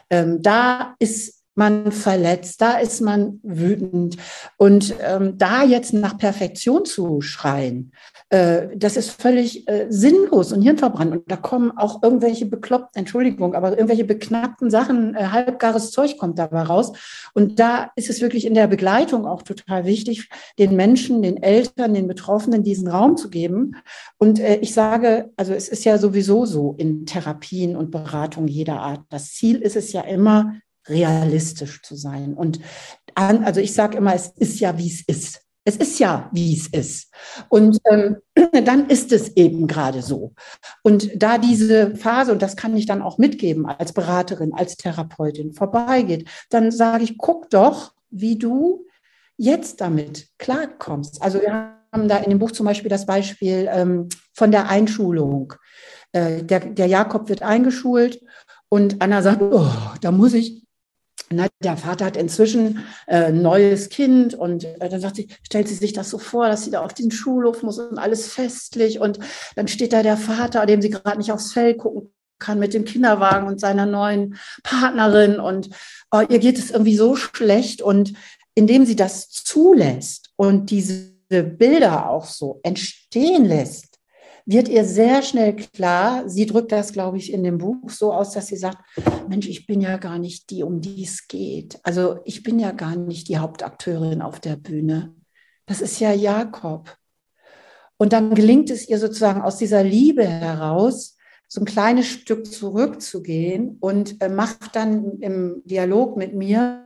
Ähm, 0.10 0.42
da 0.42 0.96
ist 1.00 1.43
man 1.56 1.92
verletzt, 1.92 2.62
da 2.62 2.78
ist 2.78 3.02
man 3.02 3.40
wütend. 3.44 4.18
Und 4.58 4.96
ähm, 5.02 5.38
da 5.38 5.64
jetzt 5.64 5.94
nach 5.94 6.18
Perfektion 6.18 6.86
zu 6.86 7.22
schreien, 7.22 7.92
äh, 8.30 8.70
das 8.76 8.98
ist 8.98 9.22
völlig 9.22 9.68
äh, 9.68 9.86
sinnlos 9.90 10.52
und 10.52 10.62
hirnverbrannt. 10.62 11.12
Und 11.12 11.32
da 11.32 11.38
kommen 11.38 11.72
auch 11.78 12.02
irgendwelche 12.02 12.46
bekloppten, 12.46 13.00
Entschuldigung, 13.02 13.54
aber 13.54 13.72
irgendwelche 13.72 14.06
beknackten 14.06 14.72
Sachen, 14.72 15.16
äh, 15.16 15.28
halbgares 15.28 15.92
Zeug 15.92 16.18
kommt 16.18 16.40
dabei 16.40 16.64
raus. 16.64 16.94
Und 17.34 17.60
da 17.60 17.92
ist 17.96 18.10
es 18.10 18.22
wirklich 18.22 18.46
in 18.46 18.56
der 18.56 18.68
Begleitung 18.68 19.28
auch 19.28 19.44
total 19.44 19.86
wichtig, 19.86 20.30
den 20.58 20.76
Menschen, 20.76 21.22
den 21.22 21.42
Eltern, 21.42 21.94
den 21.94 22.08
Betroffenen 22.08 22.64
diesen 22.64 22.88
Raum 22.88 23.18
zu 23.18 23.30
geben. 23.30 23.76
Und 24.18 24.40
äh, 24.40 24.56
ich 24.58 24.74
sage, 24.74 25.32
also 25.36 25.54
es 25.54 25.70
ist 25.70 25.86
ja 25.86 25.98
sowieso 25.98 26.46
so 26.46 26.74
in 26.78 27.06
Therapien 27.06 27.76
und 27.76 27.92
Beratungen 27.92 28.48
jeder 28.48 28.80
Art. 28.80 29.02
Das 29.10 29.34
Ziel 29.34 29.62
ist 29.62 29.76
es 29.76 29.94
ja 29.94 30.02
immer, 30.02 30.56
realistisch 30.88 31.82
zu 31.82 31.96
sein. 31.96 32.34
Und 32.34 32.60
an, 33.16 33.44
also 33.44 33.60
ich 33.60 33.74
sage 33.74 33.98
immer, 33.98 34.14
es 34.14 34.28
ist 34.28 34.60
ja, 34.60 34.78
wie 34.78 34.88
es 34.88 35.02
ist. 35.02 35.42
Es 35.66 35.78
ist 35.78 35.98
ja, 36.00 36.30
wie 36.34 36.54
es 36.58 36.68
ist. 36.68 37.14
Und 37.48 37.80
ähm, 37.90 38.18
dann 38.66 38.90
ist 38.90 39.12
es 39.14 39.30
eben 39.38 39.68
gerade 39.68 40.02
so. 40.02 40.34
Und 40.82 41.10
da 41.16 41.38
diese 41.38 41.96
Phase, 41.96 42.34
und 42.34 42.42
das 42.42 42.58
kann 42.58 42.76
ich 42.76 42.86
dann 42.86 43.02
auch 43.02 43.18
mitgeben 43.18 43.66
als 43.66 43.94
Beraterin, 43.94 44.54
als 44.54 44.76
Therapeutin, 44.76 45.54
vorbeigeht, 45.54 46.28
dann 46.50 46.72
sage 46.72 47.06
ich, 47.06 47.18
guck 47.18 47.50
doch, 47.50 47.94
wie 48.10 48.38
du 48.38 48.86
jetzt 49.38 49.80
damit 49.82 50.28
klarkommst. 50.38 51.22
Also 51.22 51.42
wir 51.42 51.78
haben 51.94 52.08
da 52.08 52.18
in 52.18 52.30
dem 52.30 52.40
Buch 52.40 52.52
zum 52.52 52.66
Beispiel 52.66 52.90
das 52.90 53.06
Beispiel 53.06 53.70
ähm, 53.72 54.10
von 54.34 54.52
der 54.52 54.70
Einschulung. 54.70 55.54
Äh, 56.12 56.44
der, 56.44 56.60
der 56.60 56.88
Jakob 56.88 57.30
wird 57.30 57.42
eingeschult 57.42 58.22
und 58.70 59.02
Anna 59.02 59.22
sagt, 59.22 59.42
oh, 59.42 59.72
da 60.02 60.12
muss 60.12 60.34
ich 60.34 60.63
na, 61.36 61.48
der 61.64 61.78
Vater 61.78 62.06
hat 62.06 62.18
inzwischen 62.18 62.80
äh, 63.08 63.26
ein 63.26 63.42
neues 63.42 63.90
Kind 63.90 64.34
und 64.34 64.64
äh, 64.64 64.90
dann 64.90 65.02
sagt 65.02 65.18
sie, 65.18 65.28
stellt 65.44 65.68
sie 65.68 65.76
sich 65.76 65.94
das 65.94 66.10
so 66.10 66.18
vor, 66.18 66.48
dass 66.48 66.66
sie 66.66 66.72
da 66.72 66.82
auf 66.82 66.94
den 66.94 67.12
Schulhof 67.12 67.64
muss 67.64 67.80
und 67.80 67.98
alles 67.98 68.28
festlich 68.28 69.00
und 69.00 69.20
dann 69.56 69.68
steht 69.68 69.94
da 69.94 70.04
der 70.04 70.18
Vater, 70.18 70.66
dem 70.66 70.82
sie 70.82 70.90
gerade 70.90 71.18
nicht 71.18 71.32
aufs 71.32 71.54
Fell 71.54 71.76
gucken 71.76 72.14
kann 72.40 72.60
mit 72.60 72.74
dem 72.74 72.86
Kinderwagen 72.86 73.48
und 73.48 73.60
seiner 73.60 73.86
neuen 73.86 74.38
Partnerin 74.64 75.40
und 75.40 75.70
oh, 76.12 76.22
ihr 76.28 76.40
geht 76.40 76.60
es 76.60 76.72
irgendwie 76.72 76.98
so 76.98 77.16
schlecht 77.16 77.82
und 77.82 78.14
indem 78.56 78.86
sie 78.86 78.96
das 78.96 79.30
zulässt 79.30 80.32
und 80.36 80.70
diese 80.70 81.14
Bilder 81.30 82.10
auch 82.10 82.26
so 82.26 82.60
entstehen 82.64 83.46
lässt, 83.46 83.93
wird 84.46 84.68
ihr 84.68 84.86
sehr 84.86 85.22
schnell 85.22 85.56
klar, 85.56 86.28
sie 86.28 86.46
drückt 86.46 86.72
das, 86.72 86.94
glaube 86.94 87.18
ich, 87.18 87.32
in 87.32 87.44
dem 87.44 87.58
Buch 87.58 87.90
so 87.90 88.14
aus, 88.14 88.32
dass 88.32 88.48
sie 88.48 88.58
sagt, 88.58 88.78
Mensch, 89.28 89.48
ich 89.48 89.66
bin 89.66 89.82
ja 89.82 89.98
gar 89.98 90.20
nicht 90.20 90.50
die, 90.50 90.64
um 90.64 90.82
die 90.82 91.04
es 91.04 91.28
geht. 91.28 91.80
Also 91.84 92.20
ich 92.26 92.44
bin 92.44 92.60
ja 92.60 92.72
gar 92.72 92.96
nicht 92.96 93.30
die 93.30 93.38
Hauptakteurin 93.38 94.22
auf 94.22 94.40
der 94.40 94.58
Bühne. 94.58 95.16
Das 95.66 95.82
ist 95.82 96.00
ja 96.00 96.12
Jakob. 96.12 96.98
Und 97.98 98.12
dann 98.12 98.36
gelingt 98.36 98.70
es 98.70 98.90
ihr 98.90 99.00
sozusagen 99.00 99.42
aus 99.42 99.58
dieser 99.58 99.84
Liebe 99.84 100.28
heraus, 100.28 101.16
so 101.48 101.62
ein 101.62 101.66
kleines 101.66 102.08
Stück 102.08 102.52
zurückzugehen 102.52 103.78
und 103.80 104.22
äh, 104.22 104.28
macht 104.28 104.76
dann 104.76 105.20
im 105.20 105.62
Dialog 105.66 106.18
mit 106.18 106.34
mir 106.34 106.83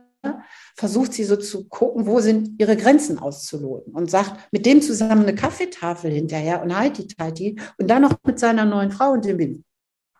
versucht 0.76 1.12
sie 1.12 1.24
so 1.24 1.36
zu 1.36 1.68
gucken, 1.68 2.06
wo 2.06 2.20
sind 2.20 2.60
ihre 2.60 2.76
Grenzen 2.76 3.18
auszuloten 3.18 3.94
und 3.94 4.10
sagt 4.10 4.52
mit 4.52 4.66
dem 4.66 4.82
zusammen 4.82 5.22
eine 5.22 5.34
Kaffeetafel 5.34 6.10
hinterher 6.10 6.62
und 6.62 6.76
heiti 6.76 7.06
teiti 7.06 7.58
und 7.78 7.88
dann 7.88 8.02
noch 8.02 8.14
mit 8.24 8.38
seiner 8.38 8.64
neuen 8.64 8.90
Frau 8.90 9.12
und 9.12 9.24
dem 9.24 9.36
Baby. 9.36 9.64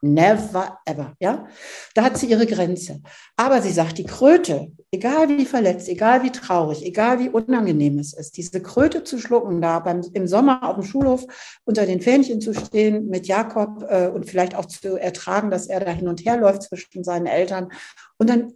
Never 0.00 0.78
ever, 0.84 1.14
ja. 1.18 1.48
Da 1.94 2.04
hat 2.04 2.16
sie 2.16 2.26
ihre 2.26 2.46
Grenze. 2.46 3.02
Aber 3.36 3.60
sie 3.60 3.72
sagt, 3.72 3.98
die 3.98 4.04
Kröte, 4.04 4.70
egal 4.92 5.28
wie 5.28 5.44
verletzt, 5.44 5.88
egal 5.88 6.22
wie 6.22 6.30
traurig, 6.30 6.84
egal 6.84 7.18
wie 7.18 7.28
unangenehm 7.28 7.98
es 7.98 8.12
ist, 8.12 8.36
diese 8.36 8.62
Kröte 8.62 9.02
zu 9.02 9.18
schlucken, 9.18 9.60
da 9.60 9.80
beim, 9.80 10.02
im 10.12 10.28
Sommer 10.28 10.62
auf 10.62 10.76
dem 10.76 10.84
Schulhof 10.84 11.26
unter 11.64 11.84
den 11.84 12.00
Fähnchen 12.00 12.40
zu 12.40 12.54
stehen 12.54 13.08
mit 13.08 13.26
Jakob 13.26 13.84
äh, 13.88 14.06
und 14.06 14.26
vielleicht 14.26 14.54
auch 14.54 14.66
zu 14.66 14.96
ertragen, 14.96 15.50
dass 15.50 15.66
er 15.66 15.80
da 15.80 15.90
hin 15.90 16.06
und 16.06 16.24
her 16.24 16.36
läuft 16.36 16.62
zwischen 16.62 17.02
seinen 17.02 17.26
Eltern. 17.26 17.72
Und 18.18 18.30
dann 18.30 18.52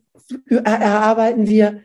erarbeiten 0.49 1.47
wir, 1.47 1.83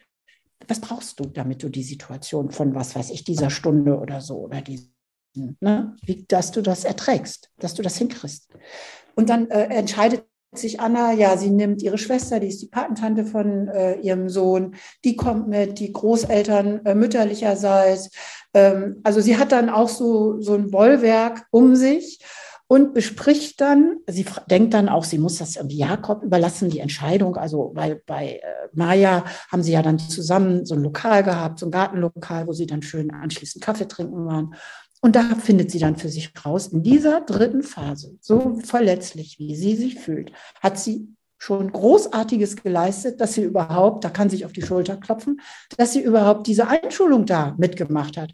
was 0.68 0.82
brauchst 0.82 1.20
du, 1.20 1.26
damit 1.26 1.64
du 1.64 1.70
die 1.70 1.84
Situation 1.84 2.52
von, 2.52 2.76
was 2.76 2.96
weiß 2.96 3.12
ich, 3.12 3.24
dieser 3.24 3.50
Stunde 3.50 3.98
oder 3.98 4.22
so 4.22 4.40
oder 4.40 4.62
diesen, 4.62 4.94
ne, 5.60 5.96
wie, 6.04 6.26
dass 6.28 6.52
du 6.52 6.62
das 6.62 6.84
erträgst, 6.84 7.52
dass 7.60 7.74
du 7.74 7.82
das 7.82 7.98
hinkriegst. 7.98 8.50
Und 9.16 9.30
dann 9.30 9.50
äh, 9.50 9.64
entscheidet 9.66 10.26
sich 10.54 10.80
Anna, 10.80 11.12
ja, 11.14 11.38
sie 11.38 11.50
nimmt 11.50 11.82
ihre 11.82 11.98
Schwester, 11.98 12.40
die 12.40 12.48
ist 12.48 12.62
die 12.62 12.68
Patentante 12.68 13.26
von 13.26 13.68
äh, 13.68 14.00
ihrem 14.00 14.30
Sohn, 14.30 14.76
die 15.04 15.16
kommt 15.16 15.48
mit, 15.48 15.80
die 15.80 15.92
Großeltern 15.92 16.86
äh, 16.86 16.96
mütterlicherseits. 16.96 18.10
Ähm, 18.54 19.02
also 19.04 19.22
sie 19.22 19.38
hat 19.38 19.52
dann 19.52 19.70
auch 19.70 19.90
so, 19.90 20.42
so 20.42 20.54
ein 20.54 20.72
Bollwerk 20.72 21.46
um 21.52 21.76
sich 21.76 22.20
und 22.68 22.94
bespricht 22.94 23.62
dann, 23.62 23.98
sie 24.08 24.26
denkt 24.50 24.74
dann 24.74 24.90
auch, 24.90 25.06
sie 25.06 25.18
muss 25.18 25.38
das 25.38 25.56
irgendwie 25.56 25.78
Jakob 25.78 26.24
überlassen, 26.24 26.70
die 26.70 26.80
Entscheidung. 26.80 27.38
Also, 27.38 27.72
weil 27.76 28.02
bei 28.06 28.42
äh, 28.44 28.68
Maya 28.74 29.24
haben 29.50 29.64
sie 29.64 29.72
ja 29.72 29.82
dann 29.82 30.00
zusammen 30.00 30.66
so 30.66 30.76
ein 30.76 30.84
Lokal 30.84 31.24
gehabt, 31.24 31.60
so 31.60 31.68
ein 31.68 31.72
Gartenlokal, 31.72 32.46
wo 32.46 32.52
sie 32.52 32.66
dann 32.66 32.82
schön 32.82 33.12
anschließend 33.12 33.64
Kaffee 33.64 33.88
trinken 33.88 34.26
waren. 34.26 34.56
Und 35.00 35.16
da 35.16 35.36
findet 35.36 35.72
sie 35.72 35.80
dann 35.80 35.96
für 35.96 36.10
sich 36.10 36.34
raus, 36.46 36.68
in 36.68 36.84
dieser 36.84 37.22
dritten 37.22 37.64
Phase, 37.64 38.18
so 38.20 38.60
verletzlich, 38.64 39.40
wie 39.40 39.56
sie 39.56 39.76
sich 39.76 39.96
fühlt, 40.00 40.32
hat 40.60 40.80
sie 40.80 41.08
schon 41.38 41.72
Großartiges 41.72 42.56
geleistet, 42.58 43.22
dass 43.22 43.34
sie 43.34 43.44
überhaupt, 43.44 44.04
da 44.04 44.10
kann 44.10 44.30
sich 44.30 44.46
auf 44.46 44.54
die 44.54 44.62
Schulter 44.62 44.98
klopfen, 44.98 45.40
dass 45.78 45.94
sie 45.94 46.02
überhaupt 46.02 46.48
diese 46.48 46.68
Einschulung 46.68 47.26
da 47.26 47.56
mitgemacht 47.58 48.18
hat. 48.18 48.34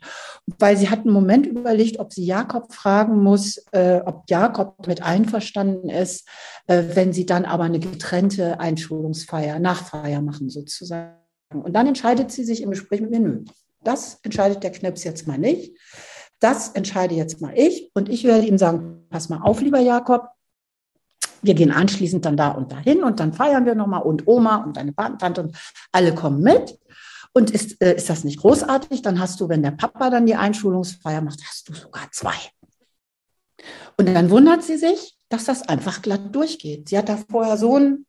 Weil 0.59 0.77
sie 0.77 0.89
hat 0.89 0.99
einen 0.99 1.11
Moment 1.11 1.45
überlegt, 1.45 1.99
ob 1.99 2.13
sie 2.13 2.25
Jakob 2.25 2.73
fragen 2.73 3.21
muss, 3.21 3.63
äh, 3.71 4.01
ob 4.05 4.23
Jakob 4.29 4.87
mit 4.87 5.03
einverstanden 5.03 5.89
ist, 5.89 6.27
äh, 6.67 6.83
wenn 6.93 7.13
sie 7.13 7.25
dann 7.25 7.45
aber 7.45 7.65
eine 7.65 7.79
getrennte 7.79 8.59
Einschulungsfeier, 8.59 9.59
Nachfeier 9.59 10.21
machen 10.21 10.49
sozusagen. 10.49 11.17
Und 11.53 11.73
dann 11.73 11.87
entscheidet 11.87 12.31
sie 12.31 12.43
sich 12.43 12.61
im 12.61 12.71
Gespräch 12.71 13.01
mit 13.01 13.11
mir, 13.11 13.19
nö, 13.19 13.43
das 13.83 14.19
entscheidet 14.23 14.63
der 14.63 14.71
Knips 14.71 15.03
jetzt 15.03 15.27
mal 15.27 15.37
nicht. 15.37 15.77
Das 16.39 16.69
entscheide 16.69 17.15
jetzt 17.15 17.41
mal 17.41 17.53
ich 17.55 17.91
und 17.93 18.09
ich 18.09 18.23
werde 18.23 18.45
ihm 18.45 18.57
sagen, 18.57 19.05
pass 19.09 19.29
mal 19.29 19.41
auf, 19.41 19.61
lieber 19.61 19.79
Jakob, 19.79 20.27
wir 21.43 21.53
gehen 21.53 21.71
anschließend 21.71 22.25
dann 22.25 22.37
da 22.37 22.51
und 22.51 22.71
dahin 22.71 23.03
und 23.03 23.19
dann 23.19 23.33
feiern 23.33 23.65
wir 23.65 23.75
nochmal 23.75 24.01
und 24.01 24.27
Oma 24.27 24.57
und 24.63 24.77
deine 24.77 24.93
Patentante 24.93 25.43
und 25.43 25.57
alle 25.91 26.15
kommen 26.15 26.41
mit. 26.41 26.79
Und 27.33 27.51
ist, 27.51 27.81
äh, 27.81 27.95
ist 27.95 28.09
das 28.09 28.23
nicht 28.23 28.39
großartig? 28.39 29.01
Dann 29.01 29.19
hast 29.19 29.39
du, 29.41 29.49
wenn 29.49 29.63
der 29.63 29.71
Papa 29.71 30.09
dann 30.09 30.25
die 30.25 30.35
Einschulungsfeier 30.35 31.21
macht, 31.21 31.39
hast 31.47 31.67
du 31.67 31.73
sogar 31.73 32.11
zwei. 32.11 32.35
Und 33.97 34.13
dann 34.13 34.29
wundert 34.29 34.63
sie 34.63 34.77
sich, 34.77 35.17
dass 35.29 35.45
das 35.45 35.67
einfach 35.67 36.01
glatt 36.01 36.35
durchgeht. 36.35 36.89
Sie 36.89 36.97
hat 36.97 37.09
da 37.09 37.17
vorher 37.29 37.57
so 37.57 37.75
einen 37.75 38.05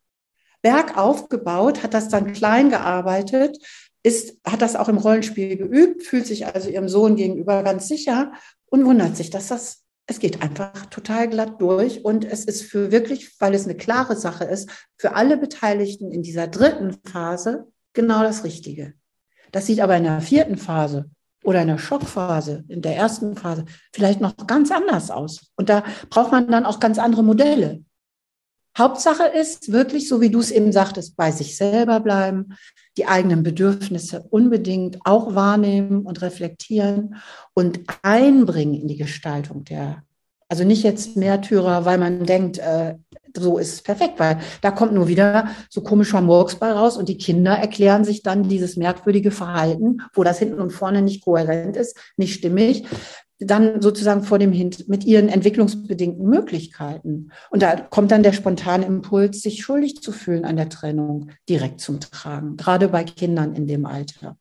Berg 0.63 0.97
aufgebaut, 0.97 1.83
hat 1.83 1.95
das 1.95 2.09
dann 2.09 2.33
klein 2.33 2.71
gearbeitet, 2.71 3.59
ist, 4.03 4.39
hat 4.47 4.63
das 4.63 4.77
auch 4.77 4.89
im 4.89 4.99
Rollenspiel 4.99 5.57
geübt, 5.57 6.03
fühlt 6.03 6.27
sich 6.27 6.47
also 6.47 6.69
ihrem 6.69 6.89
Sohn 6.89 7.17
gegenüber 7.17 7.63
ganz 7.63 7.89
sicher 7.89 8.33
und 8.67 8.85
wundert 8.85 9.17
sich, 9.17 9.31
dass 9.31 9.49
das 9.49 9.84
es 10.07 10.19
geht 10.19 10.43
einfach 10.43 10.87
total 10.87 11.29
glatt 11.29 11.61
durch 11.61 12.05
und 12.05 12.25
es 12.25 12.45
ist 12.45 12.63
für 12.63 12.93
wirklich, 12.93 13.41
weil 13.41 13.55
es 13.55 13.65
eine 13.65 13.77
klare 13.77 14.17
Sache 14.17 14.45
ist, 14.45 14.69
für 14.97 15.15
alle 15.15 15.37
Beteiligten 15.37 16.13
in 16.13 16.23
dieser 16.23 16.47
dritten 16.47 16.93
Phase 17.05 17.67
genau 17.95 18.23
das 18.23 18.45
Richtige. 18.45 18.95
Das 19.53 19.67
sieht 19.67 19.81
aber 19.81 19.97
in 19.97 20.05
der 20.05 20.21
vierten 20.21 20.59
Phase 20.59 21.11
oder 21.43 21.63
in 21.63 21.69
der 21.69 21.79
Schockphase, 21.79 22.65
in 22.69 22.83
der 22.83 22.97
ersten 22.97 23.37
Phase 23.37 23.65
vielleicht 23.93 24.21
noch 24.21 24.37
ganz 24.47 24.71
anders 24.71 25.11
aus. 25.11 25.53
Und 25.57 25.69
da 25.69 25.85
braucht 26.11 26.33
man 26.33 26.49
dann 26.49 26.67
auch 26.67 26.81
ganz 26.81 26.99
andere 26.99 27.23
Modelle. 27.23 27.83
Hauptsache 28.77 29.25
ist 29.29 29.71
wirklich, 29.71 30.09
so 30.09 30.21
wie 30.21 30.31
du 30.31 30.41
es 30.41 30.51
eben 30.51 30.73
sagtest, 30.73 31.17
bei 31.17 31.31
sich 31.31 31.57
selber 31.57 32.01
bleiben, 32.01 32.57
die 32.97 33.07
eigenen 33.07 33.43
Bedürfnisse 33.43 34.25
unbedingt 34.31 34.99
auch 35.05 35.35
wahrnehmen 35.35 36.03
und 36.03 36.23
reflektieren 36.23 37.17
und 37.55 37.81
einbringen 38.03 38.75
in 38.75 38.89
die 38.89 38.97
Gestaltung 38.97 39.65
der 39.65 40.03
Also 40.49 40.65
nicht 40.65 40.83
jetzt 40.83 41.17
Märtyrer, 41.17 41.85
weil 41.85 41.99
man 41.99 42.27
denkt, 42.27 42.59
äh, 42.59 42.97
so 43.37 43.59
ist 43.59 43.73
es 43.73 43.83
perfekt, 43.83 44.21
weil 44.21 44.39
da 44.61 44.71
kommt 44.71 44.93
nur 44.93 45.09
wieder 45.09 45.49
so 45.69 45.81
komischer 45.81 46.21
Murks 46.21 46.57
bei 46.57 46.71
raus 46.71 46.97
und 46.97 47.09
die 47.09 47.19
Kinder 47.19 47.53
erklären 47.53 48.05
sich 48.05 48.23
dann 48.23 48.49
dieses 48.49 48.77
merkwürdige 48.77 49.31
Verhalten, 49.31 50.03
wo 50.13 50.23
das 50.23 50.39
hinten 50.39 50.61
und 50.61 50.71
vorne 50.71 51.03
nicht 51.03 51.25
kohärent 51.25 51.77
ist, 51.77 51.97
nicht 52.17 52.35
stimmig, 52.35 52.85
dann 53.39 53.83
sozusagen 53.83 54.23
vor 54.23 54.39
dem 54.39 54.53
Hint 54.53 54.89
mit 54.89 55.05
ihren 55.05 55.29
entwicklungsbedingten 55.29 56.29
Möglichkeiten. 56.29 57.31
Und 57.51 57.63
da 57.63 57.77
kommt 57.77 58.11
dann 58.11 58.23
der 58.23 58.33
spontane 58.33 58.87
Impuls, 58.87 59.43
sich 59.43 59.63
schuldig 59.63 60.03
zu 60.03 60.13
fühlen 60.13 60.45
an 60.45 60.57
der 60.57 60.69
Trennung, 60.69 61.31
direkt 61.49 61.81
zum 61.81 62.01
Tragen, 62.01 62.57
gerade 62.57 62.89
bei 62.89 63.05
Kindern 63.05 63.55
in 63.55 63.67
dem 63.67 63.87
Alter. 63.87 64.37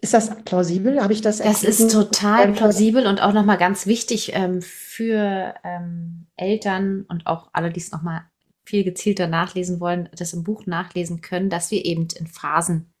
Ist 0.00 0.14
das 0.14 0.34
plausibel? 0.44 1.00
Habe 1.00 1.12
ich 1.12 1.20
das 1.20 1.38
Das 1.38 1.62
ist 1.62 1.92
total 1.92 2.52
plausibel 2.52 3.06
und 3.06 3.22
auch 3.22 3.32
nochmal 3.32 3.56
ganz 3.56 3.86
wichtig 3.86 4.32
ähm, 4.34 4.60
für 4.60 5.54
ähm, 5.62 6.26
Eltern 6.34 7.02
und 7.08 7.28
auch 7.28 7.50
alle, 7.52 7.70
die 7.70 7.78
es 7.78 7.92
nochmal 7.92 8.22
viel 8.64 8.82
gezielter 8.82 9.28
nachlesen 9.28 9.78
wollen, 9.78 10.08
das 10.16 10.32
im 10.32 10.42
Buch 10.42 10.66
nachlesen 10.66 11.20
können, 11.20 11.50
dass 11.50 11.70
wir 11.70 11.84
eben 11.84 12.08
in 12.18 12.26
Phasen 12.26 12.91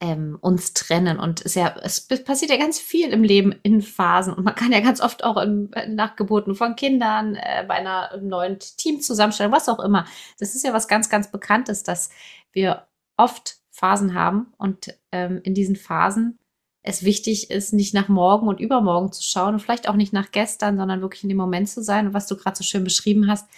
ähm, 0.00 0.38
uns 0.40 0.74
trennen. 0.74 1.18
Und 1.18 1.44
es, 1.44 1.54
ja, 1.54 1.74
es 1.82 2.06
passiert 2.24 2.50
ja 2.50 2.56
ganz 2.56 2.78
viel 2.78 3.10
im 3.10 3.22
Leben 3.22 3.54
in 3.62 3.80
Phasen. 3.82 4.34
Und 4.34 4.44
man 4.44 4.54
kann 4.54 4.72
ja 4.72 4.80
ganz 4.80 5.00
oft 5.00 5.24
auch 5.24 5.36
im, 5.36 5.70
nach 5.88 6.16
Geburten 6.16 6.54
von 6.54 6.76
Kindern, 6.76 7.36
äh, 7.36 7.64
bei 7.66 7.74
einer 7.74 8.16
neuen 8.20 8.58
Teamzusammenstellung, 8.58 9.52
was 9.52 9.68
auch 9.68 9.80
immer. 9.80 10.06
Das 10.38 10.54
ist 10.54 10.64
ja 10.64 10.72
was 10.72 10.88
ganz, 10.88 11.08
ganz 11.08 11.30
Bekanntes, 11.30 11.82
dass 11.82 12.10
wir 12.52 12.86
oft 13.16 13.58
Phasen 13.70 14.14
haben 14.14 14.52
und 14.56 14.94
ähm, 15.10 15.40
in 15.42 15.54
diesen 15.54 15.76
Phasen 15.76 16.38
es 16.82 17.02
wichtig 17.02 17.50
ist, 17.50 17.72
nicht 17.72 17.94
nach 17.94 18.08
morgen 18.08 18.46
und 18.46 18.60
übermorgen 18.60 19.10
zu 19.10 19.22
schauen 19.22 19.54
und 19.54 19.60
vielleicht 19.60 19.88
auch 19.88 19.96
nicht 19.96 20.12
nach 20.12 20.30
gestern, 20.30 20.76
sondern 20.76 21.00
wirklich 21.00 21.22
in 21.22 21.30
dem 21.30 21.38
Moment 21.38 21.68
zu 21.68 21.82
sein 21.82 22.06
und 22.06 22.14
was 22.14 22.26
du 22.26 22.36
gerade 22.36 22.56
so 22.56 22.62
schön 22.62 22.84
beschrieben 22.84 23.28
hast, 23.28 23.48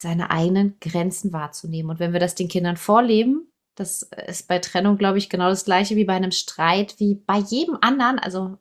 seine 0.00 0.30
eigenen 0.30 0.76
Grenzen 0.80 1.32
wahrzunehmen. 1.32 1.90
Und 1.90 2.00
wenn 2.00 2.12
wir 2.12 2.20
das 2.20 2.34
den 2.34 2.48
Kindern 2.48 2.76
vorleben, 2.76 3.46
das 3.76 4.02
ist 4.26 4.48
bei 4.48 4.58
Trennung, 4.58 4.98
glaube 4.98 5.18
ich, 5.18 5.28
genau 5.28 5.48
das 5.48 5.64
gleiche 5.64 5.96
wie 5.96 6.04
bei 6.04 6.14
einem 6.14 6.32
Streit, 6.32 6.96
wie 6.98 7.14
bei 7.14 7.38
jedem 7.38 7.78
anderen. 7.80 8.18
Also 8.18 8.58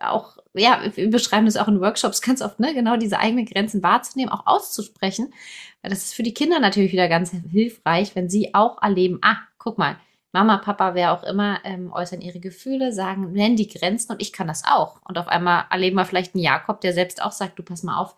auch, 0.00 0.36
ja, 0.54 0.82
wir 0.94 1.10
beschreiben 1.10 1.46
das 1.46 1.56
auch 1.56 1.68
in 1.68 1.80
Workshops 1.80 2.22
ganz 2.22 2.42
oft, 2.42 2.60
ne, 2.60 2.74
genau 2.74 2.96
diese 2.96 3.18
eigenen 3.18 3.46
Grenzen 3.46 3.82
wahrzunehmen, 3.82 4.32
auch 4.32 4.46
auszusprechen. 4.46 5.32
Das 5.82 6.04
ist 6.04 6.14
für 6.14 6.22
die 6.22 6.34
Kinder 6.34 6.60
natürlich 6.60 6.92
wieder 6.92 7.08
ganz 7.08 7.32
hilfreich, 7.50 8.14
wenn 8.14 8.28
sie 8.28 8.54
auch 8.54 8.80
erleben, 8.82 9.18
ah, 9.22 9.38
guck 9.58 9.78
mal, 9.78 9.96
Mama, 10.32 10.58
Papa, 10.58 10.94
wer 10.94 11.12
auch 11.12 11.22
immer, 11.22 11.60
ähm, 11.64 11.90
äußern 11.92 12.20
ihre 12.20 12.40
Gefühle, 12.40 12.92
sagen, 12.92 13.32
nennen 13.32 13.56
die 13.56 13.68
Grenzen 13.68 14.12
und 14.12 14.20
ich 14.20 14.32
kann 14.32 14.46
das 14.46 14.64
auch. 14.64 15.00
Und 15.08 15.16
auf 15.18 15.28
einmal 15.28 15.64
erleben 15.70 15.96
wir 15.96 16.04
vielleicht 16.04 16.34
einen 16.34 16.44
Jakob, 16.44 16.82
der 16.82 16.92
selbst 16.92 17.22
auch 17.22 17.32
sagt, 17.32 17.58
du 17.58 17.62
pass 17.62 17.82
mal 17.82 17.98
auf, 17.98 18.16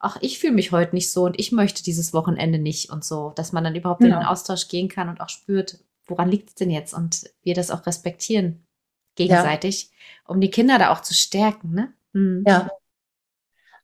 ach, 0.00 0.16
ich 0.22 0.38
fühle 0.38 0.54
mich 0.54 0.72
heute 0.72 0.94
nicht 0.94 1.12
so 1.12 1.24
und 1.24 1.38
ich 1.38 1.52
möchte 1.52 1.84
dieses 1.84 2.12
Wochenende 2.12 2.58
nicht 2.58 2.90
und 2.90 3.04
so, 3.04 3.32
dass 3.36 3.52
man 3.52 3.62
dann 3.62 3.76
überhaupt 3.76 4.00
genau. 4.00 4.16
in 4.16 4.20
den 4.22 4.28
Austausch 4.28 4.66
gehen 4.66 4.88
kann 4.88 5.08
und 5.08 5.20
auch 5.20 5.28
spürt, 5.28 5.78
woran 6.06 6.30
liegt 6.30 6.48
es 6.48 6.54
denn 6.56 6.70
jetzt 6.70 6.94
und 6.94 7.30
wir 7.42 7.54
das 7.54 7.70
auch 7.70 7.86
respektieren 7.86 8.66
gegenseitig, 9.14 9.84
ja. 9.84 10.32
um 10.32 10.40
die 10.40 10.50
Kinder 10.50 10.78
da 10.78 10.90
auch 10.90 11.02
zu 11.02 11.14
stärken, 11.14 11.72
ne? 11.72 11.92
Mhm. 12.12 12.44
Ja. 12.46 12.70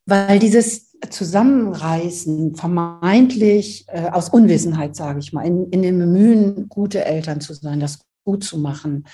Weil 0.06 0.38
dieses 0.38 0.96
Zusammenreißen 1.10 2.54
vermeintlich 2.54 3.84
äh, 3.88 4.08
aus 4.08 4.28
Unwissenheit, 4.28 4.96
sage 4.96 5.18
ich 5.18 5.32
mal, 5.32 5.44
in, 5.44 5.68
in 5.70 5.82
dem 5.82 5.98
Bemühen, 5.98 6.68
gute 6.68 7.04
Eltern 7.04 7.40
zu 7.40 7.54
sein, 7.54 7.80
das 7.80 8.05
gut 8.26 8.44
zu 8.44 8.58
machen, 8.58 9.06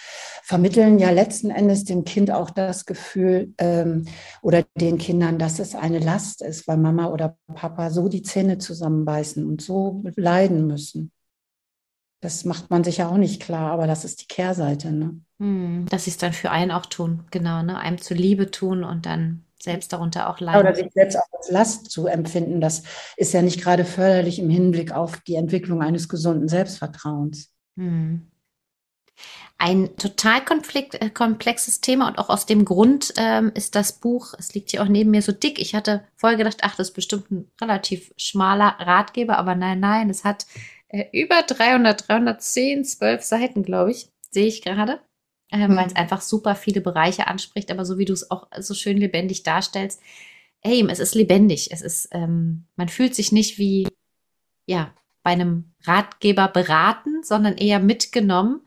vermitteln 0.43 0.99
ja 0.99 1.11
letzten 1.11 1.51
Endes 1.51 1.85
dem 1.85 2.05
Kind 2.05 2.31
auch 2.31 2.51
das 2.51 2.87
Gefühl 2.87 3.55
ähm, 3.59 4.07
oder 4.41 4.65
den 4.75 4.99
Kindern, 4.99 5.39
dass 5.39 5.59
es 5.59 5.75
eine 5.77 5.99
Last 5.99 6.43
ist, 6.43 6.67
weil 6.67 6.79
Mama 6.79 7.09
oder 7.09 7.37
Papa 7.55 7.91
so 7.91 8.09
die 8.09 8.23
Zähne 8.23 8.59
zusammenbeißen 8.59 9.47
und 9.47 9.61
so 9.61 10.03
leiden 10.17 10.67
müssen. 10.67 11.13
Das 12.21 12.45
macht 12.45 12.71
man 12.71 12.85
sich 12.85 12.99
ja 12.99 13.09
auch 13.09 13.17
nicht 13.17 13.43
klar, 13.43 13.73
aber 13.73 13.87
das 13.87 14.05
ist 14.05 14.23
die 14.23 14.29
Kehrseite. 14.29 14.93
Ne? 14.93 15.21
Hm, 15.41 15.87
dass 15.91 16.05
sie 16.05 16.11
es 16.11 16.19
dann 16.19 16.33
für 16.33 16.51
einen 16.51 16.71
auch 16.71 16.87
tun, 16.87 17.25
genau, 17.31 17.63
ne? 17.63 17.79
einem 17.79 17.99
zu 17.99 18.15
Liebe 18.15 18.51
tun 18.51 18.83
und 18.83 19.07
dann 19.07 19.45
selbst 19.61 19.93
darunter 19.93 20.31
auch 20.31 20.41
leiden. 20.41 20.61
Oder 20.61 20.75
sich 20.75 20.91
selbst 20.93 21.17
auch 21.17 21.39
als 21.39 21.51
Last 21.51 21.91
zu 21.91 22.07
empfinden, 22.07 22.61
das 22.61 22.83
ist 23.17 23.33
ja 23.35 23.43
nicht 23.43 23.61
gerade 23.61 23.85
förderlich 23.85 24.39
im 24.39 24.49
Hinblick 24.51 24.93
auf 24.93 25.21
die 25.21 25.35
Entwicklung 25.35 25.83
eines 25.83 26.09
gesunden 26.09 26.49
Selbstvertrauens. 26.49 27.53
Hm. 27.77 28.32
Ein 29.65 29.97
total 29.97 30.45
konflikt, 30.45 31.01
äh, 31.01 31.09
komplexes 31.09 31.81
Thema 31.81 32.09
und 32.09 32.19
auch 32.19 32.31
aus 32.31 32.47
dem 32.47 32.65
Grund 32.65 33.15
ähm, 33.17 33.53
ist 33.55 33.77
das 33.77 34.01
Buch, 34.01 34.35
es 34.37 34.55
liegt 34.55 34.73
hier 34.73 34.83
auch 34.83 34.89
neben 34.89 35.11
mir 35.11 35.23
so 35.23 35.31
dick. 35.31 35.61
Ich 35.61 35.75
hatte 35.75 36.03
vorher 36.17 36.37
gedacht, 36.37 36.59
ach, 36.63 36.75
das 36.75 36.89
ist 36.89 36.95
bestimmt 36.95 37.31
ein 37.31 37.51
relativ 37.61 38.13
schmaler 38.17 38.77
Ratgeber, 38.81 39.39
aber 39.39 39.55
nein, 39.55 39.79
nein, 39.79 40.11
es 40.11 40.25
hat 40.25 40.47
äh, 40.89 41.05
über 41.13 41.43
300, 41.43 42.09
310, 42.09 42.85
12 42.85 43.23
Seiten, 43.23 43.63
glaube 43.63 43.93
ich, 43.93 44.09
sehe 44.31 44.47
ich 44.47 44.63
gerade 44.63 45.01
äh, 45.53 45.69
mhm. 45.69 45.77
weil 45.77 45.87
es 45.87 45.95
einfach 45.95 46.23
super 46.23 46.57
viele 46.57 46.81
Bereiche 46.81 47.27
anspricht, 47.29 47.71
aber 47.71 47.85
so 47.85 47.99
wie 47.99 48.07
du 48.07 48.15
es 48.15 48.31
auch 48.31 48.49
so 48.59 48.75
schön 48.75 48.97
lebendig 48.97 49.43
darstellst, 49.45 50.01
hey, 50.61 50.85
es 50.89 50.99
ist 50.99 51.15
lebendig. 51.15 51.71
Es 51.71 51.83
ist, 51.83 52.09
ähm, 52.13 52.67
man 52.77 52.89
fühlt 52.89 53.15
sich 53.15 53.33
nicht 53.33 53.59
wie, 53.59 53.87
ja, 54.67 54.95
bei 55.23 55.31
einem 55.31 55.73
Ratgeber 55.85 56.49
beraten, 56.49 57.23
sondern 57.23 57.57
eher 57.57 57.79
mitgenommen, 57.79 58.63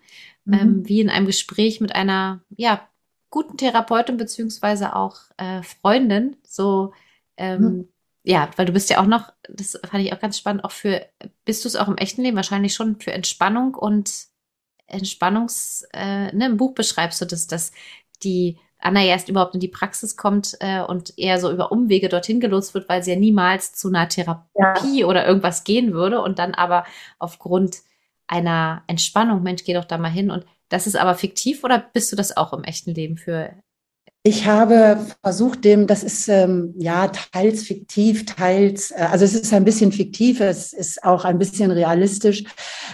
mhm. 0.46 0.54
ähm, 0.54 0.88
wie 0.88 1.02
in 1.02 1.10
einem 1.10 1.26
Gespräch 1.26 1.82
mit 1.82 1.94
einer, 1.94 2.42
ja, 2.56 2.88
guten 3.30 3.58
Therapeutin 3.58 4.18
beziehungsweise 4.18 4.96
auch 4.96 5.18
äh, 5.38 5.62
Freundin. 5.62 6.38
So, 6.44 6.94
ähm, 7.38 7.62
mhm. 7.62 7.88
ja, 8.24 8.50
weil 8.56 8.66
du 8.66 8.72
bist 8.72 8.90
ja 8.90 9.02
auch 9.02 9.08
noch, 9.08 9.34
das 9.50 9.78
fand 9.90 10.04
ich 10.04 10.14
auch 10.14 10.20
ganz 10.20 10.38
spannend, 10.38 10.64
auch 10.64 10.72
für, 10.72 11.06
bist 11.44 11.66
du 11.66 11.68
es 11.68 11.76
auch 11.76 11.90
im 11.90 11.98
echten 11.98 12.22
Leben 12.22 12.38
wahrscheinlich 12.38 12.74
schon 12.74 13.00
für 13.00 13.12
Entspannung 13.12 13.76
und 13.76 14.28
Entspannungs, 14.88 15.88
äh, 15.94 16.34
ne, 16.36 16.46
im 16.46 16.58
Buch 16.58 16.76
beschreibst 16.76 17.20
du 17.20 17.26
das, 17.26 17.48
dass 17.48 17.72
die 18.24 18.58
Anna 18.80 19.04
erst 19.04 19.30
überhaupt 19.30 19.56
in 19.56 19.60
die 19.60 19.68
Praxis 19.68 20.16
kommt 20.16 20.58
äh, 20.60 20.82
und 20.82 21.18
eher 21.18 21.40
so 21.40 21.52
über 21.52 21.72
Umwege 21.72 22.08
dorthin 22.08 22.40
gelost 22.40 22.74
wird, 22.74 22.88
weil 22.88 23.04
sie 23.04 23.12
ja 23.12 23.20
niemals 23.20 23.74
zu 23.74 23.88
einer 23.88 24.08
Therapie 24.08 25.00
ja. 25.00 25.08
oder 25.08 25.26
irgendwas 25.26 25.64
gehen 25.64 25.94
würde 25.94 26.22
und 26.22 26.38
dann 26.40 26.54
aber 26.54 26.86
aufgrund 27.18 27.78
einer 28.28 28.84
Entspannung, 28.88 29.44
Mensch, 29.44 29.64
geh 29.64 29.74
doch 29.74 29.86
da 29.86 29.98
mal 29.98 30.10
hin 30.10 30.32
und 30.32 30.46
das 30.70 30.88
ist 30.88 30.96
aber 30.96 31.16
fiktiv 31.16 31.64
oder 31.64 31.84
bist 31.94 32.12
du 32.12 32.16
das 32.16 32.36
auch 32.36 32.54
im 32.54 32.64
echten 32.64 32.94
Leben 32.94 33.18
für? 33.18 33.52
Ich 34.24 34.48
habe 34.48 35.06
versucht, 35.22 35.64
dem, 35.64 35.86
das 35.86 36.04
ist 36.04 36.28
ähm, 36.30 36.74
ja 36.80 37.10
teils 37.10 37.64
fiktiv, 37.64 38.26
teils, 38.26 38.90
äh, 38.90 39.08
also 39.12 39.24
es 39.24 39.36
ist 39.36 39.54
ein 39.54 39.66
bisschen 39.66 39.92
fiktiv, 39.92 40.40
es 40.40 40.74
ist 40.74 41.04
auch 41.04 41.26
ein 41.26 41.38
bisschen 41.38 41.70
realistisch. 41.70 42.44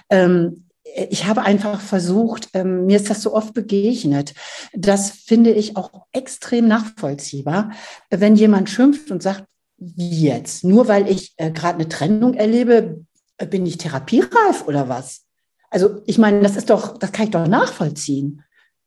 Ähm, 0.09 0.65
ich 0.83 1.25
habe 1.25 1.43
einfach 1.43 1.79
versucht, 1.79 2.49
ähm, 2.53 2.85
mir 2.85 2.97
ist 2.97 3.09
das 3.09 3.21
so 3.21 3.33
oft 3.33 3.53
begegnet. 3.53 4.33
Das 4.73 5.11
finde 5.11 5.51
ich 5.51 5.77
auch 5.77 6.05
extrem 6.11 6.67
nachvollziehbar, 6.67 7.71
wenn 8.09 8.35
jemand 8.35 8.69
schimpft 8.69 9.09
und 9.09 9.23
sagt, 9.23 9.45
wie 9.77 10.27
jetzt? 10.27 10.63
Nur 10.63 10.89
weil 10.89 11.09
ich 11.09 11.33
äh, 11.37 11.49
gerade 11.51 11.75
eine 11.75 11.87
Trennung 11.87 12.33
erlebe, 12.33 13.05
bin 13.45 13.65
ich 13.65 13.77
therapiereif 13.77 14.67
oder 14.67 14.89
was? 14.89 15.25
Also 15.69 16.01
ich 16.05 16.17
meine, 16.17 16.41
das 16.41 16.57
ist 16.57 16.69
doch, 16.69 16.97
das 16.97 17.11
kann 17.11 17.25
ich 17.25 17.31
doch 17.31 17.47
nachvollziehen. 17.47 18.43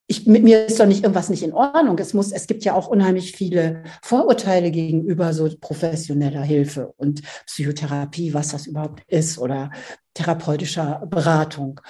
Ich, 0.06 0.26
mit 0.26 0.44
mir 0.44 0.66
ist 0.66 0.78
doch 0.78 0.86
nicht 0.86 1.02
irgendwas 1.02 1.30
nicht 1.30 1.42
in 1.42 1.54
Ordnung. 1.54 1.98
Es 1.98 2.12
muss, 2.12 2.30
es 2.30 2.46
gibt 2.46 2.62
ja 2.64 2.74
auch 2.74 2.88
unheimlich 2.88 3.32
viele 3.32 3.84
Vorurteile 4.02 4.70
gegenüber 4.70 5.32
so 5.32 5.48
professioneller 5.58 6.42
Hilfe 6.42 6.92
und 6.98 7.22
Psychotherapie, 7.46 8.34
was 8.34 8.48
das 8.48 8.66
überhaupt 8.66 9.02
ist 9.06 9.38
oder 9.38 9.70
therapeutischer 10.12 11.06
Beratung. 11.08 11.80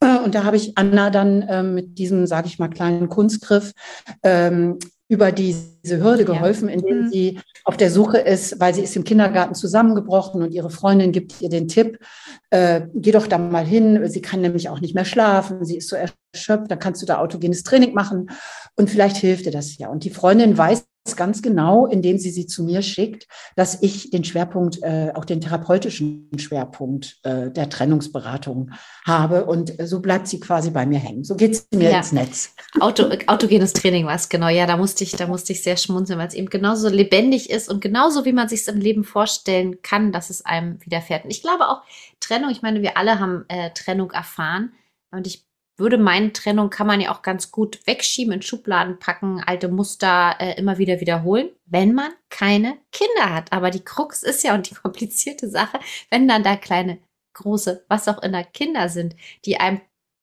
Äh, 0.00 0.18
und 0.18 0.34
da 0.34 0.44
habe 0.44 0.56
ich 0.56 0.78
Anna 0.78 1.10
dann 1.10 1.44
ähm, 1.46 1.74
mit 1.74 1.98
diesem, 1.98 2.26
sage 2.26 2.46
ich 2.46 2.58
mal, 2.58 2.68
kleinen 2.68 3.10
Kunstgriff 3.10 3.72
ähm, 4.22 4.78
über 5.08 5.32
diese 5.32 6.02
Hürde 6.02 6.26
geholfen, 6.26 6.68
indem 6.68 7.04
mhm. 7.04 7.10
sie 7.10 7.40
auf 7.64 7.78
der 7.78 7.90
Suche 7.90 8.18
ist, 8.18 8.60
weil 8.60 8.74
sie 8.74 8.82
ist 8.82 8.94
im 8.94 9.04
Kindergarten 9.04 9.54
zusammengebrochen 9.54 10.42
und 10.42 10.52
ihre 10.52 10.70
Freundin 10.70 11.12
gibt 11.12 11.40
ihr 11.40 11.48
den 11.48 11.66
Tipp, 11.66 11.98
äh, 12.50 12.82
geh 12.94 13.10
doch 13.10 13.26
da 13.26 13.38
mal 13.38 13.64
hin, 13.64 14.06
sie 14.08 14.20
kann 14.20 14.42
nämlich 14.42 14.68
auch 14.68 14.80
nicht 14.80 14.94
mehr 14.94 15.06
schlafen, 15.06 15.64
sie 15.64 15.78
ist 15.78 15.88
so 15.88 15.96
erschöpft, 15.96 16.70
dann 16.70 16.78
kannst 16.78 17.00
du 17.00 17.06
da 17.06 17.18
autogenes 17.18 17.62
Training 17.62 17.94
machen 17.94 18.30
und 18.76 18.90
vielleicht 18.90 19.16
hilft 19.16 19.46
dir 19.46 19.52
das 19.52 19.78
ja. 19.78 19.88
Und 19.88 20.04
die 20.04 20.10
Freundin 20.10 20.58
weiß 20.58 20.84
ganz 21.16 21.42
genau, 21.42 21.86
indem 21.86 22.18
sie 22.18 22.30
sie 22.30 22.46
zu 22.46 22.64
mir 22.64 22.82
schickt, 22.82 23.26
dass 23.56 23.82
ich 23.82 24.10
den 24.10 24.24
Schwerpunkt, 24.24 24.82
äh, 24.82 25.12
auch 25.14 25.24
den 25.24 25.40
therapeutischen 25.40 26.30
Schwerpunkt 26.36 27.18
äh, 27.22 27.50
der 27.50 27.68
Trennungsberatung 27.68 28.72
habe. 29.04 29.46
Und 29.46 29.72
so 29.82 30.00
bleibt 30.00 30.28
sie 30.28 30.40
quasi 30.40 30.70
bei 30.70 30.86
mir 30.86 30.98
hängen. 30.98 31.24
So 31.24 31.36
geht 31.36 31.52
es 31.52 31.68
mir 31.72 31.90
ja. 31.90 31.98
ins 31.98 32.12
Netz. 32.12 32.54
Auto, 32.80 33.10
autogenes 33.26 33.72
Training 33.72 34.06
war 34.06 34.14
es, 34.14 34.28
genau. 34.28 34.48
Ja, 34.48 34.66
da 34.66 34.76
musste 34.76 35.04
ich, 35.04 35.12
da 35.12 35.26
musste 35.26 35.52
ich 35.52 35.62
sehr 35.62 35.76
schmunzeln, 35.76 36.18
weil 36.18 36.28
es 36.28 36.34
eben 36.34 36.48
genauso 36.48 36.88
lebendig 36.88 37.50
ist 37.50 37.68
und 37.68 37.80
genauso, 37.80 38.24
wie 38.24 38.32
man 38.32 38.48
sich 38.48 38.60
es 38.60 38.68
im 38.68 38.80
Leben 38.80 39.04
vorstellen 39.04 39.82
kann, 39.82 40.12
dass 40.12 40.30
es 40.30 40.44
einem 40.44 40.78
widerfährt. 40.84 41.24
Und 41.24 41.30
ich 41.30 41.42
glaube 41.42 41.68
auch, 41.68 41.82
Trennung, 42.20 42.50
ich 42.50 42.62
meine, 42.62 42.82
wir 42.82 42.96
alle 42.96 43.20
haben 43.20 43.44
äh, 43.48 43.70
Trennung 43.70 44.10
erfahren. 44.10 44.72
Und 45.10 45.26
ich 45.26 45.47
würde 45.78 45.96
meinen, 45.96 46.32
Trennung 46.32 46.70
kann 46.70 46.86
man 46.86 47.00
ja 47.00 47.12
auch 47.12 47.22
ganz 47.22 47.52
gut 47.52 47.86
wegschieben, 47.86 48.34
in 48.34 48.42
Schubladen 48.42 48.98
packen, 48.98 49.42
alte 49.46 49.68
Muster 49.68 50.36
äh, 50.40 50.58
immer 50.58 50.78
wieder 50.78 51.00
wiederholen, 51.00 51.50
wenn 51.66 51.94
man 51.94 52.10
keine 52.30 52.78
Kinder 52.90 53.32
hat. 53.32 53.52
Aber 53.52 53.70
die 53.70 53.84
Krux 53.84 54.22
ist 54.22 54.42
ja 54.42 54.54
und 54.54 54.68
die 54.68 54.74
komplizierte 54.82 55.48
Sache, 55.48 55.78
wenn 56.10 56.28
dann 56.28 56.42
da 56.42 56.56
kleine, 56.56 56.98
große, 57.34 57.84
was 57.88 58.08
auch 58.08 58.20
immer 58.22 58.42
Kinder 58.42 58.88
sind, 58.88 59.14
die 59.44 59.58
einem 59.58 59.80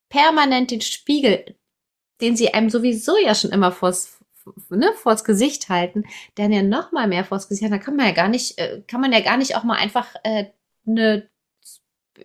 permanent 0.10 0.72
den 0.72 0.82
Spiegel, 0.82 1.56
den 2.22 2.36
sie 2.36 2.54
einem 2.54 2.70
sowieso 2.70 3.18
ja 3.18 3.34
schon 3.34 3.52
immer 3.52 3.72
vors, 3.72 4.20
ne, 4.70 4.92
vors 4.96 5.24
Gesicht 5.24 5.70
halten, 5.70 6.04
dann 6.36 6.52
ja 6.52 6.64
noch 6.64 6.92
mal 6.92 7.08
mehr 7.08 7.24
vors 7.24 7.48
Gesicht 7.48 7.64
halten, 7.64 7.80
da 7.80 7.84
kann 7.84 7.96
man 7.96 8.08
ja 8.08 8.14
gar 8.14 8.28
nicht, 8.28 8.60
äh, 8.60 8.84
kann 8.88 9.02
man 9.02 9.14
ja 9.14 9.22
gar 9.22 9.38
nicht 9.38 9.56
auch 9.56 9.64
mal 9.64 9.78
einfach 9.78 10.16
äh, 10.24 10.48
eine 10.86 11.30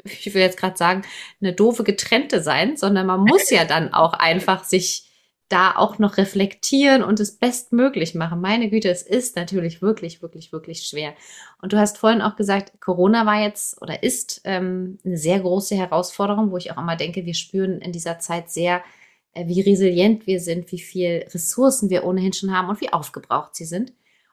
ich 0.05 0.33
will 0.35 0.43
jetzt 0.43 0.59
gerade 0.59 0.77
sagen, 0.77 1.03
eine 1.41 1.53
doofe 1.53 1.85
getrennte 1.85 2.43
sein, 2.43 2.77
sondern 2.77 3.07
man 3.07 3.21
muss 3.21 3.51
ja 3.51 3.65
dann 3.65 3.93
auch 3.93 4.13
einfach 4.15 4.65
sich 4.65 5.11
da 5.51 5.75
auch 5.75 5.99
noch 5.99 6.17
reflektieren 6.17 7.03
und 7.03 7.19
es 7.19 7.37
bestmöglich 7.37 8.15
machen. 8.15 8.41
Meine 8.41 8.71
Güte, 8.71 8.89
es 8.89 9.03
ist 9.03 9.35
natürlich 9.35 9.83
wirklich, 9.83 10.23
wirklich, 10.23 10.53
wirklich 10.53 10.85
schwer. 10.85 11.13
Und 11.61 11.73
du 11.73 11.79
hast 11.79 11.99
vorhin 11.99 12.23
auch 12.23 12.37
gesagt, 12.37 12.81
Corona 12.81 13.27
war 13.27 13.43
jetzt 13.43 13.83
oder 13.83 14.05
ist 14.05 14.43
ähm, 14.45 14.99
eine 15.05 15.17
sehr 15.17 15.41
große 15.41 15.75
Herausforderung, 15.75 16.53
wo 16.53 16.57
ich 16.57 16.71
auch 16.71 16.79
immer 16.79 16.95
denke, 16.95 17.27
wir 17.27 17.35
spüren 17.35 17.81
in 17.81 17.91
dieser 17.91 18.21
Zeit 18.21 18.49
sehr, 18.49 18.85
äh, 19.35 19.49
wie 19.49 19.61
resilient 19.61 20.29
wir 20.29 20.39
sind, 20.39 20.71
wie 20.71 20.79
viel 20.79 21.27
Ressourcen 21.35 21.91
wir 21.91 22.05
ohnehin 22.05 22.33
schon 22.33 22.57
haben 22.57 22.69
und 22.69 22.81
wie 22.81 22.93
aufgebraucht 22.93 23.57
sie 23.57 23.65
sind. 23.65 23.93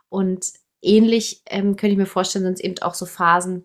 Und 0.10 0.46
ähnlich 0.84 1.42
ähm, 1.48 1.78
könnte 1.78 1.94
ich 1.94 1.98
mir 1.98 2.06
vorstellen, 2.06 2.46
sind 2.46 2.60
es 2.60 2.64
eben 2.64 2.78
auch 2.84 2.94
so 2.94 3.08
Phasen, 3.08 3.64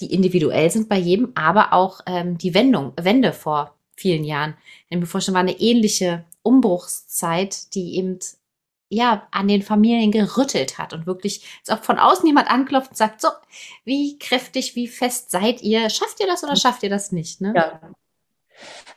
die 0.00 0.12
individuell 0.12 0.70
sind 0.70 0.88
bei 0.88 0.98
jedem, 0.98 1.32
aber 1.34 1.72
auch 1.72 2.00
ähm, 2.06 2.38
die 2.38 2.54
Wendung, 2.54 2.92
Wende 3.00 3.32
vor 3.32 3.74
vielen 3.96 4.24
Jahren. 4.24 4.54
Kann 4.88 5.00
mir 5.00 5.06
vorstellen, 5.06 5.34
war 5.34 5.42
eine 5.42 5.60
ähnliche 5.60 6.24
Umbruchszeit, 6.42 7.74
die 7.74 7.96
eben 7.96 8.18
ja 8.88 9.28
an 9.30 9.46
den 9.46 9.62
Familien 9.62 10.10
gerüttelt 10.10 10.78
hat 10.78 10.92
und 10.92 11.06
wirklich, 11.06 11.44
als 11.60 11.78
ob 11.78 11.84
von 11.84 11.98
außen 11.98 12.26
jemand 12.26 12.50
anklopft 12.50 12.90
und 12.90 12.96
sagt, 12.96 13.20
so, 13.20 13.28
wie 13.84 14.18
kräftig, 14.18 14.74
wie 14.74 14.88
fest 14.88 15.30
seid 15.30 15.62
ihr? 15.62 15.88
Schafft 15.90 16.20
ihr 16.20 16.26
das 16.26 16.42
oder 16.42 16.56
schafft 16.56 16.82
ihr 16.82 16.90
das 16.90 17.12
nicht? 17.12 17.40
Ne? 17.40 17.52
Ja. 17.54 17.80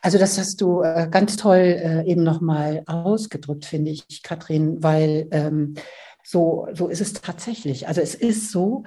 Also 0.01 0.17
das 0.17 0.37
hast 0.37 0.59
du 0.59 0.81
äh, 0.81 1.07
ganz 1.09 1.37
toll 1.37 1.57
äh, 1.57 2.05
eben 2.09 2.23
nochmal 2.23 2.83
ausgedrückt, 2.87 3.65
finde 3.65 3.91
ich, 3.91 4.23
Katrin, 4.23 4.83
weil 4.83 5.27
ähm, 5.31 5.75
so, 6.23 6.67
so 6.73 6.87
ist 6.87 7.01
es 7.01 7.13
tatsächlich. 7.13 7.87
Also 7.87 8.01
es 8.01 8.15
ist 8.15 8.51
so, 8.51 8.83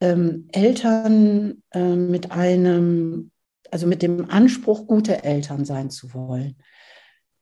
ähm, 0.00 0.48
Eltern 0.52 1.62
äh, 1.70 1.96
mit 1.96 2.30
einem, 2.30 3.30
also 3.70 3.86
mit 3.86 4.02
dem 4.02 4.30
Anspruch, 4.30 4.86
gute 4.86 5.24
Eltern 5.24 5.64
sein 5.64 5.90
zu 5.90 6.14
wollen, 6.14 6.56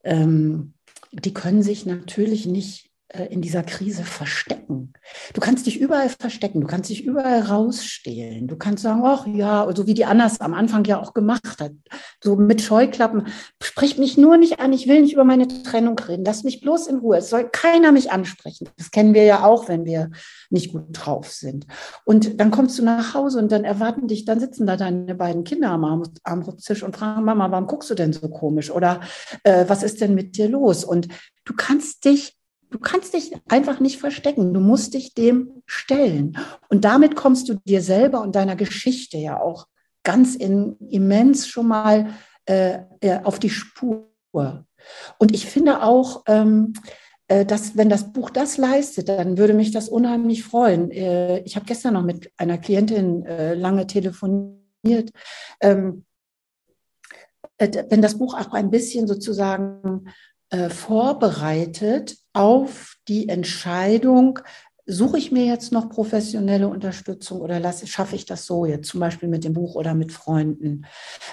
ähm, 0.05 0.75
die 1.13 1.35
können 1.35 1.63
sich 1.63 1.87
natürlich 1.87 2.47
nicht 2.47 2.91
in 3.31 3.41
dieser 3.41 3.63
Krise 3.63 4.03
verstecken. 4.03 4.93
Du 5.33 5.41
kannst 5.41 5.67
dich 5.67 5.81
überall 5.81 6.09
verstecken, 6.09 6.61
du 6.61 6.67
kannst 6.67 6.91
dich 6.91 7.05
überall 7.05 7.41
rausstehlen. 7.41 8.49
Du 8.49 8.57
kannst 8.57 8.83
sagen, 8.83 9.03
ach 9.05 9.27
ja, 9.29 9.69
so 9.75 9.87
wie 9.87 9.95
die 9.95 10.05
Annas 10.05 10.41
am 10.41 10.55
Anfang 10.55 10.85
ja 10.85 11.01
auch 11.01 11.15
gemacht 11.15 11.61
hat, 11.61 11.73
so 12.23 12.35
mit 12.35 12.63
Scheuklappen, 12.63 13.29
sprich 13.63 13.97
mich 13.97 14.19
nur 14.19 14.37
nicht 14.37 14.59
an, 14.59 14.73
ich 14.73 14.89
will 14.89 15.03
nicht 15.03 15.13
über 15.13 15.25
meine 15.25 15.47
Trennung 15.47 15.97
reden, 15.99 16.25
lass 16.25 16.43
mich 16.43 16.61
bloß 16.61 16.89
in 16.89 16.99
Ruhe, 16.99 17.19
es 17.19 17.31
soll 17.31 17.49
keiner 17.49 17.93
mich 17.93 18.11
ansprechen. 18.11 18.69
Das 18.77 18.91
kennen 18.91 19.15
wir 19.15 19.23
ja 19.23 19.45
auch, 19.45 19.69
wenn 19.69 19.85
wir 19.85 20.11
nicht 20.51 20.73
gut 20.73 20.87
drauf 20.91 21.31
sind. 21.31 21.67
Und 22.05 22.41
dann 22.41 22.51
kommst 22.51 22.77
du 22.79 22.85
nach 22.85 23.15
Hause 23.15 23.39
und 23.39 23.53
dann 23.53 23.65
erwarten 23.65 24.09
dich, 24.09 24.25
dann 24.25 24.41
sitzen 24.41 24.67
da 24.67 24.77
deine 24.77 25.15
beiden 25.15 25.45
Kinder 25.45 25.71
am 25.71 26.05
Armutstisch 26.25 26.83
und 26.83 26.97
fragen, 26.97 27.25
Mama, 27.25 27.51
warum 27.53 27.69
guckst 27.69 27.89
du 27.89 27.95
denn 27.95 28.13
so 28.13 28.29
komisch? 28.29 28.71
Oder 28.71 29.01
äh, 29.45 29.65
was 29.69 29.85
ist 29.85 30.01
denn 30.01 30.17
mit 30.17 30.37
dir 30.37 30.49
los? 30.49 30.85
Und 30.85 31.07
du 31.45 31.55
kannst 31.55 32.05
dich 32.05 32.37
Du 32.77 32.83
kannst 32.83 33.15
dich 33.15 33.33
einfach 33.49 33.81
nicht 33.81 33.99
verstecken. 33.99 34.53
Du 34.53 34.61
musst 34.61 34.93
dich 34.93 35.15
dem 35.15 35.63
stellen. 35.65 36.37
Und 36.69 36.85
damit 36.85 37.17
kommst 37.17 37.49
du 37.49 37.55
dir 37.65 37.81
selber 37.81 38.21
und 38.21 38.37
deiner 38.37 38.55
Geschichte 38.55 39.17
ja 39.17 39.41
auch 39.41 39.67
ganz 40.03 40.37
in, 40.37 40.77
immens 40.91 41.49
schon 41.49 41.69
mal 41.69 42.11
äh, 42.45 42.81
äh 43.01 43.23
auf 43.23 43.39
die 43.39 43.49
Spur. 43.49 44.11
Und 45.17 45.35
ich 45.35 45.47
finde 45.47 45.83
auch, 45.83 46.25
ähm, 46.27 46.75
äh, 47.29 47.47
dass 47.47 47.79
wenn 47.79 47.89
das 47.89 48.13
Buch 48.13 48.29
das 48.29 48.59
leistet, 48.59 49.09
dann 49.09 49.39
würde 49.39 49.55
mich 49.55 49.71
das 49.71 49.89
unheimlich 49.89 50.45
freuen. 50.45 50.91
Äh, 50.91 51.39
ich 51.45 51.57
habe 51.57 51.65
gestern 51.65 51.95
noch 51.95 52.05
mit 52.05 52.31
einer 52.37 52.59
Klientin 52.59 53.25
lange 53.59 53.87
telefoniert. 53.87 55.13
Ähm, 55.63 56.05
äh, 57.57 57.85
wenn 57.89 58.03
das 58.03 58.19
Buch 58.19 58.35
auch 58.35 58.53
ein 58.53 58.71
bisschen 58.71 59.07
sozusagen 59.07 60.13
äh, 60.51 60.69
vorbereitet 60.69 62.17
auf 62.33 62.97
die 63.09 63.29
Entscheidung, 63.29 64.41
suche 64.87 65.19
ich 65.19 65.33
mir 65.33 65.45
jetzt 65.45 65.73
noch 65.73 65.89
professionelle 65.89 66.69
Unterstützung 66.69 67.41
oder 67.41 67.59
lasse, 67.59 67.89
schaffe 67.89 68.15
ich 68.15 68.25
das 68.25 68.47
so 68.47 68.67
jetzt, 68.67 68.89
zum 68.89 69.01
Beispiel 69.01 69.29
mit 69.29 69.43
dem 69.43 69.53
Buch 69.53 69.75
oder 69.75 69.95
mit 69.95 70.13
Freunden? 70.13 70.87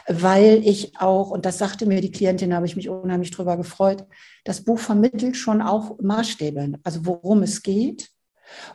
Weil 0.07 0.61
ich 0.65 0.97
auch, 0.99 1.29
und 1.29 1.45
das 1.45 1.59
sagte 1.59 1.85
mir 1.85 2.01
die 2.01 2.11
Klientin, 2.11 2.49
da 2.49 2.55
habe 2.55 2.65
ich 2.65 2.75
mich 2.75 2.89
unheimlich 2.89 3.29
drüber 3.29 3.55
gefreut, 3.55 4.05
das 4.43 4.63
Buch 4.63 4.79
vermittelt 4.79 5.37
schon 5.37 5.61
auch 5.61 5.99
Maßstäbe, 6.01 6.73
also 6.83 7.05
worum 7.05 7.43
es 7.43 7.61
geht, 7.61 8.09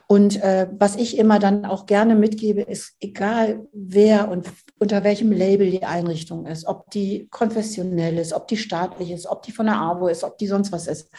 und 0.07 0.41
äh, 0.41 0.67
was 0.77 0.95
ich 0.95 1.17
immer 1.17 1.39
dann 1.39 1.65
auch 1.65 1.85
gerne 1.85 2.15
mitgebe, 2.15 2.61
ist, 2.61 2.95
egal 2.99 3.67
wer 3.73 4.29
und 4.29 4.47
unter 4.79 5.03
welchem 5.03 5.31
Label 5.31 5.69
die 5.69 5.83
Einrichtung 5.83 6.45
ist, 6.45 6.65
ob 6.65 6.89
die 6.91 7.27
konfessionell 7.29 8.17
ist, 8.17 8.33
ob 8.33 8.47
die 8.47 8.57
staatlich 8.57 9.11
ist, 9.11 9.27
ob 9.27 9.43
die 9.43 9.51
von 9.51 9.65
der 9.65 9.75
AWO 9.75 10.07
ist, 10.07 10.23
ob 10.23 10.37
die 10.37 10.47
sonst 10.47 10.71
was 10.71 10.87
ist 10.87 11.09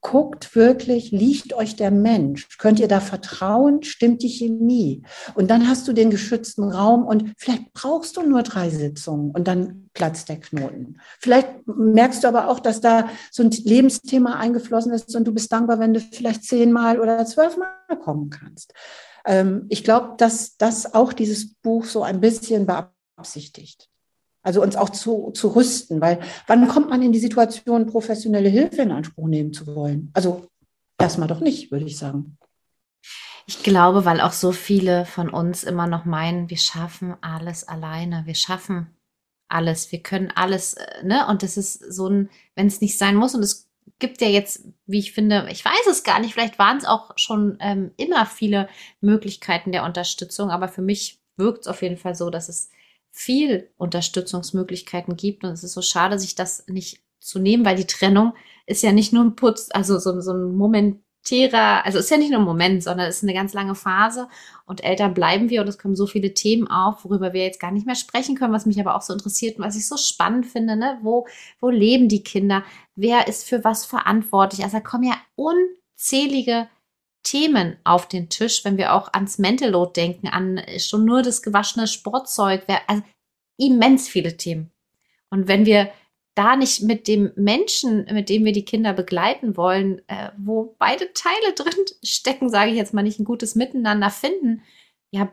guckt 0.00 0.54
wirklich, 0.54 1.10
liegt 1.10 1.52
euch 1.54 1.76
der 1.76 1.90
Mensch? 1.90 2.56
Könnt 2.58 2.80
ihr 2.80 2.88
da 2.88 3.00
vertrauen? 3.00 3.82
Stimmt 3.82 4.22
die 4.22 4.28
Chemie? 4.28 5.02
Und 5.34 5.50
dann 5.50 5.68
hast 5.68 5.88
du 5.88 5.92
den 5.92 6.10
geschützten 6.10 6.70
Raum 6.70 7.04
und 7.04 7.32
vielleicht 7.36 7.72
brauchst 7.72 8.16
du 8.16 8.22
nur 8.22 8.42
drei 8.42 8.70
Sitzungen 8.70 9.32
und 9.32 9.48
dann 9.48 9.90
platzt 9.94 10.28
der 10.28 10.38
Knoten. 10.38 11.00
Vielleicht 11.18 11.48
merkst 11.66 12.22
du 12.22 12.28
aber 12.28 12.48
auch, 12.48 12.60
dass 12.60 12.80
da 12.80 13.08
so 13.30 13.42
ein 13.42 13.50
Lebensthema 13.50 14.36
eingeflossen 14.36 14.92
ist 14.92 15.14
und 15.16 15.24
du 15.24 15.32
bist 15.32 15.50
dankbar, 15.50 15.80
wenn 15.80 15.94
du 15.94 16.00
vielleicht 16.00 16.44
zehnmal 16.44 17.00
oder 17.00 17.26
zwölfmal 17.26 17.68
kommen 18.02 18.30
kannst. 18.30 18.72
Ähm, 19.24 19.66
ich 19.68 19.82
glaube, 19.82 20.14
dass 20.16 20.56
das 20.56 20.94
auch 20.94 21.12
dieses 21.12 21.54
Buch 21.54 21.84
so 21.84 22.02
ein 22.02 22.20
bisschen 22.20 22.66
beabsichtigt. 22.66 23.88
Also 24.42 24.62
uns 24.62 24.76
auch 24.76 24.90
zu, 24.90 25.30
zu 25.32 25.48
rüsten, 25.48 26.00
weil 26.00 26.20
wann 26.46 26.68
kommt 26.68 26.90
man 26.90 27.02
in 27.02 27.12
die 27.12 27.18
Situation, 27.18 27.86
professionelle 27.86 28.48
Hilfe 28.48 28.82
in 28.82 28.92
Anspruch 28.92 29.28
nehmen 29.28 29.52
zu 29.52 29.66
wollen? 29.66 30.10
Also 30.14 30.46
erstmal 30.98 31.28
doch 31.28 31.40
nicht, 31.40 31.70
würde 31.70 31.84
ich 31.84 31.98
sagen. 31.98 32.38
Ich 33.46 33.62
glaube, 33.62 34.04
weil 34.04 34.20
auch 34.20 34.32
so 34.32 34.52
viele 34.52 35.06
von 35.06 35.30
uns 35.30 35.64
immer 35.64 35.86
noch 35.86 36.04
meinen, 36.04 36.50
wir 36.50 36.58
schaffen 36.58 37.16
alles 37.22 37.66
alleine, 37.66 38.22
wir 38.26 38.34
schaffen 38.34 38.88
alles, 39.48 39.90
wir 39.90 40.02
können 40.02 40.30
alles, 40.34 40.74
äh, 40.74 41.02
ne? 41.02 41.26
Und 41.26 41.42
das 41.42 41.56
ist 41.56 41.80
so 41.92 42.08
ein, 42.08 42.28
wenn 42.54 42.66
es 42.66 42.82
nicht 42.82 42.98
sein 42.98 43.16
muss, 43.16 43.34
und 43.34 43.42
es 43.42 43.68
gibt 43.98 44.20
ja 44.20 44.28
jetzt, 44.28 44.64
wie 44.86 44.98
ich 44.98 45.12
finde, 45.12 45.48
ich 45.50 45.64
weiß 45.64 45.86
es 45.90 46.04
gar 46.04 46.20
nicht, 46.20 46.34
vielleicht 46.34 46.58
waren 46.58 46.76
es 46.76 46.84
auch 46.84 47.12
schon 47.16 47.56
ähm, 47.60 47.92
immer 47.96 48.26
viele 48.26 48.68
Möglichkeiten 49.00 49.72
der 49.72 49.84
Unterstützung, 49.84 50.50
aber 50.50 50.68
für 50.68 50.82
mich 50.82 51.18
wirkt 51.36 51.62
es 51.62 51.68
auf 51.68 51.82
jeden 51.82 51.96
Fall 51.96 52.14
so, 52.14 52.30
dass 52.30 52.48
es 52.48 52.70
viel 53.10 53.70
Unterstützungsmöglichkeiten 53.76 55.16
gibt. 55.16 55.44
Und 55.44 55.50
es 55.50 55.64
ist 55.64 55.72
so 55.72 55.82
schade, 55.82 56.18
sich 56.18 56.34
das 56.34 56.66
nicht 56.68 57.02
zu 57.20 57.38
nehmen, 57.38 57.64
weil 57.64 57.76
die 57.76 57.86
Trennung 57.86 58.34
ist 58.66 58.82
ja 58.82 58.92
nicht 58.92 59.12
nur 59.12 59.24
ein 59.24 59.36
Putz, 59.36 59.68
also 59.72 59.98
so, 59.98 60.20
so 60.20 60.32
ein 60.32 60.54
momentärer, 60.54 61.84
also 61.84 61.98
ist 61.98 62.10
ja 62.10 62.16
nicht 62.16 62.30
nur 62.30 62.40
ein 62.40 62.44
Moment, 62.44 62.82
sondern 62.82 63.08
es 63.08 63.16
ist 63.16 63.22
eine 63.24 63.34
ganz 63.34 63.54
lange 63.54 63.74
Phase. 63.74 64.28
Und 64.66 64.84
älter 64.84 65.08
bleiben 65.08 65.50
wir 65.50 65.62
und 65.62 65.68
es 65.68 65.78
kommen 65.78 65.96
so 65.96 66.06
viele 66.06 66.34
Themen 66.34 66.68
auf, 66.68 67.04
worüber 67.04 67.32
wir 67.32 67.42
jetzt 67.44 67.60
gar 67.60 67.72
nicht 67.72 67.86
mehr 67.86 67.94
sprechen 67.94 68.36
können, 68.36 68.52
was 68.52 68.66
mich 68.66 68.80
aber 68.80 68.94
auch 68.94 69.02
so 69.02 69.12
interessiert 69.12 69.58
und 69.58 69.64
was 69.64 69.76
ich 69.76 69.88
so 69.88 69.96
spannend 69.96 70.46
finde, 70.46 70.76
ne? 70.76 70.98
Wo, 71.02 71.26
wo 71.60 71.70
leben 71.70 72.08
die 72.08 72.22
Kinder? 72.22 72.62
Wer 72.94 73.26
ist 73.26 73.48
für 73.48 73.64
was 73.64 73.86
verantwortlich? 73.86 74.62
Also 74.62 74.76
da 74.76 74.82
kommen 74.82 75.04
ja 75.04 75.16
unzählige 75.34 76.68
Themen 77.22 77.76
auf 77.84 78.08
den 78.08 78.28
Tisch, 78.28 78.64
wenn 78.64 78.78
wir 78.78 78.94
auch 78.94 79.12
ans 79.12 79.38
Mental 79.38 79.70
Load 79.70 79.92
denken, 79.94 80.28
an 80.28 80.60
schon 80.78 81.04
nur 81.04 81.22
das 81.22 81.42
gewaschene 81.42 81.86
Sportzeug, 81.86 82.64
also 82.86 83.02
immens 83.58 84.08
viele 84.08 84.36
Themen. 84.36 84.70
Und 85.30 85.48
wenn 85.48 85.66
wir 85.66 85.90
da 86.34 86.54
nicht 86.54 86.82
mit 86.82 87.08
dem 87.08 87.32
Menschen, 87.34 88.06
mit 88.12 88.28
dem 88.28 88.44
wir 88.44 88.52
die 88.52 88.64
Kinder 88.64 88.92
begleiten 88.92 89.56
wollen, 89.56 90.00
äh, 90.08 90.30
wo 90.38 90.76
beide 90.78 91.12
Teile 91.12 91.52
drin 91.56 91.84
stecken, 92.02 92.48
sage 92.48 92.70
ich 92.70 92.76
jetzt 92.76 92.94
mal 92.94 93.02
nicht 93.02 93.18
ein 93.18 93.24
gutes 93.24 93.56
Miteinander 93.56 94.10
finden, 94.10 94.62
ja, 95.10 95.32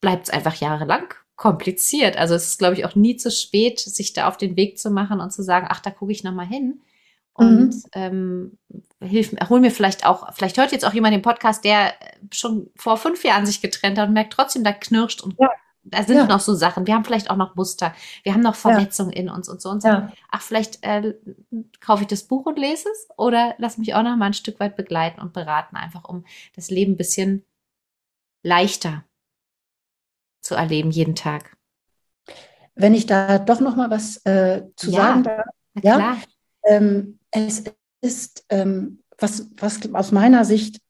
bleibt 0.00 0.24
es 0.24 0.30
einfach 0.30 0.54
jahrelang 0.56 1.14
kompliziert. 1.36 2.16
Also 2.18 2.34
es 2.34 2.48
ist, 2.48 2.58
glaube 2.58 2.74
ich, 2.74 2.84
auch 2.84 2.94
nie 2.94 3.16
zu 3.16 3.30
spät, 3.30 3.80
sich 3.80 4.12
da 4.12 4.28
auf 4.28 4.36
den 4.36 4.56
Weg 4.56 4.78
zu 4.78 4.90
machen 4.90 5.20
und 5.20 5.32
zu 5.32 5.42
sagen, 5.42 5.66
ach, 5.70 5.80
da 5.80 5.90
gucke 5.90 6.12
ich 6.12 6.24
noch 6.24 6.34
mal 6.34 6.46
hin. 6.46 6.82
Und 7.38 7.68
mhm. 7.68 7.82
ähm, 7.92 8.58
hilf, 9.00 9.32
hol 9.48 9.60
mir 9.60 9.70
vielleicht 9.70 10.04
auch, 10.04 10.34
vielleicht 10.34 10.58
hört 10.58 10.72
jetzt 10.72 10.84
auch 10.84 10.92
jemand 10.92 11.14
den 11.14 11.22
Podcast, 11.22 11.64
der 11.64 11.94
schon 12.32 12.68
vor 12.74 12.96
fünf 12.96 13.22
Jahren 13.22 13.46
sich 13.46 13.62
getrennt 13.62 13.96
hat 13.96 14.08
und 14.08 14.14
merkt 14.14 14.32
trotzdem, 14.32 14.64
da 14.64 14.72
knirscht 14.72 15.22
und 15.22 15.36
ja. 15.38 15.48
da 15.84 16.02
sind 16.02 16.16
ja. 16.16 16.26
noch 16.26 16.40
so 16.40 16.54
Sachen. 16.54 16.88
Wir 16.88 16.94
haben 16.94 17.04
vielleicht 17.04 17.30
auch 17.30 17.36
noch 17.36 17.54
Muster. 17.54 17.94
Wir 18.24 18.34
haben 18.34 18.40
noch 18.40 18.56
Verletzungen 18.56 19.12
ja. 19.12 19.18
in 19.18 19.30
uns 19.30 19.48
und 19.48 19.62
so 19.62 19.70
und 19.70 19.82
so. 19.82 19.88
Ach, 19.88 20.42
vielleicht 20.42 20.82
äh, 20.82 21.14
kaufe 21.80 22.02
ich 22.02 22.08
das 22.08 22.24
Buch 22.24 22.44
und 22.46 22.58
lese 22.58 22.88
es 22.88 23.08
oder 23.16 23.54
lass 23.58 23.78
mich 23.78 23.94
auch 23.94 24.02
noch 24.02 24.16
mal 24.16 24.26
ein 24.26 24.34
Stück 24.34 24.58
weit 24.58 24.74
begleiten 24.74 25.20
und 25.20 25.32
beraten, 25.32 25.76
einfach 25.76 26.02
um 26.08 26.24
das 26.56 26.68
Leben 26.68 26.94
ein 26.94 26.96
bisschen 26.96 27.44
leichter 28.42 29.04
zu 30.40 30.56
erleben 30.56 30.90
jeden 30.90 31.14
Tag. 31.14 31.56
Wenn 32.74 32.94
ich 32.94 33.06
da 33.06 33.38
doch 33.38 33.60
noch 33.60 33.76
mal 33.76 33.90
was 33.90 34.16
äh, 34.24 34.64
zu 34.74 34.90
sagen 34.90 35.22
darf. 35.22 35.46
Ja, 35.80 36.16
ähm, 36.64 37.17
es 37.30 37.64
ist 38.00 38.44
ähm, 38.48 39.02
was, 39.18 39.50
was 39.56 39.80
aus 39.92 40.12
meiner 40.12 40.44
Sicht 40.44 40.80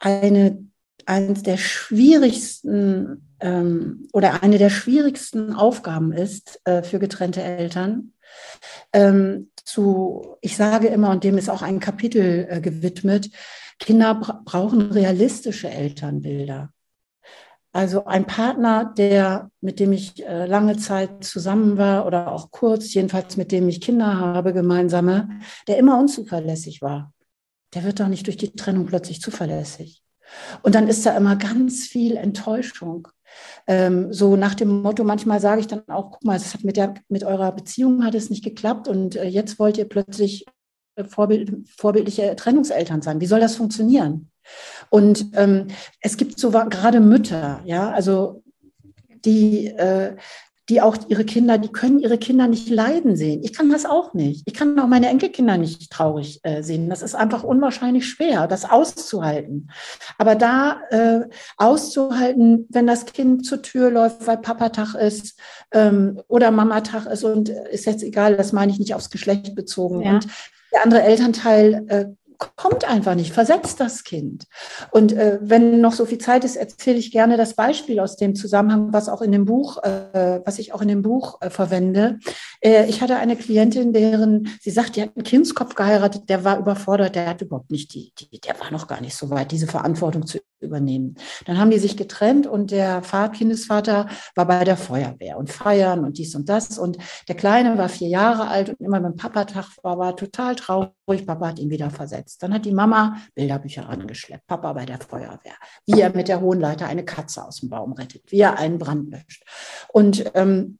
eine 0.00 0.58
eines 1.06 1.42
der 1.42 1.56
schwierigsten 1.56 3.36
ähm, 3.40 4.08
oder 4.12 4.42
eine 4.42 4.58
der 4.58 4.70
schwierigsten 4.70 5.52
Aufgaben 5.52 6.12
ist 6.12 6.60
äh, 6.64 6.82
für 6.82 6.98
getrennte 6.98 7.42
Eltern. 7.42 8.12
Ähm, 8.92 9.50
zu, 9.64 10.36
ich 10.40 10.56
sage 10.56 10.88
immer, 10.88 11.10
und 11.10 11.24
dem 11.24 11.38
ist 11.38 11.50
auch 11.50 11.62
ein 11.62 11.80
Kapitel 11.80 12.46
äh, 12.48 12.60
gewidmet, 12.60 13.30
Kinder 13.78 14.14
bra 14.14 14.42
brauchen 14.44 14.92
realistische 14.92 15.68
Elternbilder. 15.68 16.72
Also 17.74 18.04
ein 18.04 18.24
Partner, 18.24 18.94
der, 18.96 19.50
mit 19.60 19.80
dem 19.80 19.92
ich 19.92 20.24
äh, 20.24 20.46
lange 20.46 20.76
Zeit 20.76 21.24
zusammen 21.24 21.76
war 21.76 22.06
oder 22.06 22.30
auch 22.30 22.52
kurz, 22.52 22.94
jedenfalls 22.94 23.36
mit 23.36 23.50
dem 23.50 23.68
ich 23.68 23.80
Kinder 23.80 24.16
habe, 24.16 24.52
gemeinsame, 24.52 25.28
der 25.66 25.78
immer 25.78 25.98
unzuverlässig 25.98 26.82
war. 26.82 27.12
Der 27.74 27.82
wird 27.82 27.98
doch 27.98 28.06
nicht 28.06 28.28
durch 28.28 28.36
die 28.36 28.52
Trennung 28.52 28.86
plötzlich 28.86 29.20
zuverlässig. 29.20 30.04
Und 30.62 30.76
dann 30.76 30.86
ist 30.86 31.04
da 31.04 31.16
immer 31.16 31.34
ganz 31.34 31.88
viel 31.88 32.16
Enttäuschung. 32.16 33.08
Ähm, 33.66 34.12
so 34.12 34.36
nach 34.36 34.54
dem 34.54 34.82
Motto, 34.82 35.02
manchmal 35.02 35.40
sage 35.40 35.60
ich 35.60 35.66
dann 35.66 35.82
auch, 35.88 36.12
guck 36.12 36.22
mal, 36.22 36.36
es 36.36 36.54
hat 36.54 36.62
mit, 36.62 36.76
der, 36.76 36.94
mit 37.08 37.24
eurer 37.24 37.50
Beziehung 37.50 38.04
hat 38.04 38.14
es 38.14 38.30
nicht 38.30 38.44
geklappt 38.44 38.86
und 38.86 39.16
äh, 39.16 39.24
jetzt 39.24 39.58
wollt 39.58 39.78
ihr 39.78 39.88
plötzlich 39.88 40.46
äh, 40.94 41.02
Vorbild, 41.02 41.68
vorbildliche 41.68 42.36
Trennungseltern 42.36 43.02
sein. 43.02 43.20
Wie 43.20 43.26
soll 43.26 43.40
das 43.40 43.56
funktionieren? 43.56 44.30
Und 44.90 45.26
ähm, 45.34 45.68
es 46.00 46.16
gibt 46.16 46.38
so 46.38 46.50
gerade 46.50 47.00
Mütter, 47.00 47.60
ja, 47.64 47.90
also 47.90 48.42
die, 49.24 49.68
äh, 49.68 50.16
die 50.70 50.80
auch 50.80 50.96
ihre 51.08 51.24
Kinder, 51.24 51.58
die 51.58 51.68
können 51.68 51.98
ihre 51.98 52.16
Kinder 52.16 52.48
nicht 52.48 52.70
leiden 52.70 53.16
sehen. 53.16 53.42
Ich 53.44 53.52
kann 53.52 53.70
das 53.70 53.84
auch 53.84 54.14
nicht. 54.14 54.44
Ich 54.46 54.54
kann 54.54 54.78
auch 54.78 54.86
meine 54.86 55.08
Enkelkinder 55.08 55.58
nicht 55.58 55.90
traurig 55.90 56.40
äh, 56.42 56.62
sehen. 56.62 56.88
Das 56.88 57.02
ist 57.02 57.14
einfach 57.14 57.44
unwahrscheinlich 57.44 58.08
schwer, 58.08 58.46
das 58.46 58.70
auszuhalten. 58.70 59.70
Aber 60.16 60.34
da 60.34 60.80
äh, 60.88 61.20
auszuhalten, 61.58 62.66
wenn 62.70 62.86
das 62.86 63.04
Kind 63.04 63.44
zur 63.44 63.60
Tür 63.60 63.90
läuft, 63.90 64.26
weil 64.26 64.38
Papatag 64.38 64.94
ist 64.94 65.38
ähm, 65.72 66.22
oder 66.28 66.50
Mamatag 66.50 67.06
ist 67.06 67.24
und 67.24 67.50
äh, 67.50 67.70
ist 67.70 67.84
jetzt 67.84 68.02
egal, 68.02 68.36
das 68.36 68.52
meine 68.52 68.72
ich 68.72 68.78
nicht 68.78 68.94
aufs 68.94 69.10
Geschlecht 69.10 69.54
bezogen. 69.54 70.00
Ja. 70.00 70.12
Und 70.12 70.26
der 70.72 70.82
andere 70.82 71.02
Elternteil 71.02 71.84
äh, 71.88 72.06
kommt 72.38 72.84
einfach 72.84 73.14
nicht, 73.14 73.32
versetzt 73.32 73.80
das 73.80 74.04
Kind. 74.04 74.44
Und 74.90 75.12
äh, 75.12 75.38
wenn 75.40 75.80
noch 75.80 75.92
so 75.92 76.04
viel 76.04 76.18
Zeit 76.18 76.44
ist, 76.44 76.56
erzähle 76.56 76.98
ich 76.98 77.10
gerne 77.10 77.36
das 77.36 77.54
Beispiel 77.54 78.00
aus 78.00 78.16
dem 78.16 78.34
Zusammenhang, 78.34 78.92
was 78.92 79.08
auch 79.08 79.22
in 79.22 79.32
dem 79.32 79.44
Buch, 79.44 79.82
äh, 79.82 80.40
was 80.44 80.58
ich 80.58 80.72
auch 80.72 80.82
in 80.82 80.88
dem 80.88 81.02
Buch 81.02 81.40
äh, 81.40 81.50
verwende. 81.50 82.18
Äh, 82.60 82.86
ich 82.86 83.00
hatte 83.00 83.16
eine 83.16 83.36
Klientin, 83.36 83.92
deren, 83.92 84.48
sie 84.60 84.70
sagt, 84.70 84.96
die 84.96 85.02
hat 85.02 85.10
einen 85.16 85.24
Kindskopf 85.24 85.74
geheiratet, 85.74 86.28
der 86.28 86.44
war 86.44 86.58
überfordert, 86.58 87.14
der 87.14 87.26
hat 87.26 87.42
überhaupt 87.42 87.70
nicht 87.70 87.94
die, 87.94 88.12
die 88.18 88.40
der 88.40 88.58
war 88.60 88.70
noch 88.70 88.86
gar 88.86 89.00
nicht 89.00 89.16
so 89.16 89.30
weit, 89.30 89.52
diese 89.52 89.66
Verantwortung 89.66 90.26
zu 90.26 90.38
übernehmen. 90.60 91.16
Dann 91.46 91.58
haben 91.58 91.70
die 91.70 91.78
sich 91.78 91.96
getrennt 91.96 92.46
und 92.46 92.70
der 92.70 93.02
Vater, 93.02 93.32
Kindesvater 93.32 94.08
war 94.34 94.46
bei 94.46 94.64
der 94.64 94.76
Feuerwehr 94.76 95.36
und 95.36 95.50
feiern 95.50 96.04
und 96.04 96.18
dies 96.18 96.34
und 96.34 96.48
das. 96.48 96.78
Und 96.78 96.98
der 97.28 97.34
Kleine 97.34 97.76
war 97.78 97.88
vier 97.88 98.08
Jahre 98.08 98.48
alt 98.48 98.70
und 98.70 98.80
immer 98.80 99.00
beim 99.00 99.16
Papatag 99.16 99.66
war, 99.82 99.98
war 99.98 100.16
total 100.16 100.56
traurig. 100.56 101.26
Papa 101.26 101.48
hat 101.48 101.58
ihn 101.58 101.70
wieder 101.70 101.90
versetzt. 101.90 102.42
Dann 102.42 102.54
hat 102.54 102.64
die 102.64 102.72
Mama 102.72 103.16
Bilderbücher 103.34 103.88
angeschleppt. 103.88 104.46
Papa 104.46 104.72
bei 104.72 104.86
der 104.86 104.98
Feuerwehr. 104.98 105.54
Wie 105.86 106.00
er 106.00 106.14
mit 106.14 106.28
der 106.28 106.40
hohen 106.40 106.60
Leiter 106.60 106.86
eine 106.86 107.04
Katze 107.04 107.44
aus 107.44 107.60
dem 107.60 107.68
Baum 107.68 107.92
rettet. 107.92 108.30
Wie 108.30 108.40
er 108.40 108.58
einen 108.58 108.78
Brand 108.78 109.10
löscht. 109.10 109.44
Und 109.92 110.30
ähm, 110.34 110.78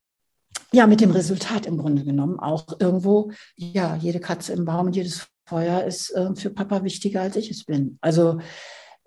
ja, 0.72 0.86
mit 0.86 1.00
dem 1.00 1.10
Resultat 1.10 1.66
im 1.66 1.78
Grunde 1.78 2.04
genommen 2.04 2.40
auch 2.40 2.66
irgendwo, 2.80 3.30
ja, 3.56 3.96
jede 3.96 4.20
Katze 4.20 4.52
im 4.52 4.64
Baum 4.64 4.86
und 4.86 4.96
jedes 4.96 5.28
Feuer 5.46 5.84
ist 5.84 6.10
äh, 6.10 6.34
für 6.34 6.50
Papa 6.50 6.82
wichtiger, 6.82 7.20
als 7.20 7.36
ich 7.36 7.50
es 7.50 7.64
bin. 7.64 7.98
Also 8.00 8.38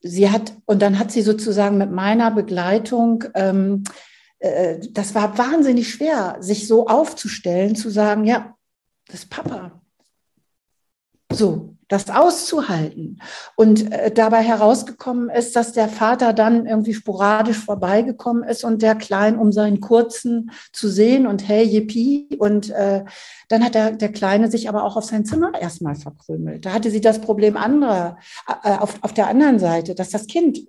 sie 0.02 0.30
hat, 0.30 0.54
und 0.66 0.82
dann 0.82 1.00
hat 1.00 1.12
sie 1.12 1.22
sozusagen 1.22 1.78
mit 1.78 1.92
meiner 1.92 2.32
Begleitung, 2.32 3.24
ähm, 3.36 3.84
äh, 4.40 4.80
das 4.92 5.16
war 5.16 5.38
wahnsinnig 5.38 5.90
schwer, 5.92 6.38
sich 6.40 6.68
so 6.68 6.88
aufzustellen, 6.88 7.76
zu 7.76 7.90
sagen, 7.90 8.26
ja, 8.26 8.56
das 9.08 9.22
ist 9.22 9.30
Papa. 9.30 9.82
So, 11.32 11.77
das 11.88 12.10
auszuhalten. 12.10 13.22
Und 13.56 13.92
äh, 13.92 14.12
dabei 14.12 14.42
herausgekommen 14.42 15.30
ist, 15.30 15.56
dass 15.56 15.74
der 15.74 15.88
Vater 15.88 16.34
dann 16.34 16.66
irgendwie 16.66 16.94
sporadisch 16.94 17.58
vorbeigekommen 17.58 18.44
ist 18.44 18.64
und 18.64 18.82
der 18.82 18.96
Klein, 18.96 19.38
um 19.38 19.52
seinen 19.52 19.80
Kurzen 19.80 20.52
zu 20.74 20.90
sehen 20.90 21.28
und 21.28 21.48
hey, 21.48 21.64
yippie. 21.64 22.28
Und 22.38 22.70
äh, 22.72 23.06
dann 23.48 23.64
hat 23.64 23.76
der, 23.76 23.92
der 23.92 24.12
Kleine 24.12 24.52
sich 24.52 24.68
aber 24.68 24.84
auch 24.84 24.98
auf 24.98 25.06
sein 25.06 25.26
Zimmer 25.26 25.52
erstmal 25.60 25.96
verkrümelt. 25.96 26.66
Da 26.66 26.74
hatte 26.74 26.92
sie 26.92 27.02
das 27.02 27.22
Problem 27.22 27.56
anderer, 27.56 28.18
äh, 28.64 28.72
auf, 28.72 28.96
auf 29.02 29.14
der 29.14 29.28
anderen 29.28 29.60
Seite, 29.60 29.96
dass 29.96 30.10
das 30.10 30.28
Kind, 30.28 30.60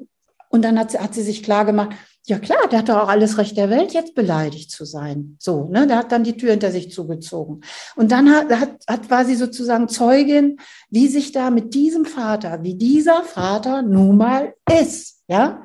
und 0.51 0.63
dann 0.63 0.79
hat 0.79 0.93
sie, 0.93 0.99
hat 0.99 1.15
sie 1.15 1.23
sich 1.23 1.43
klar 1.43 1.65
gemacht, 1.65 1.91
ja 2.29 2.39
klar, 2.39 2.69
der 2.71 2.81
hat 2.81 2.91
doch 2.91 2.97
auch 2.97 3.09
alles 3.09 3.39
Recht 3.39 3.57
der 3.57 3.71
Welt, 3.71 3.95
jetzt 3.95 4.15
beleidigt 4.15 4.71
zu 4.71 4.85
sein. 4.85 5.37
So, 5.39 5.65
ne, 5.65 5.87
der 5.87 5.97
hat 5.97 6.13
dann 6.13 6.25
die 6.25 6.37
Tür 6.37 6.51
hinter 6.51 6.71
sich 6.71 6.93
zugezogen. 6.93 7.63
Und 7.97 8.13
dann 8.13 8.31
hat, 8.31 8.51
hat, 8.51 8.71
hat, 8.87 9.11
war 9.11 9.25
sie 9.25 9.35
sozusagen 9.35 9.89
Zeugin, 9.89 10.59
wie 10.91 11.09
sich 11.09 11.33
da 11.33 11.51
mit 11.51 11.73
diesem 11.73 12.05
Vater, 12.05 12.63
wie 12.63 12.75
dieser 12.75 13.23
Vater 13.23 13.81
nun 13.81 14.19
mal 14.19 14.55
ist, 14.81 15.23
ja, 15.27 15.63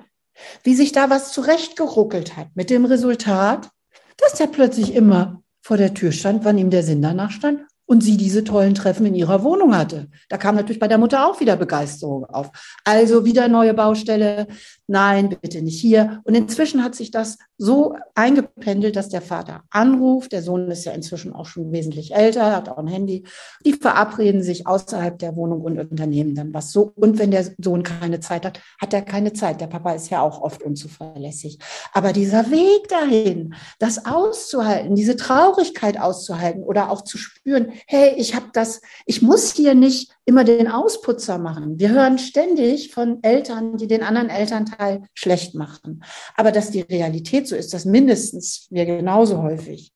wie 0.64 0.76
sich 0.76 0.94
da 0.94 1.10
was 1.10 1.34
zurechtgeruckelt 1.34 2.38
hat, 2.38 2.48
mit 2.56 2.70
dem 2.70 2.86
Resultat, 2.86 3.70
dass 4.18 4.36
der 4.36 4.48
plötzlich 4.48 4.96
immer 4.96 5.44
vor 5.62 5.76
der 5.76 5.94
Tür 5.94 6.14
stand, 6.14 6.46
wann 6.46 6.58
ihm 6.58 6.70
der 6.70 6.84
Sinn 6.84 7.02
danach 7.02 7.32
stand 7.32 7.60
und 7.86 8.02
sie 8.02 8.18
diese 8.18 8.44
tollen 8.44 8.76
Treffen 8.76 9.06
in 9.06 9.16
ihrer 9.16 9.44
Wohnung 9.44 9.76
hatte. 9.76 10.08
Da 10.30 10.38
kam 10.38 10.56
natürlich 10.56 10.80
bei 10.80 10.88
der 10.88 10.98
Mutter 10.98 11.28
auch 11.28 11.40
wieder 11.40 11.56
Begeisterung 11.56 12.26
auf. 12.26 12.50
Also 12.86 13.26
wieder 13.26 13.48
neue 13.48 13.74
Baustelle. 13.74 14.48
Nein, 14.88 15.38
bitte 15.42 15.62
nicht 15.62 15.80
hier. 15.80 16.22
Und 16.26 16.36
inzwischen 16.36 16.84
hat 16.84 16.94
sich 16.94 17.10
das 17.10 17.38
so 17.58 17.96
eingependelt, 18.16 18.98
dass 18.98 19.08
der 19.08 19.22
Vater 19.22 19.64
anruft. 19.70 20.34
Der 20.34 20.44
Sohn 20.44 20.70
ist 20.70 20.84
ja 20.84 20.92
inzwischen 20.92 21.34
auch 21.34 21.46
schon 21.46 21.72
wesentlich 21.72 22.14
älter, 22.14 22.54
hat 22.54 22.68
auch 22.68 22.78
ein 22.78 22.88
Handy. 22.88 23.24
Die 23.66 23.74
verabreden 23.74 24.44
sich 24.44 24.68
außerhalb 24.68 25.18
der 25.18 25.38
Wohnung 25.38 25.62
und 25.62 25.80
unternehmen 25.80 26.36
dann 26.36 26.54
was 26.54 26.74
so. 26.74 26.92
Und 26.96 27.18
wenn 27.18 27.32
der 27.32 27.46
Sohn 27.58 27.84
keine 27.84 28.20
Zeit 28.20 28.46
hat, 28.46 28.60
hat 28.82 28.94
er 28.94 29.04
keine 29.04 29.32
Zeit. 29.32 29.62
Der 29.62 29.68
Papa 29.68 29.94
ist 29.94 30.10
ja 30.10 30.22
auch 30.22 30.42
oft 30.42 30.62
unzuverlässig. 30.62 31.60
Aber 31.94 32.12
dieser 32.12 32.52
Weg 32.52 32.90
dahin, 32.90 33.56
das 33.80 34.06
auszuhalten, 34.06 34.96
diese 34.96 35.16
Traurigkeit 35.16 35.98
auszuhalten 35.98 36.62
oder 36.64 36.92
auch 36.92 37.04
zu 37.04 37.18
spüren, 37.18 37.72
hey, 37.88 38.16
ich 38.18 38.36
habe 38.36 38.48
das, 38.52 38.82
ich 39.06 39.22
muss 39.22 39.54
hier 39.54 39.76
nicht 39.76 40.12
immer 40.26 40.44
den 40.44 40.68
Ausputzer 40.68 41.38
machen. 41.38 41.80
Wir 41.80 41.90
hören 41.90 42.18
ständig 42.18 42.94
von 42.94 43.22
Eltern, 43.24 43.78
die 43.78 43.88
den 43.88 44.04
anderen 44.04 44.30
Elternteil 44.30 45.04
schlecht 45.14 45.54
machen. 45.56 46.04
Aber 46.36 46.52
dass 46.52 46.72
die 46.72 46.82
Realität 46.82 47.48
so 47.48 47.56
ist, 47.56 47.74
dass 47.74 47.86
mindestens 47.86 48.68
wir 48.70 48.86
genauso 48.86 49.42
häufig 49.42 49.92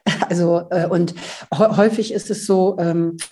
Also 0.30 0.68
äh, 0.70 0.86
und 0.88 1.16
häufig 1.54 2.14
ist 2.14 2.30
es 2.30 2.46
so, 2.46 2.78
ähm, 2.80 3.18
äh, 3.18 3.24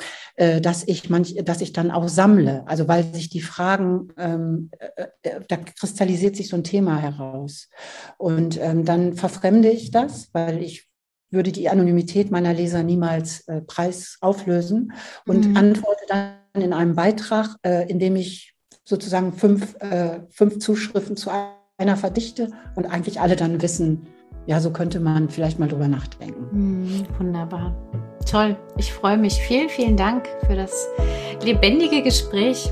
dass 0.62 0.88
ich 0.88 1.10
manch, 1.10 1.36
dass 1.44 1.60
ich 1.60 1.74
dann 1.74 1.92
auch 1.92 2.08
sammle. 2.08 2.64
Also 2.66 2.88
weil 2.88 3.04
sich 3.14 3.30
die 3.30 3.42
Fragen, 3.42 4.08
ähm, 4.18 4.70
äh, 4.96 5.08
äh, 5.24 5.42
da 5.48 5.58
kristallisiert 5.58 6.38
sich 6.38 6.48
so 6.48 6.56
ein 6.56 6.64
Thema 6.64 6.98
heraus. 6.98 7.68
Und 8.18 8.58
ähm, 8.62 8.86
dann 8.86 9.14
verfremde 9.16 9.70
ich 9.70 9.92
das, 9.92 10.30
weil 10.34 10.64
ich 10.64 10.90
würde 11.30 11.52
die 11.52 11.70
Anonymität 11.70 12.32
meiner 12.32 12.54
Leser 12.54 12.84
niemals 12.84 13.42
äh, 13.48 13.62
preis 13.62 14.18
auflösen 14.22 14.94
und 15.26 15.50
mhm. 15.50 15.58
antworte 15.58 16.04
dann 16.08 16.34
in 16.54 16.74
einem 16.74 16.96
Beitrag, 16.96 17.56
äh, 17.64 17.90
in 17.90 18.00
dem 18.00 18.16
ich 18.16 18.56
sozusagen 18.86 19.34
fünf, 19.34 19.76
äh, 19.82 20.22
fünf 20.30 20.60
Zuschriften 20.60 21.18
zu 21.18 21.32
einer 21.78 21.98
verdichte 21.98 22.52
und 22.76 22.86
eigentlich 22.86 23.20
alle 23.20 23.36
dann 23.36 23.62
wissen, 23.62 24.08
ja, 24.46 24.60
so 24.60 24.72
könnte 24.72 25.00
man 25.00 25.30
vielleicht 25.30 25.60
mal 25.60 25.68
drüber 25.68 25.88
nachdenken. 25.88 26.48
Mhm, 26.52 27.06
wunderbar. 27.18 27.76
Toll. 28.30 28.56
Ich 28.78 28.92
freue 28.94 29.18
mich. 29.18 29.36
Vielen, 29.36 29.70
vielen 29.70 29.98
Dank 29.98 30.28
für 30.48 30.56
das 30.56 30.88
lebendige 31.44 32.02
Gespräch. 32.02 32.70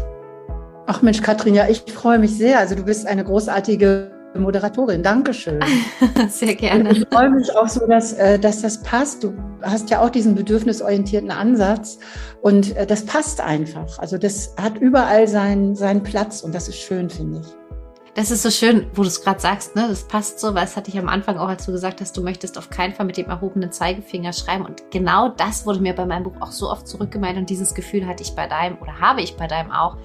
Ach 0.87 1.01
Mensch, 1.01 1.21
Katrin, 1.21 1.53
ja, 1.53 1.67
ich 1.67 1.81
freue 1.81 2.19
mich 2.19 2.37
sehr. 2.37 2.59
Also 2.59 2.75
du 2.75 2.83
bist 2.83 3.05
eine 3.05 3.23
großartige 3.23 4.11
Moderatorin. 4.35 5.03
Dankeschön. 5.03 5.59
Sehr 6.29 6.55
gerne. 6.55 6.89
Und 6.89 6.97
ich 6.97 7.07
freue 7.11 7.29
mich 7.29 7.55
auch 7.55 7.67
so, 7.67 7.85
dass, 7.87 8.13
äh, 8.13 8.39
dass 8.39 8.61
das 8.61 8.81
passt. 8.81 9.23
Du 9.23 9.33
hast 9.61 9.89
ja 9.89 10.01
auch 10.01 10.09
diesen 10.09 10.35
bedürfnisorientierten 10.35 11.31
Ansatz 11.31 11.97
und 12.41 12.75
äh, 12.75 12.85
das 12.85 13.05
passt 13.05 13.41
einfach. 13.41 13.99
Also 13.99 14.17
das 14.17 14.53
hat 14.61 14.77
überall 14.77 15.27
seinen, 15.27 15.75
seinen 15.75 16.03
Platz 16.03 16.41
und 16.41 16.53
das 16.53 16.67
ist 16.67 16.77
schön, 16.77 17.09
finde 17.09 17.41
ich. 17.41 17.66
Das 18.17 18.31
ist 18.31 18.41
so 18.41 18.49
schön, 18.49 18.87
wo 18.95 19.03
du 19.03 19.09
es 19.09 19.21
gerade 19.21 19.39
sagst, 19.39 19.75
ne? 19.75 19.85
Das 19.87 20.07
passt 20.07 20.39
so, 20.39 20.55
weil 20.55 20.63
es 20.63 20.75
hatte 20.75 20.89
ich 20.89 20.97
am 20.97 21.07
Anfang 21.07 21.37
auch, 21.37 21.49
als 21.49 21.67
du 21.67 21.71
gesagt 21.71 22.01
hast, 22.01 22.17
du 22.17 22.23
möchtest 22.23 22.57
auf 22.57 22.71
keinen 22.71 22.95
Fall 22.95 23.05
mit 23.05 23.15
dem 23.15 23.27
erhobenen 23.27 23.71
Zeigefinger 23.71 24.33
schreiben. 24.33 24.65
Und 24.65 24.89
genau 24.89 25.29
das 25.29 25.67
wurde 25.67 25.81
mir 25.81 25.93
bei 25.93 26.07
meinem 26.07 26.23
Buch 26.23 26.33
auch 26.39 26.51
so 26.51 26.71
oft 26.71 26.87
zurückgemeint 26.87 27.37
und 27.37 27.47
dieses 27.47 27.75
Gefühl 27.75 28.07
hatte 28.07 28.23
ich 28.23 28.33
bei 28.33 28.47
deinem 28.47 28.79
oder 28.81 28.99
habe 28.99 29.21
ich 29.21 29.37
bei 29.37 29.45
deinem 29.45 29.69
auch, 29.69 29.97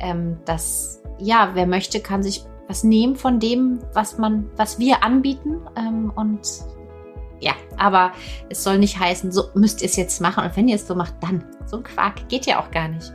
ähm, 0.00 0.38
dass 0.44 1.02
ja, 1.20 1.50
wer 1.54 1.68
möchte, 1.68 2.00
kann 2.00 2.24
sich 2.24 2.44
was 2.66 2.82
nehmen 2.82 3.14
von 3.14 3.38
dem, 3.38 3.78
was 3.92 4.18
man, 4.18 4.50
was 4.56 4.80
wir 4.80 5.04
anbieten. 5.04 5.60
Ähm, 5.76 6.12
und 6.16 6.40
ja, 7.38 7.52
aber 7.76 8.10
es 8.48 8.64
soll 8.64 8.78
nicht 8.78 8.98
heißen, 8.98 9.30
so 9.30 9.50
müsst 9.54 9.82
ihr 9.82 9.86
es 9.86 9.94
jetzt 9.94 10.20
machen. 10.20 10.42
Und 10.42 10.56
wenn 10.56 10.66
ihr 10.66 10.74
es 10.74 10.88
so 10.88 10.96
macht, 10.96 11.14
dann. 11.20 11.44
So 11.66 11.76
ein 11.76 11.84
Quark 11.84 12.28
geht 12.28 12.46
ja 12.46 12.60
auch 12.60 12.72
gar 12.72 12.88
nicht. 12.88 13.14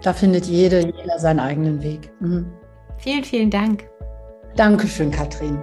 Da 0.00 0.14
findet 0.14 0.46
jede, 0.46 0.80
jeder 0.80 1.18
seinen 1.18 1.40
eigenen 1.40 1.82
Weg. 1.82 2.10
Mhm. 2.20 2.50
Vielen, 3.00 3.24
vielen 3.24 3.50
Dank. 3.50 3.84
Dankeschön, 4.56 5.10
Katrin. 5.10 5.58